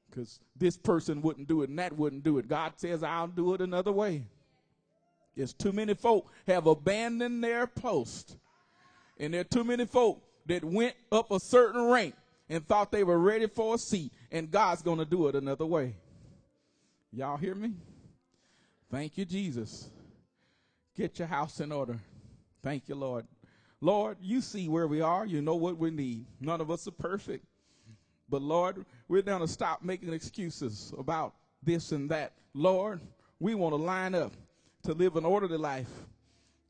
because 0.08 0.40
this 0.56 0.76
person 0.76 1.22
wouldn't 1.22 1.48
do 1.48 1.62
it 1.62 1.70
and 1.70 1.78
that 1.78 1.96
wouldn't 1.96 2.24
do 2.24 2.38
it. 2.38 2.48
God 2.48 2.72
says, 2.76 3.02
I'll 3.02 3.28
do 3.28 3.54
it 3.54 3.60
another 3.60 3.92
way. 3.92 4.26
There's 5.36 5.52
too 5.52 5.72
many 5.72 5.94
folk 5.94 6.30
have 6.46 6.66
abandoned 6.66 7.42
their 7.42 7.66
post. 7.66 8.36
And 9.18 9.32
there 9.32 9.42
are 9.42 9.44
too 9.44 9.64
many 9.64 9.86
folk 9.86 10.22
that 10.46 10.64
went 10.64 10.94
up 11.12 11.30
a 11.30 11.40
certain 11.40 11.86
rank 11.86 12.14
and 12.48 12.66
thought 12.66 12.90
they 12.90 13.04
were 13.04 13.18
ready 13.18 13.46
for 13.46 13.74
a 13.74 13.78
seat. 13.78 14.12
And 14.30 14.50
God's 14.50 14.82
going 14.82 14.98
to 14.98 15.04
do 15.04 15.28
it 15.28 15.34
another 15.34 15.66
way. 15.66 15.94
Y'all 17.12 17.36
hear 17.36 17.54
me? 17.54 17.72
Thank 18.90 19.18
you, 19.18 19.24
Jesus. 19.24 19.88
Get 20.96 21.18
your 21.18 21.28
house 21.28 21.60
in 21.60 21.72
order. 21.72 21.98
Thank 22.62 22.88
you, 22.88 22.94
Lord. 22.94 23.26
Lord, 23.80 24.18
you 24.20 24.40
see 24.40 24.68
where 24.68 24.86
we 24.86 25.00
are. 25.00 25.24
You 25.24 25.40
know 25.40 25.54
what 25.54 25.78
we 25.78 25.90
need. 25.90 26.26
None 26.40 26.60
of 26.60 26.70
us 26.70 26.86
are 26.86 26.92
perfect. 26.92 27.44
But 28.28 28.42
Lord, 28.42 28.84
we're 29.08 29.22
going 29.22 29.40
to 29.40 29.48
stop 29.48 29.82
making 29.82 30.12
excuses 30.12 30.92
about 30.98 31.34
this 31.62 31.92
and 31.92 32.10
that. 32.10 32.32
Lord, 32.54 33.00
we 33.38 33.54
want 33.54 33.72
to 33.72 33.76
line 33.76 34.14
up 34.14 34.32
to 34.84 34.92
live 34.92 35.16
an 35.16 35.24
orderly 35.24 35.56
life. 35.56 35.90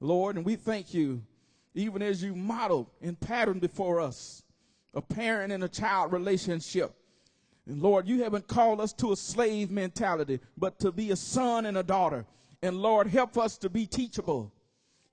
Lord, 0.01 0.37
and 0.37 0.45
we 0.45 0.57
thank 0.57 0.95
you, 0.95 1.23
even 1.75 2.03
as 2.03 2.23
you 2.23 2.35
model 2.35 2.91
and 3.01 3.19
pattern 3.19 3.59
before 3.59 4.01
us 4.01 4.43
a 4.95 5.01
parent 5.01 5.53
and 5.53 5.63
a 5.63 5.69
child 5.69 6.13
relationship. 6.13 6.95
And 7.67 7.81
Lord, 7.81 8.09
you 8.09 8.23
haven't 8.25 8.49
called 8.49 8.81
us 8.81 8.93
to 8.95 9.13
a 9.13 9.17
slave 9.17 9.71
mentality, 9.71 10.41
but 10.57 10.79
to 10.81 10.91
be 10.91 11.11
a 11.11 11.17
son 11.17 11.67
and 11.67 11.79
a 11.79 11.83
daughter. 11.83 12.27
And 12.63 12.83
Lord, 12.83 13.07
help 13.07 13.39
us 13.39 13.57
to 13.59 13.71
be 13.71 13.87
teachable. 13.87 14.53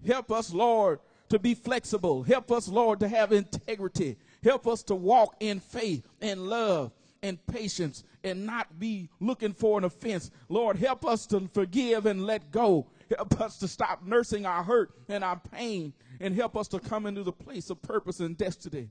Help 0.06 0.32
us, 0.32 0.52
Lord, 0.52 1.00
to 1.30 1.40
be 1.40 1.54
flexible. 1.54 2.24
Help 2.24 2.52
us, 2.52 2.68
Lord, 2.68 3.00
to 3.02 3.08
have 3.08 3.32
integrity. 3.32 4.18
Help 4.44 4.68
us 4.68 4.84
to 4.84 4.96
walk 4.96 5.36
in 5.40 5.60
faith 5.60 6.08
and 6.22 6.50
love 6.50 6.92
and 7.24 7.44
patience 7.48 8.04
and 8.24 8.46
not 8.46 8.80
be 8.80 9.10
looking 9.20 9.54
for 9.54 9.78
an 9.78 9.84
offense. 9.84 10.32
Lord, 10.50 10.78
help 10.78 11.06
us 11.06 11.26
to 11.28 11.48
forgive 11.54 12.06
and 12.06 12.26
let 12.26 12.52
go. 12.52 12.88
Help 13.16 13.40
us 13.40 13.58
to 13.60 13.68
stop 13.68 14.04
nursing 14.06 14.46
our 14.46 14.64
hurt 14.64 14.92
and 15.08 15.24
our 15.24 15.40
pain 15.52 15.94
and 16.20 16.36
help 16.36 16.56
us 16.58 16.68
to 16.70 16.80
come 16.80 17.06
into 17.06 17.24
the 17.24 17.32
place 17.32 17.70
of 17.70 17.82
purpose 17.82 18.20
and 18.20 18.38
destiny. 18.38 18.90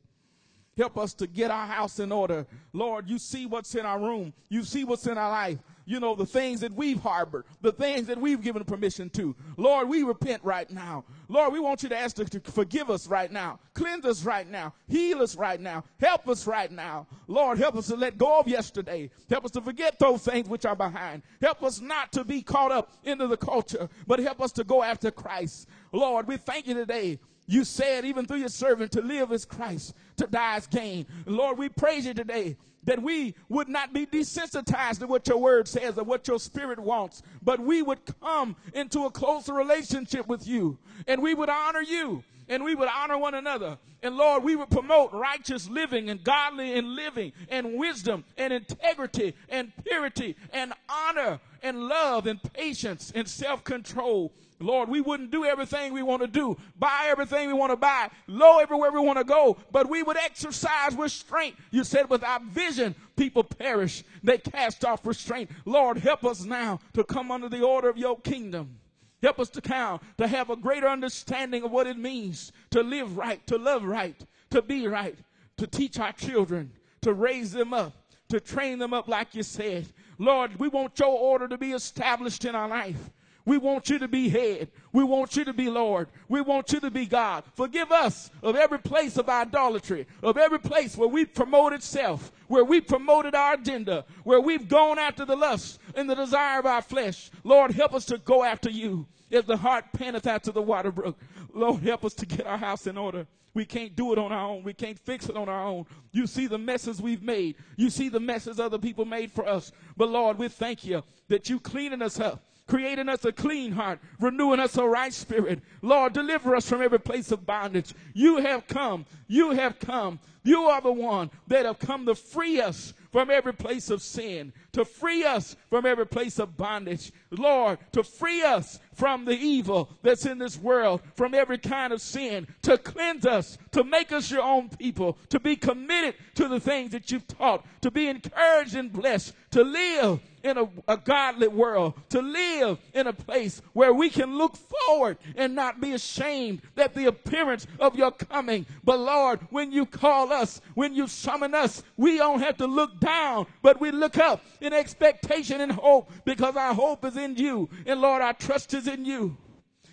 Help 0.77 0.99
us 0.99 1.15
to 1.15 1.27
get 1.27 1.51
our 1.51 1.67
house 1.67 1.99
in 2.01 2.13
order. 2.13 2.47
Lord, 2.73 3.09
you 3.09 3.19
see 3.19 3.47
what's 3.47 3.75
in 3.75 3.87
our 3.87 3.99
room. 3.99 4.35
You 4.51 4.63
see 4.63 4.85
what's 4.85 5.07
in 5.07 5.17
our 5.17 5.31
life 5.31 5.59
you 5.87 6.01
know, 6.01 6.15
the 6.15 6.27
things 6.27 6.61
that 6.61 6.73
we've 6.73 7.01
harbored, 7.01 7.45
the 7.63 7.73
things 7.73 8.09
that 8.09 8.21
we've 8.21 8.43
given 8.43 8.65
permission 8.65 9.09
to. 9.11 9.35
Lord, 9.57 9.89
we 9.89 10.03
repent 10.03 10.43
right 10.45 10.69
now. 10.71 11.05
Lord, 11.29 11.53
we 11.53 11.61
want 11.61 11.83
you 11.83 11.89
to 11.89 11.97
ask 11.97 12.17
to, 12.17 12.25
to 12.25 12.41
forgive 12.51 12.91
us 12.91 13.07
right 13.07 13.31
now, 13.31 13.61
cleanse 13.73 14.05
us 14.05 14.25
right 14.25 14.49
now, 14.49 14.75
heal 14.89 15.23
us 15.23 15.37
right 15.37 15.61
now, 15.61 15.85
help 15.99 16.29
us 16.29 16.47
right 16.47 16.71
now. 16.71 17.07
Lord, 17.29 17.59
help 17.59 17.77
us 17.77 17.87
to 17.87 17.97
let 17.97 18.19
go 18.19 18.41
of 18.41 18.49
yesterday. 18.49 19.11
Help 19.31 19.45
us 19.45 19.53
to 19.53 19.61
forget 19.61 19.99
those 19.99 20.25
things 20.25 20.49
which 20.49 20.67
are 20.67 20.77
behind. 20.77 21.23
Help 21.41 21.63
us 21.63 21.81
not 21.81 22.13
to 22.13 22.25
be 22.25 22.43
caught 22.43 22.73
up 22.73 22.93
into 23.05 23.29
the 23.29 23.37
culture, 23.37 23.89
but 24.07 24.19
help 24.19 24.41
us 24.41 24.53
to 24.53 24.65
go 24.65 24.83
after 24.83 25.11
Christ. 25.11 25.69
Lord, 25.93 26.27
we 26.27 26.37
thank 26.37 26.67
you 26.67 26.75
today 26.75 27.19
you 27.49 27.65
said, 27.65 28.05
even 28.05 28.27
through 28.27 28.39
your 28.39 28.49
servant, 28.49 28.93
to 28.93 29.01
live 29.01 29.31
as 29.31 29.45
Christ, 29.45 29.95
to 30.17 30.27
die 30.27 30.57
as 30.57 30.67
gain. 30.67 31.07
Lord, 31.27 31.59
we 31.59 31.69
praise 31.69 32.05
you 32.05 32.13
today 32.13 32.57
that 32.87 33.03
we 33.03 33.35
would 33.49 33.69
not 33.69 33.93
be 33.93 34.07
desensitized 34.07 35.01
to 35.01 35.07
what 35.07 35.29
your 35.29 35.39
word 35.39 35.69
says 35.69 35.99
or 35.99 36.05
what 36.05 36.27
your 36.27 36.39
spirit 36.39 36.79
wants, 36.79 37.23
but 37.43 37.61
we 37.61 37.83
would 37.83 38.01
come 38.21 38.57
into 38.73 39.05
a 39.05 39.11
closer 39.11 39.53
relationship 39.53 40.27
with 40.27 40.47
you. 40.47 40.79
And 41.07 41.23
we 41.23 41.35
would 41.35 41.51
honor 41.51 41.83
you. 41.83 42.25
And 42.49 42.63
we 42.63 42.77
would 42.77 42.89
honor 42.89 43.19
one 43.19 43.35
another. 43.35 43.77
And 44.03 44.17
Lord, 44.17 44.45
we 44.45 44.55
would 44.55 44.71
promote 44.71 45.13
righteous 45.13 45.69
living 45.69 46.11
and 46.11 46.23
godly 46.23 46.79
and 46.79 46.95
living 46.95 47.33
and 47.49 47.75
wisdom 47.75 48.25
and 48.39 48.53
integrity 48.53 49.35
and 49.49 49.73
purity 49.85 50.37
and 50.53 50.73
honor 50.89 51.41
and 51.63 51.89
love 51.89 52.29
and 52.29 52.41
patience 52.53 53.11
and 53.17 53.27
self 53.27 53.65
control 53.65 54.33
Lord, 54.59 54.89
we 54.89 55.01
wouldn't 55.01 55.31
do 55.31 55.45
everything 55.45 55.93
we 55.93 56.03
want 56.03 56.23
to 56.23 56.29
do, 56.29 56.57
buy 56.79 57.07
everything 57.09 57.49
we 57.49 57.53
want 57.53 57.73
to 57.73 57.77
buy, 57.77 58.09
low 58.27 58.59
everywhere 58.59 58.91
we 58.91 59.01
want 59.01 59.19
to 59.19 59.25
go, 59.25 59.57
but 59.71 59.89
we 59.89 60.03
would 60.03 60.17
exercise 60.17 60.95
restraint. 60.95 61.57
You 61.71 61.85
said 61.85 62.09
without 62.09 62.43
vision, 62.45 62.95
people 63.17 63.45
perish. 63.45 64.03
They 64.23 64.39
cast 64.39 64.85
off 64.85 65.05
restraint. 65.05 65.51
Lord, 65.67 65.99
help 65.99 66.25
us 66.25 66.45
now 66.45 66.81
to 66.95 67.05
come 67.05 67.31
under 67.31 67.49
the 67.49 67.63
order 67.63 67.89
of 67.89 67.99
your 67.99 68.19
kingdom. 68.21 68.79
Help 69.23 69.41
us 69.41 69.51
to 69.51 69.61
count, 69.61 70.03
to 70.19 70.27
have 70.27 70.51
a 70.51 70.57
greater 70.57 70.89
understanding 70.89 71.63
of 71.63 71.71
what 71.71 71.87
it 71.87 71.99
means 71.99 72.53
to 72.71 72.83
live 72.83 73.17
right, 73.17 73.47
to 73.47 73.59
love 73.59 73.85
right, 73.85 74.25
to 74.51 74.63
be 74.63 74.87
right, 74.87 75.19
to 75.57 75.67
teach 75.67 75.99
our 75.99 76.13
children, 76.13 76.71
to 77.03 77.13
raise 77.13 77.53
them 77.53 77.75
up, 77.75 77.93
to 78.29 78.41
train 78.41 78.79
them 78.79 78.93
up 78.93 79.09
like 79.09 79.35
you 79.35 79.43
said. 79.43 79.87
Lord, 80.19 80.59
we 80.59 80.69
want 80.69 80.99
your 80.99 81.19
order 81.19 81.49
to 81.49 81.59
be 81.59 81.73
established 81.73 82.45
in 82.45 82.55
our 82.55 82.69
life. 82.69 83.11
We 83.47 83.59
want 83.59 83.89
you 83.89 84.01
to 84.01 84.09
be 84.09 84.29
head. 84.29 84.69
We 84.93 85.05
want 85.05 85.37
you 85.37 85.45
to 85.45 85.53
be 85.53 85.71
Lord. 85.71 86.09
We 86.29 86.41
want 86.41 86.73
you 86.73 86.81
to 86.81 86.91
be 86.91 87.07
God. 87.07 87.45
Forgive 87.55 87.93
us 87.93 88.29
of 88.43 88.57
every 88.57 88.81
place 88.81 89.17
of 89.17 89.29
idolatry, 89.29 90.07
of 90.23 90.37
every 90.37 90.59
place 90.59 90.97
where 90.97 91.09
we 91.09 91.25
promoted 91.25 91.81
self, 91.81 92.33
where 92.49 92.65
we 92.65 92.81
promoted 92.81 93.37
our 93.37 93.55
agenda, 93.55 94.05
where 94.25 94.41
we've 94.41 94.69
gone 94.69 94.99
after 94.99 95.25
the 95.25 95.37
lust 95.37 95.79
and 95.95 96.11
the 96.11 96.17
desire 96.17 96.59
of 96.59 96.67
our 96.67 96.83
flesh. 96.83 97.31
Lord, 97.45 97.71
help 97.71 97.95
us 97.95 98.05
to 98.07 98.19
go 98.19 98.43
after 98.43 98.69
you 98.69 99.07
as 99.31 99.45
the 99.45 99.57
heart 99.57 99.85
panteth 99.93 100.27
after 100.27 100.51
the 100.51 100.63
water 100.63 100.91
brook. 100.91 101.17
Lord, 101.55 101.83
help 101.83 102.05
us 102.05 102.15
to 102.15 102.27
get 102.27 102.47
our 102.47 102.59
house 102.59 102.89
in 102.89 102.99
order. 102.99 103.29
We 103.55 103.65
can't 103.65 103.95
do 103.95 104.13
it 104.13 104.19
on 104.19 104.33
our 104.33 104.51
own. 104.51 104.65
We 104.65 104.75
can't 104.75 104.99
fix 104.99 105.29
it 105.29 105.37
on 105.37 105.49
our 105.49 105.65
own. 105.65 105.87
You 106.11 106.27
see 106.27 106.49
the 106.49 106.59
messes 106.59 107.01
we've 107.01 107.23
made. 107.23 107.55
You 107.77 107.91
see 107.91 108.09
the 108.09 108.21
messes 108.21 108.59
other 108.59 108.77
people 108.77 109.05
made 109.05 109.31
for 109.31 109.49
us. 109.49 109.71
But 109.97 110.11
Lord, 110.11 110.37
we 110.37 110.49
thank 110.49 110.85
you 110.85 111.03
that 111.29 111.49
you 111.49 111.61
cleaning 111.61 112.03
us 112.03 112.19
up 112.21 112.43
creating 112.67 113.09
us 113.09 113.25
a 113.25 113.33
clean 113.33 113.73
heart, 113.73 114.01
renewing 114.21 114.61
us 114.61 114.77
a 114.77 114.87
right 114.87 115.13
spirit. 115.13 115.61
Lord, 115.83 116.13
deliver 116.13 116.57
us 116.57 116.69
from 116.69 116.83
every 116.83 117.01
place 117.01 117.31
of 117.31 117.47
bondage. 117.47 117.95
You 118.13 118.39
have 118.39 118.67
come. 118.67 119.07
You 119.29 119.53
have 119.53 119.79
come. 119.79 120.19
You 120.43 120.65
are 120.65 120.81
the 120.81 120.93
one 120.93 121.31
that 121.49 121.65
have 121.65 121.79
come 121.79 122.07
to 122.07 122.15
free 122.15 122.61
us 122.61 122.95
from 123.11 123.31
every 123.31 123.55
place 123.55 123.91
of 123.91 124.03
sin, 124.03 124.53
to 124.73 124.85
free 124.85 125.25
us 125.25 125.57
from 125.71 125.87
every 125.87 126.07
place 126.07 126.39
of 126.39 126.57
bondage. 126.57 127.13
Lord, 127.31 127.79
to 127.93 128.03
free 128.03 128.43
us 128.43 128.79
from 128.97 129.27
the 129.27 129.37
evil 129.37 129.91
that's 130.03 130.25
in 130.25 130.39
this 130.39 130.59
world, 130.59 131.03
from 131.15 131.35
every 131.35 131.59
kind 131.59 131.93
of 131.93 132.01
sin, 132.01 132.47
to 132.63 132.79
cleanse 132.79 133.27
us, 133.27 133.59
to 133.73 133.85
make 133.85 134.11
us 134.11 134.31
your 134.31 134.43
own 134.43 134.71
people, 134.71 135.19
to 135.29 135.39
be 135.39 135.55
committed 135.55 136.15
to 136.35 136.49
the 136.49 136.59
things 136.59 136.93
that 136.93 137.11
you've 137.11 137.29
taught, 137.29 137.65
to 137.83 137.91
be 137.91 138.09
encouraged 138.09 138.75
and 138.75 138.91
blessed, 138.93 139.35
to 139.51 139.63
live 139.63 140.21
in 140.43 140.59
a, 140.59 140.69
a, 140.89 140.97
godly 140.97 141.49
world, 141.49 141.95
to 142.09 142.23
live 142.23 142.79
in 142.95 143.07
a 143.07 143.13
place 143.13 143.61
where 143.73 143.93
we 143.93 144.09
can 144.09 144.39
look 144.39 144.57
forward 144.57 145.19
and 145.35 145.55
not 145.55 145.81
be 145.81 145.93
ashamed 145.93 146.63
that 146.75 146.95
the 146.95 147.07
appearance 147.07 147.67
of 147.81 147.97
your 147.97 148.13
coming. 148.13 148.65
But 148.85 149.01
Lord, 149.01 149.41
when 149.51 149.73
you 149.73 149.87
call 149.87 150.33
us, 150.33 150.61
when 150.75 150.95
you 150.95 151.09
summon 151.09 151.55
us, 151.55 151.83
we 151.97 152.19
don't 152.19 152.41
have 152.41 152.57
to 152.59 152.67
look 152.67 153.01
down, 153.01 153.47
but 153.63 153.81
we 153.81 153.91
look 153.91 154.19
up 154.19 154.45
in 154.61 154.73
expectation 154.73 155.61
and 155.61 155.73
hope 155.73 156.11
because 156.25 156.57
our 156.57 156.75
hope 156.75 157.05
is 157.05 157.17
in 157.17 157.37
you. 157.37 157.69
And 157.85 158.01
Lord, 158.01 158.23
our 158.23 158.35
trust 158.35 158.75
is 158.75 158.86
in 158.87 159.05
you. 159.05 159.37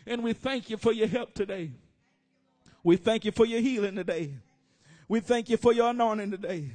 And 0.06 0.24
we 0.24 0.34
thank 0.34 0.70
you 0.70 0.78
for 0.78 0.92
your 0.92 1.08
help 1.08 1.34
today. 1.34 1.72
We 2.84 2.98
thank 2.98 3.26
you 3.26 3.32
for 3.32 3.46
your 3.46 3.62
healing 3.62 3.96
today. 3.96 4.34
We 5.08 5.20
thank 5.20 5.50
you 5.50 5.58
for 5.58 5.74
your 5.74 5.90
anointing 5.90 6.32
today. 6.32 6.74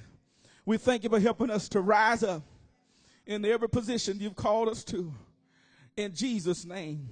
We 0.64 0.78
thank 0.78 1.02
you 1.02 1.10
for 1.10 1.20
helping 1.20 1.50
us 1.50 1.68
to 1.70 1.80
rise 1.80 2.22
up 2.22 2.42
in 3.26 3.44
every 3.44 3.68
position 3.68 4.18
you've 4.20 4.36
called 4.36 4.68
us 4.68 4.84
to. 4.84 5.12
In 5.96 6.14
Jesus' 6.14 6.64
name. 6.64 7.08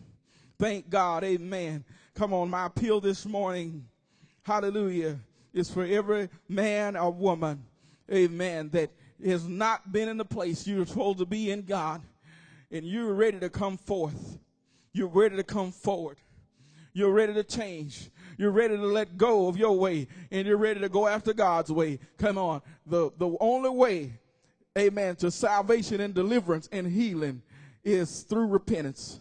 Thank 0.59 0.89
God. 0.89 1.25
Amen. 1.25 1.85
Come 2.15 2.33
on, 2.33 2.49
my 2.49 2.67
appeal 2.67 3.01
this 3.01 3.27
morning, 3.27 3.85
hallelujah, 4.43 5.19
is 5.53 5.71
for 5.71 5.85
every 5.85 6.31
man 6.49 6.97
or 6.97 7.13
woman, 7.13 7.63
amen, 8.11 8.71
that 8.71 8.91
has 9.23 9.47
not 9.47 9.93
been 9.93 10.09
in 10.09 10.17
the 10.17 10.25
place 10.25 10.67
you're 10.67 10.87
supposed 10.87 11.19
to 11.19 11.27
be 11.27 11.51
in 11.51 11.63
God, 11.63 12.01
and 12.71 12.87
you're 12.87 13.13
ready 13.13 13.39
to 13.41 13.51
come 13.51 13.77
forth. 13.77 14.39
You're 14.97 15.09
ready 15.09 15.37
to 15.37 15.45
come 15.45 15.73
forward. 15.73 16.19
You're 16.93 17.13
ready 17.13 17.35
to 17.35 17.45
change. 17.45 18.11
You're 18.39 18.51
ready 18.51 18.77
to 18.77 18.87
let 18.87 19.17
go 19.17 19.49
of 19.49 19.57
your 19.57 19.79
way, 19.79 20.09
and 20.31 20.47
you're 20.47 20.57
ready 20.57 20.81
to 20.81 20.89
go 20.89 21.07
after 21.07 21.33
God's 21.35 21.71
way. 21.71 21.99
Come 22.19 22.39
on. 22.39 22.63
The, 22.87 23.11
the 23.19 23.37
only 23.41 23.71
way 23.71 24.13
amen, 24.77 25.17
to 25.17 25.31
salvation 25.31 26.01
and 26.01 26.15
deliverance 26.15 26.69
and 26.71 26.87
healing 26.87 27.43
is 27.85 28.23
through 28.23 28.47
repentance. 28.47 29.21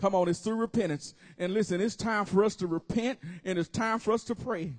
Come 0.00 0.14
on, 0.14 0.28
it's 0.28 0.40
through 0.40 0.56
repentance. 0.56 1.14
And 1.38 1.52
listen, 1.52 1.80
it's 1.80 1.96
time 1.96 2.24
for 2.24 2.42
us 2.44 2.56
to 2.56 2.66
repent 2.66 3.18
and 3.44 3.58
it's 3.58 3.68
time 3.68 3.98
for 3.98 4.12
us 4.12 4.24
to 4.24 4.34
pray. 4.34 4.72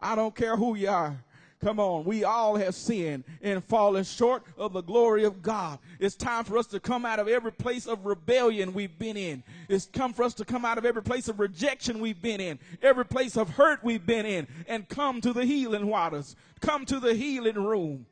I 0.00 0.14
don't 0.14 0.34
care 0.34 0.56
who 0.56 0.74
you 0.74 0.88
are. 0.88 1.22
Come 1.62 1.78
on, 1.78 2.04
we 2.04 2.24
all 2.24 2.56
have 2.56 2.74
sinned 2.74 3.22
and 3.40 3.62
fallen 3.62 4.02
short 4.02 4.42
of 4.58 4.72
the 4.72 4.80
glory 4.80 5.22
of 5.24 5.42
God. 5.42 5.78
It's 6.00 6.16
time 6.16 6.42
for 6.42 6.58
us 6.58 6.66
to 6.68 6.80
come 6.80 7.06
out 7.06 7.20
of 7.20 7.28
every 7.28 7.52
place 7.52 7.86
of 7.86 8.04
rebellion 8.04 8.74
we've 8.74 8.98
been 8.98 9.16
in. 9.16 9.44
It's 9.68 9.86
come 9.86 10.12
for 10.12 10.24
us 10.24 10.34
to 10.34 10.44
come 10.44 10.64
out 10.64 10.76
of 10.76 10.84
every 10.84 11.04
place 11.04 11.28
of 11.28 11.38
rejection 11.38 12.00
we've 12.00 12.20
been 12.20 12.40
in, 12.40 12.58
every 12.82 13.04
place 13.04 13.36
of 13.36 13.48
hurt 13.50 13.84
we've 13.84 14.04
been 14.04 14.26
in, 14.26 14.48
and 14.66 14.88
come 14.88 15.20
to 15.20 15.32
the 15.32 15.44
healing 15.44 15.86
waters. 15.86 16.34
Come 16.60 16.84
to 16.86 16.98
the 16.98 17.14
healing 17.14 17.62
room. 17.62 18.06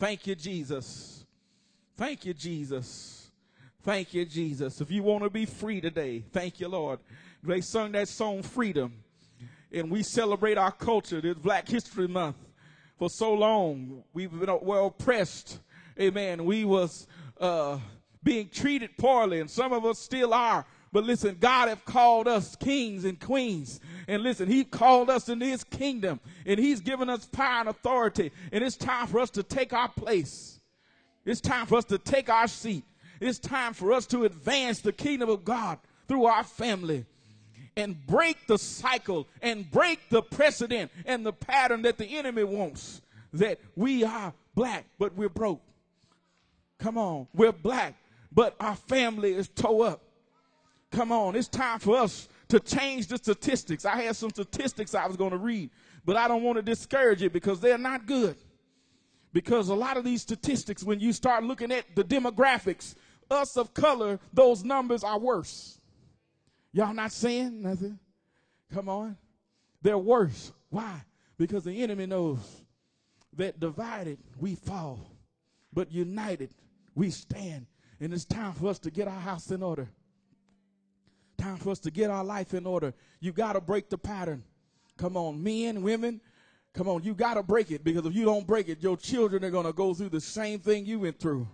Thank 0.00 0.26
you, 0.26 0.34
Jesus. 0.34 1.24
Thank 1.96 2.24
you, 2.24 2.34
Jesus. 2.34 3.30
Thank 3.84 4.12
you, 4.12 4.24
Jesus. 4.24 4.80
If 4.80 4.90
you 4.90 5.04
want 5.04 5.22
to 5.22 5.30
be 5.30 5.46
free 5.46 5.80
today, 5.80 6.24
thank 6.32 6.58
you, 6.58 6.66
Lord. 6.66 6.98
They 7.44 7.60
sung 7.60 7.92
that 7.92 8.08
song 8.08 8.42
Freedom. 8.42 8.92
And 9.70 9.88
we 9.88 10.02
celebrate 10.02 10.58
our 10.58 10.72
culture, 10.72 11.20
this 11.20 11.36
Black 11.36 11.68
History 11.68 12.08
Month. 12.08 12.36
For 12.98 13.08
so 13.08 13.32
long, 13.32 14.02
we've 14.12 14.30
been 14.30 14.58
well 14.62 14.86
oppressed. 14.86 15.60
Amen. 16.00 16.44
We 16.44 16.64
was 16.64 17.06
uh, 17.40 17.78
being 18.24 18.48
treated 18.48 18.96
poorly, 18.98 19.38
and 19.38 19.48
some 19.48 19.72
of 19.72 19.84
us 19.86 20.00
still 20.00 20.34
are. 20.34 20.66
But 20.90 21.04
listen, 21.04 21.36
God 21.38 21.68
have 21.68 21.84
called 21.84 22.26
us 22.26 22.56
kings 22.56 23.04
and 23.04 23.20
queens. 23.20 23.78
And 24.08 24.22
listen, 24.22 24.48
He 24.48 24.64
called 24.64 25.10
us 25.10 25.28
into 25.28 25.46
His 25.46 25.62
kingdom. 25.62 26.18
And 26.44 26.58
He's 26.58 26.80
given 26.80 27.08
us 27.08 27.26
power 27.26 27.60
and 27.60 27.68
authority. 27.68 28.32
And 28.50 28.64
it's 28.64 28.76
time 28.76 29.06
for 29.06 29.20
us 29.20 29.30
to 29.30 29.44
take 29.44 29.72
our 29.72 29.88
place. 29.88 30.60
It's 31.24 31.40
time 31.40 31.66
for 31.66 31.76
us 31.78 31.84
to 31.86 31.98
take 31.98 32.28
our 32.28 32.48
seat. 32.48 32.84
It's 33.20 33.38
time 33.38 33.74
for 33.74 33.92
us 33.92 34.06
to 34.08 34.24
advance 34.24 34.80
the 34.80 34.92
kingdom 34.92 35.28
of 35.28 35.44
God 35.44 35.78
through 36.08 36.24
our 36.24 36.42
family 36.42 37.04
and 37.78 38.04
break 38.06 38.48
the 38.48 38.58
cycle 38.58 39.28
and 39.40 39.70
break 39.70 40.00
the 40.10 40.20
precedent 40.20 40.90
and 41.06 41.24
the 41.24 41.32
pattern 41.32 41.82
that 41.82 41.96
the 41.96 42.18
enemy 42.18 42.42
wants 42.42 43.00
that 43.32 43.60
we 43.76 44.02
are 44.02 44.34
black, 44.56 44.84
but 44.98 45.14
we're 45.14 45.28
broke. 45.28 45.62
Come 46.80 46.98
on, 46.98 47.28
we're 47.32 47.52
black, 47.52 47.94
but 48.32 48.56
our 48.58 48.74
family 48.74 49.32
is 49.32 49.48
toe 49.48 49.82
up. 49.82 50.02
Come 50.90 51.12
on, 51.12 51.36
it's 51.36 51.46
time 51.46 51.78
for 51.78 51.96
us 51.96 52.28
to 52.48 52.58
change 52.58 53.06
the 53.06 53.16
statistics. 53.16 53.84
I 53.84 54.02
had 54.02 54.16
some 54.16 54.30
statistics 54.30 54.94
I 54.94 55.06
was 55.06 55.16
going 55.16 55.30
to 55.30 55.38
read, 55.38 55.70
but 56.04 56.16
I 56.16 56.26
don't 56.26 56.42
want 56.42 56.56
to 56.56 56.62
discourage 56.62 57.22
it 57.22 57.32
because 57.32 57.60
they're 57.60 57.78
not 57.78 58.06
good. 58.06 58.36
Because 59.32 59.68
a 59.68 59.74
lot 59.74 59.96
of 59.96 60.04
these 60.04 60.22
statistics, 60.22 60.82
when 60.82 60.98
you 60.98 61.12
start 61.12 61.44
looking 61.44 61.70
at 61.70 61.84
the 61.94 62.02
demographics, 62.02 62.96
us 63.30 63.56
of 63.56 63.72
color, 63.72 64.18
those 64.32 64.64
numbers 64.64 65.04
are 65.04 65.18
worse. 65.18 65.77
Y'all 66.72 66.94
not 66.94 67.12
saying 67.12 67.62
nothing? 67.62 67.98
Come 68.72 68.88
on. 68.88 69.16
They're 69.82 69.98
worse. 69.98 70.52
Why? 70.70 71.02
Because 71.36 71.64
the 71.64 71.82
enemy 71.82 72.06
knows 72.06 72.38
that 73.36 73.60
divided 73.60 74.18
we 74.38 74.54
fall, 74.54 75.10
but 75.72 75.92
united 75.92 76.50
we 76.94 77.10
stand. 77.10 77.66
And 78.00 78.12
it's 78.12 78.24
time 78.24 78.52
for 78.52 78.68
us 78.68 78.78
to 78.80 78.90
get 78.90 79.08
our 79.08 79.20
house 79.20 79.50
in 79.50 79.62
order. 79.62 79.88
Time 81.36 81.56
for 81.56 81.70
us 81.70 81.78
to 81.80 81.90
get 81.90 82.10
our 82.10 82.24
life 82.24 82.54
in 82.54 82.66
order. 82.66 82.92
You 83.20 83.32
got 83.32 83.52
to 83.52 83.60
break 83.60 83.88
the 83.88 83.98
pattern. 83.98 84.42
Come 84.96 85.16
on, 85.16 85.42
men, 85.42 85.82
women. 85.82 86.20
Come 86.74 86.88
on, 86.88 87.02
you 87.02 87.14
got 87.14 87.34
to 87.34 87.42
break 87.42 87.70
it 87.70 87.82
because 87.82 88.04
if 88.04 88.14
you 88.14 88.24
don't 88.24 88.46
break 88.46 88.68
it, 88.68 88.82
your 88.82 88.96
children 88.96 89.44
are 89.44 89.50
going 89.50 89.66
to 89.66 89.72
go 89.72 89.94
through 89.94 90.10
the 90.10 90.20
same 90.20 90.58
thing 90.58 90.84
you 90.84 91.00
went 91.00 91.18
through. 91.18 91.48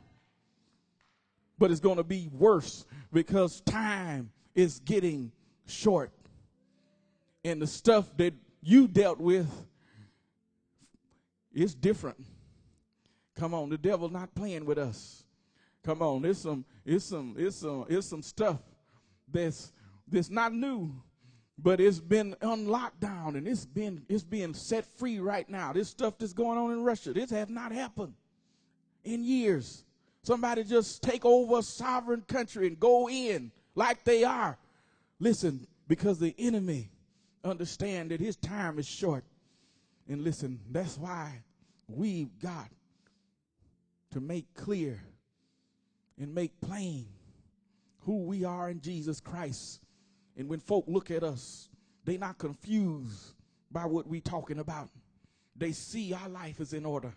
But 1.59 1.71
it's 1.71 1.81
going 1.81 1.99
to 1.99 2.05
be 2.05 2.29
worse 2.33 2.85
because 3.13 3.61
time 3.61 4.31
is 4.55 4.81
getting 4.81 5.33
short. 5.67 6.13
And 7.45 7.61
the 7.61 7.67
stuff 7.67 8.17
that 8.17 8.35
you 8.63 8.89
dealt 8.89 9.21
with 9.21 9.49
is 11.53 11.75
different. 11.75 12.25
Come 13.37 13.53
on, 13.53 13.69
the 13.69 13.79
devil's 13.79 14.13
not 14.13 14.35
playing 14.35 14.65
with 14.65 14.79
us. 14.79 15.25
Come 15.83 16.01
on, 16.01 16.25
it's 16.25 16.39
some, 16.41 16.65
it's 16.85 17.05
some, 17.05 17.35
it's 17.37 17.57
some, 17.57 17.85
it's 17.89 18.07
some 18.07 18.23
stuff 18.23 18.61
that's 19.31 19.73
that's 20.09 20.31
not 20.31 20.53
new, 20.53 20.95
but 21.59 21.81
it's 21.81 21.99
been 21.99 22.35
unlocked 22.41 23.01
down 23.01 23.37
and 23.37 23.47
it's 23.47 23.67
been 23.67 24.03
it's 24.09 24.25
being 24.25 24.55
set 24.55 24.85
free 24.99 25.19
right 25.19 25.49
now. 25.49 25.73
This 25.73 25.89
stuff 25.89 26.19
that's 26.19 26.33
going 26.33 26.59
on 26.59 26.73
in 26.73 26.83
Russia, 26.83 27.13
this 27.13 27.31
has 27.31 27.49
not 27.49 27.73
happened 27.73 28.15
in 29.03 29.25
years. 29.25 29.85
Somebody 30.23 30.65
just 30.65 31.03
take 31.03 31.25
over 31.27 31.59
a 31.59 31.63
sovereign 31.63 32.23
country 32.23 32.67
and 32.67 32.81
go 32.81 33.11
in 33.11 33.53
like 33.75 34.05
they 34.05 34.25
are. 34.25 34.59
Listen, 35.19 35.67
because 35.89 36.19
the 36.19 36.35
enemy 36.39 36.91
understand 37.45 38.11
that 38.11 38.21
his 38.21 38.37
time 38.37 38.79
is 38.79 38.87
short. 38.87 39.25
And 40.09 40.23
listen, 40.23 40.61
that's 40.71 40.99
why 40.99 41.43
we've 41.89 42.39
got 42.41 42.69
to 44.13 44.21
make 44.21 44.53
clear 44.55 45.01
and 46.21 46.35
make 46.35 46.61
plain 46.61 47.07
who 48.01 48.25
we 48.25 48.45
are 48.45 48.71
in 48.71 48.81
Jesus 48.81 49.21
Christ. 49.21 49.81
And 50.37 50.49
when 50.49 50.61
folk 50.61 50.85
look 50.89 51.11
at 51.11 51.23
us, 51.23 51.69
they 52.05 52.17
not 52.17 52.39
confused 52.39 53.35
by 53.71 53.87
what 53.87 54.07
we 54.07 54.21
talking 54.21 54.59
about. 54.59 54.91
They 55.57 55.73
see 55.73 56.13
our 56.13 56.29
life 56.29 56.61
is 56.61 56.73
in 56.73 56.85
order. 56.85 57.15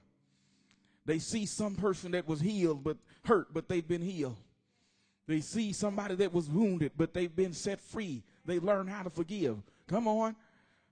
They 1.05 1.19
see 1.19 1.45
some 1.45 1.75
person 1.75 2.11
that 2.11 2.27
was 2.27 2.39
healed 2.39 2.83
but 2.83 2.97
hurt, 3.25 3.53
but 3.53 3.67
they've 3.67 3.87
been 3.87 4.01
healed. 4.01 4.37
They 5.27 5.41
see 5.41 5.73
somebody 5.73 6.15
that 6.15 6.33
was 6.33 6.49
wounded, 6.49 6.93
but 6.95 7.13
they've 7.13 7.35
been 7.35 7.53
set 7.53 7.81
free. 7.81 8.23
They 8.45 8.59
learn 8.59 8.87
how 8.87 9.03
to 9.03 9.09
forgive. 9.09 9.57
Come 9.87 10.07
on. 10.07 10.35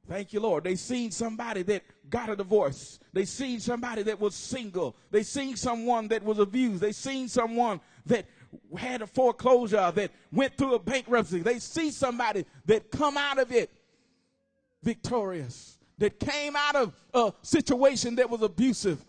Thank 0.07 0.33
you, 0.33 0.39
Lord. 0.39 0.63
They 0.63 0.75
seen 0.75 1.09
somebody 1.09 1.63
that 1.63 1.83
got 2.09 2.29
a 2.29 2.35
divorce. 2.35 2.99
They 3.13 3.25
seen 3.25 3.59
somebody 3.59 4.03
that 4.03 4.19
was 4.19 4.35
single. 4.35 4.95
They 5.09 5.23
seen 5.23 5.55
someone 5.55 6.09
that 6.09 6.23
was 6.23 6.37
abused. 6.37 6.81
They 6.81 6.91
seen 6.91 7.27
someone 7.27 7.79
that 8.05 8.25
had 8.77 9.01
a 9.01 9.07
foreclosure, 9.07 9.91
that 9.91 10.11
went 10.31 10.57
through 10.57 10.75
a 10.75 10.79
bankruptcy. 10.79 11.39
They 11.39 11.59
see 11.59 11.91
somebody 11.91 12.45
that 12.65 12.91
come 12.91 13.17
out 13.17 13.39
of 13.39 13.51
it 13.51 13.71
victorious, 14.83 15.79
that 15.97 16.19
came 16.19 16.55
out 16.55 16.75
of 16.75 16.93
a 17.13 17.33
situation 17.41 18.15
that 18.15 18.29
was 18.29 18.41
abusive, 18.41 19.03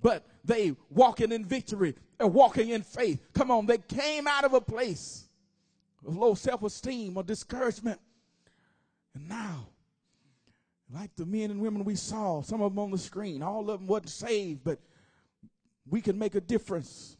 but 0.00 0.24
they 0.44 0.76
walking 0.90 1.32
in 1.32 1.44
victory 1.44 1.94
and 2.18 2.32
walking 2.32 2.70
in 2.70 2.82
faith. 2.82 3.20
Come 3.34 3.50
on, 3.50 3.66
they 3.66 3.78
came 3.78 4.26
out 4.26 4.44
of 4.44 4.54
a 4.54 4.60
place 4.60 5.28
of 6.06 6.16
low 6.16 6.34
self 6.34 6.62
esteem 6.62 7.16
or 7.16 7.22
discouragement. 7.22 8.00
And 9.14 9.28
now, 9.28 9.68
like 10.92 11.14
the 11.16 11.26
men 11.26 11.50
and 11.50 11.60
women 11.60 11.84
we 11.84 11.96
saw, 11.96 12.42
some 12.42 12.62
of 12.62 12.72
them 12.72 12.78
on 12.78 12.90
the 12.90 12.98
screen, 12.98 13.42
all 13.42 13.60
of 13.70 13.80
them 13.80 13.86
wasn't 13.86 14.10
saved, 14.10 14.62
but 14.64 14.78
we 15.88 16.00
can 16.00 16.18
make 16.18 16.34
a 16.34 16.40
difference. 16.40 17.16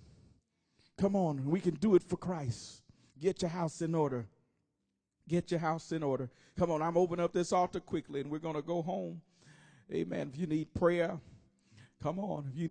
Come 0.99 1.15
on, 1.15 1.45
we 1.45 1.61
can 1.61 1.75
do 1.75 1.95
it 1.95 2.03
for 2.03 2.17
Christ. 2.17 2.83
Get 3.19 3.43
your 3.43 3.51
house 3.51 3.83
in 3.83 3.95
order. 3.95 4.27
Get 5.29 5.51
your 5.51 5.61
house 5.61 5.93
in 5.93 6.03
order. 6.03 6.31
Come 6.57 6.71
on, 6.71 6.81
I'm 6.81 6.97
opening 6.97 7.25
up 7.25 7.33
this 7.33 7.53
altar 7.53 7.81
quickly 7.81 8.21
and 8.21 8.31
we're 8.31 8.39
going 8.39 8.55
to 8.55 8.63
go 8.63 8.81
home. 8.81 9.21
Amen. 9.93 10.31
If 10.33 10.41
you 10.41 10.47
need 10.47 10.73
prayer, 10.75 11.19
come 12.03 12.19
on. 12.19 12.49
If 12.51 12.59
you 12.59 12.65